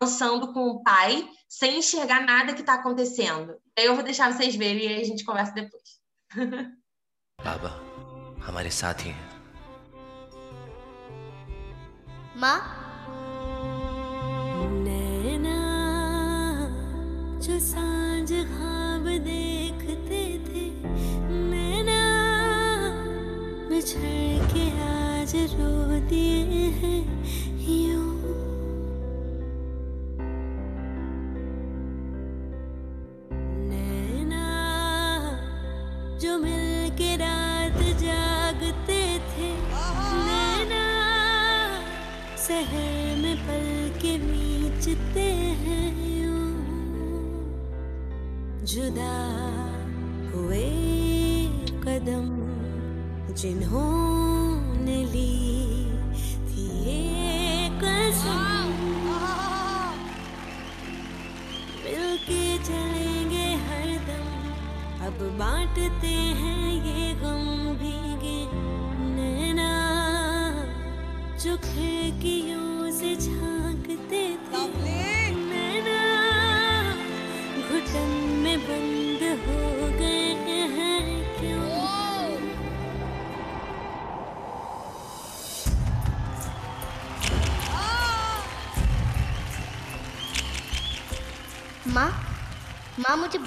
dançando 0.00 0.52
com 0.52 0.68
o 0.68 0.82
pai, 0.82 1.28
sem 1.48 1.78
enxergar 1.78 2.24
nada 2.24 2.54
que 2.54 2.60
está 2.60 2.74
acontecendo. 2.74 3.56
Aí 3.78 3.84
eu 3.84 3.94
vou 3.94 4.04
deixar 4.04 4.32
vocês 4.32 4.54
verem 4.56 4.84
e 4.84 4.88
aí 4.88 5.00
a 5.02 5.04
gente 5.04 5.24
conversa 5.24 5.52
depois. 5.52 5.88
बाबा 7.44 7.70
हमारे 8.46 8.70
साथ 8.70 9.04
ही 9.04 9.10
हैं 9.10 9.30
माँ 12.36 12.58
नैना 14.86 15.58
जो 17.44 17.58
सांझ 17.66 18.30
ख्वाब 18.32 19.04
देखते 19.28 20.22
थे 20.46 20.64
नैना 21.50 22.00
बिछड़ 23.68 24.48
के 24.52 24.64
आज 25.29 25.35
रो 25.35 25.99
दिए 26.09 26.65
हैं 26.73 27.01
यूँ। 27.69 28.13
नैना, 33.69 34.45
जो 36.17 36.37
मिल 36.37 36.89
के 36.97 37.15
रात 37.15 37.77
जागते 38.01 39.01
थे। 39.29 39.51
नैना, 40.25 40.81
शहर 42.47 43.21
में 43.21 43.37
पल 43.43 43.99
के 44.01 44.17
बीचते 44.17 45.27
हैं 45.61 45.87
यूँ। 46.21 46.47
जुदा 48.65 49.13
हुए 50.33 50.65
कदम 51.85 52.27
जिन्होंने 53.33 54.28
थी 55.13 56.69
कसम। 57.81 58.67
मिलके 61.83 62.57
चलेंगे 62.57 63.47
हरदम 63.65 64.27
अब 65.05 65.21
बांटते 65.39 66.15
हैं 66.41 66.71
ये 66.85 67.13
गम। 67.13 67.68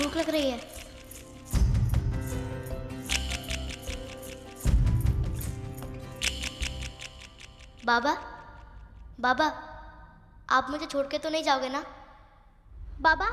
भूख 0.02 0.16
लग 0.16 0.30
रही 0.30 0.50
है 0.50 0.60
बाबा 7.84 8.12
बाबा, 9.20 9.46
आप 10.50 10.66
मुझे 10.70 10.86
छोड़ 10.86 11.06
के 11.06 11.18
तो 11.18 11.30
नहीं 11.30 11.42
जाओगे 11.44 11.68
ना? 11.68 11.82
बाबा 13.00 13.26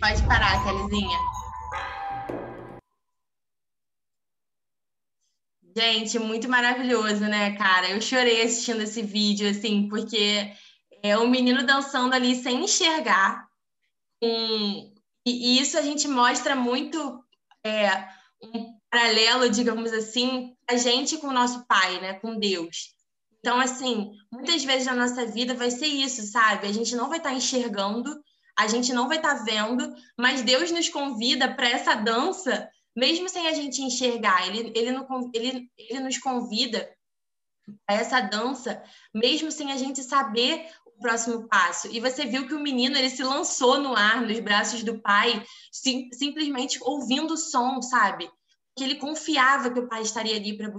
Pode, 0.00 0.22
parar, 0.26 0.62
Kelizinha. 0.64 1.18
Gente, 5.76 6.18
muito 6.18 6.48
maravilhoso, 6.48 7.20
né, 7.20 7.56
cara? 7.56 7.90
Eu 7.90 8.00
chorei 8.00 8.42
assistindo 8.42 8.82
esse 8.82 9.02
vídeo, 9.02 9.48
assim, 9.48 9.88
porque 9.88 10.52
é 11.02 11.16
um 11.18 11.28
menino 11.28 11.64
dançando 11.64 12.14
ali 12.14 12.34
sem 12.34 12.64
enxergar. 12.64 13.46
Um, 14.22 14.94
e, 15.26 15.60
isso 15.60 15.78
a 15.78 15.82
gente 15.82 16.08
mostra 16.08 16.56
muito 16.56 17.24
é, 17.64 18.08
um 18.42 18.78
paralelo, 18.90 19.50
digamos 19.50 19.92
assim, 19.92 20.56
a 20.68 20.76
gente 20.76 21.18
com 21.18 21.28
o 21.28 21.32
nosso 21.32 21.66
pai, 21.66 22.00
né, 22.00 22.14
com 22.14 22.38
Deus. 22.38 22.94
Então, 23.40 23.60
assim, 23.60 24.12
muitas 24.32 24.64
vezes 24.64 24.86
na 24.86 24.94
nossa 24.94 25.26
vida 25.26 25.54
vai 25.54 25.70
ser 25.70 25.86
isso, 25.86 26.22
sabe? 26.22 26.66
A 26.66 26.72
gente 26.72 26.96
não 26.96 27.08
vai 27.08 27.18
estar 27.18 27.32
enxergando, 27.32 28.10
a 28.58 28.66
gente 28.66 28.92
não 28.92 29.06
vai 29.06 29.18
estar 29.18 29.44
vendo, 29.44 29.94
mas 30.18 30.42
Deus 30.42 30.72
nos 30.72 30.88
convida 30.88 31.54
para 31.54 31.68
essa 31.68 31.94
dança, 31.94 32.68
mesmo 32.94 33.28
sem 33.28 33.46
a 33.46 33.54
gente 33.54 33.80
enxergar. 33.80 34.48
Ele, 34.48 34.72
ele, 34.74 34.90
no, 34.90 35.06
ele, 35.32 35.70
ele 35.78 36.00
nos 36.00 36.18
convida 36.18 36.90
para 37.86 37.96
essa 37.96 38.20
dança, 38.20 38.82
mesmo 39.14 39.52
sem 39.52 39.70
a 39.70 39.76
gente 39.76 40.02
saber 40.02 40.68
o 40.84 40.90
próximo 41.00 41.46
passo. 41.46 41.86
E 41.92 42.00
você 42.00 42.26
viu 42.26 42.48
que 42.48 42.54
o 42.54 42.60
menino 42.60 42.98
ele 42.98 43.08
se 43.08 43.22
lançou 43.22 43.78
no 43.78 43.94
ar, 43.94 44.22
nos 44.22 44.40
braços 44.40 44.82
do 44.82 44.98
pai, 44.98 45.40
sim, 45.70 46.08
simplesmente 46.12 46.80
ouvindo 46.82 47.34
o 47.34 47.38
som, 47.38 47.80
sabe? 47.80 48.28
Que 48.76 48.82
ele 48.82 48.96
confiava 48.96 49.70
que 49.70 49.78
o 49.78 49.88
pai 49.88 50.02
estaria 50.02 50.34
ali 50.34 50.56
para 50.56 50.72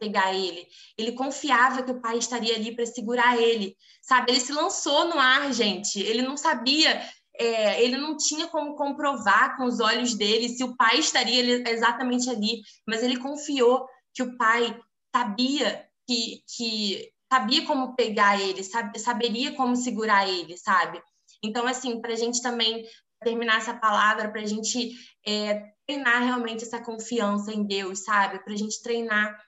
pegar 0.00 0.34
ele. 0.34 0.66
Ele 0.98 1.12
confiava 1.12 1.84
que 1.84 1.92
o 1.92 2.00
pai 2.00 2.18
estaria 2.18 2.56
ali 2.56 2.74
para 2.74 2.86
segurar 2.86 3.40
ele, 3.40 3.76
sabe? 4.02 4.32
Ele 4.32 4.40
se 4.40 4.52
lançou 4.52 5.04
no 5.08 5.18
ar, 5.18 5.52
gente. 5.52 6.00
Ele 6.00 6.22
não 6.22 6.36
sabia 6.36 7.00
é, 7.40 7.82
ele 7.82 7.96
não 7.96 8.18
tinha 8.18 8.46
como 8.48 8.76
comprovar 8.76 9.56
com 9.56 9.64
os 9.64 9.80
olhos 9.80 10.14
dele 10.14 10.50
se 10.50 10.62
o 10.62 10.76
pai 10.76 10.98
estaria 10.98 11.66
exatamente 11.70 12.28
ali, 12.28 12.60
mas 12.86 13.02
ele 13.02 13.16
confiou 13.16 13.88
que 14.12 14.22
o 14.22 14.36
pai 14.36 14.78
sabia 15.14 15.88
que, 16.06 16.42
que 16.54 17.10
sabia 17.32 17.64
como 17.64 17.96
pegar 17.96 18.38
ele, 18.38 18.62
sab, 18.62 18.96
saberia 18.98 19.52
como 19.54 19.74
segurar 19.74 20.28
ele, 20.28 20.58
sabe? 20.58 21.02
Então, 21.42 21.66
assim, 21.66 21.98
para 22.02 22.12
a 22.12 22.16
gente 22.16 22.42
também 22.42 22.84
terminar 23.22 23.56
essa 23.56 23.72
palavra, 23.72 24.30
para 24.30 24.42
a 24.42 24.46
gente 24.46 24.92
é, 25.26 25.72
treinar 25.86 26.22
realmente 26.22 26.64
essa 26.64 26.82
confiança 26.82 27.52
em 27.52 27.64
Deus, 27.64 28.00
sabe? 28.00 28.44
Para 28.44 28.52
a 28.52 28.56
gente 28.56 28.82
treinar 28.82 29.40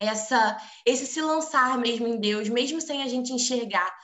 essa, 0.00 0.56
esse 0.86 1.06
se 1.06 1.20
lançar 1.20 1.76
mesmo 1.76 2.06
em 2.06 2.18
Deus, 2.18 2.48
mesmo 2.48 2.80
sem 2.80 3.02
a 3.02 3.06
gente 3.06 3.30
enxergar, 3.30 3.94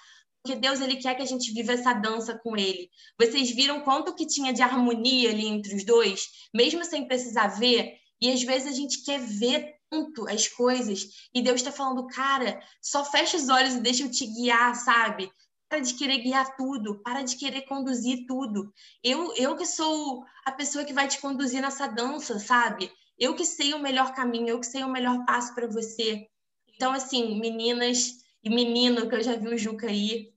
porque 0.46 0.60
Deus 0.60 0.80
ele 0.80 0.94
quer 0.94 1.16
que 1.16 1.22
a 1.22 1.26
gente 1.26 1.52
viva 1.52 1.72
essa 1.72 1.92
dança 1.92 2.38
com 2.38 2.56
ele. 2.56 2.88
Vocês 3.18 3.50
viram 3.50 3.80
quanto 3.80 4.14
que 4.14 4.24
tinha 4.24 4.52
de 4.52 4.62
harmonia 4.62 5.30
ali 5.30 5.44
entre 5.44 5.74
os 5.74 5.84
dois, 5.84 6.28
mesmo 6.54 6.84
sem 6.84 7.08
precisar 7.08 7.48
ver? 7.48 7.96
E 8.20 8.30
às 8.30 8.44
vezes 8.44 8.68
a 8.68 8.72
gente 8.72 9.02
quer 9.02 9.18
ver 9.18 9.74
tanto 9.90 10.28
as 10.28 10.46
coisas 10.46 11.28
e 11.34 11.42
Deus 11.42 11.56
está 11.56 11.72
falando, 11.72 12.06
cara, 12.06 12.60
só 12.80 13.04
fecha 13.04 13.36
os 13.36 13.48
olhos 13.48 13.74
e 13.74 13.80
deixa 13.80 14.04
eu 14.04 14.10
te 14.10 14.24
guiar, 14.24 14.76
sabe? 14.76 15.32
Para 15.68 15.80
de 15.80 15.94
querer 15.94 16.18
guiar 16.18 16.56
tudo, 16.56 17.02
para 17.02 17.22
de 17.22 17.34
querer 17.34 17.62
conduzir 17.62 18.24
tudo. 18.28 18.72
Eu, 19.02 19.34
eu 19.34 19.56
que 19.56 19.66
sou 19.66 20.22
a 20.44 20.52
pessoa 20.52 20.84
que 20.84 20.92
vai 20.92 21.08
te 21.08 21.20
conduzir 21.20 21.60
nessa 21.60 21.88
dança, 21.88 22.38
sabe? 22.38 22.88
Eu 23.18 23.34
que 23.34 23.44
sei 23.44 23.74
o 23.74 23.80
melhor 23.80 24.14
caminho, 24.14 24.50
eu 24.50 24.60
que 24.60 24.66
sei 24.66 24.84
o 24.84 24.88
melhor 24.88 25.24
passo 25.26 25.52
para 25.56 25.66
você. 25.66 26.28
Então, 26.72 26.92
assim, 26.92 27.40
meninas 27.40 28.24
e 28.44 28.48
menino, 28.48 29.08
que 29.08 29.14
eu 29.16 29.22
já 29.24 29.34
vi 29.34 29.48
o 29.48 29.58
Juca 29.58 29.88
aí, 29.88 30.32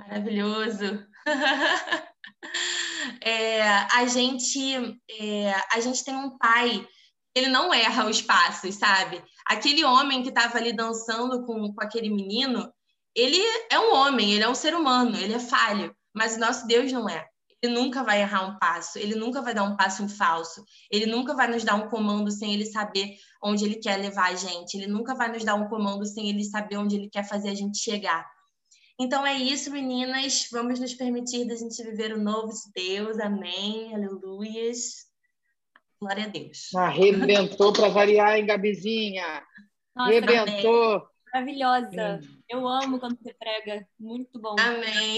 Maravilhoso. 0.00 1.06
É, 3.22 3.62
a 3.62 4.06
gente 4.06 4.74
é, 5.10 5.54
a 5.72 5.80
gente 5.80 6.04
tem 6.04 6.14
um 6.14 6.36
pai 6.38 6.86
ele 7.34 7.48
não 7.48 7.72
erra 7.72 8.06
os 8.06 8.20
passos 8.22 8.76
sabe 8.76 9.22
aquele 9.46 9.84
homem 9.84 10.22
que 10.22 10.28
estava 10.28 10.58
ali 10.58 10.72
dançando 10.72 11.44
com, 11.44 11.72
com 11.72 11.82
aquele 11.82 12.08
menino 12.08 12.72
ele 13.14 13.38
é 13.70 13.78
um 13.78 13.94
homem 13.94 14.32
ele 14.32 14.44
é 14.44 14.48
um 14.48 14.54
ser 14.54 14.74
humano 14.74 15.16
ele 15.16 15.34
é 15.34 15.38
falho 15.38 15.94
mas 16.14 16.36
o 16.36 16.40
nosso 16.40 16.66
Deus 16.66 16.92
não 16.92 17.08
é 17.08 17.26
ele 17.62 17.74
nunca 17.74 18.02
vai 18.02 18.22
errar 18.22 18.46
um 18.46 18.58
passo, 18.58 18.98
ele 18.98 19.14
nunca 19.14 19.42
vai 19.42 19.52
dar 19.52 19.64
um 19.64 19.76
passo 19.76 20.02
em 20.02 20.08
falso, 20.08 20.64
ele 20.90 21.06
nunca 21.06 21.34
vai 21.34 21.46
nos 21.46 21.62
dar 21.62 21.74
um 21.74 21.88
comando 21.88 22.30
sem 22.30 22.54
ele 22.54 22.64
saber 22.64 23.16
onde 23.42 23.64
ele 23.64 23.76
quer 23.76 23.96
levar 23.96 24.30
a 24.30 24.34
gente, 24.34 24.74
ele 24.74 24.86
nunca 24.86 25.14
vai 25.14 25.30
nos 25.30 25.44
dar 25.44 25.54
um 25.56 25.68
comando 25.68 26.06
sem 26.06 26.30
ele 26.30 26.42
saber 26.44 26.78
onde 26.78 26.96
ele 26.96 27.10
quer 27.10 27.28
fazer 27.28 27.50
a 27.50 27.54
gente 27.54 27.78
chegar. 27.78 28.26
Então 29.00 29.26
é 29.26 29.34
isso, 29.34 29.72
meninas. 29.72 30.46
Vamos 30.52 30.78
nos 30.78 30.92
permitir 30.92 31.46
da 31.46 31.54
gente 31.54 31.82
viver 31.82 32.12
o 32.12 32.22
novo 32.22 32.52
de 32.52 32.70
Deus. 32.74 33.18
Amém. 33.18 33.94
Aleluias. 33.94 35.06
Glória 35.98 36.24
a 36.24 36.28
Deus. 36.28 36.74
Arrebentou 36.74 37.72
para 37.72 37.88
variar, 37.88 38.36
hein, 38.36 38.44
Gabizinha? 38.44 39.42
Nossa, 39.96 40.10
Arrebentou. 40.10 41.02
Maravilhosa. 41.32 42.20
Eu 42.46 42.68
amo 42.68 43.00
quando 43.00 43.16
você 43.16 43.32
prega. 43.32 43.88
Muito 43.98 44.38
bom. 44.38 44.54
Amém. 44.60 45.08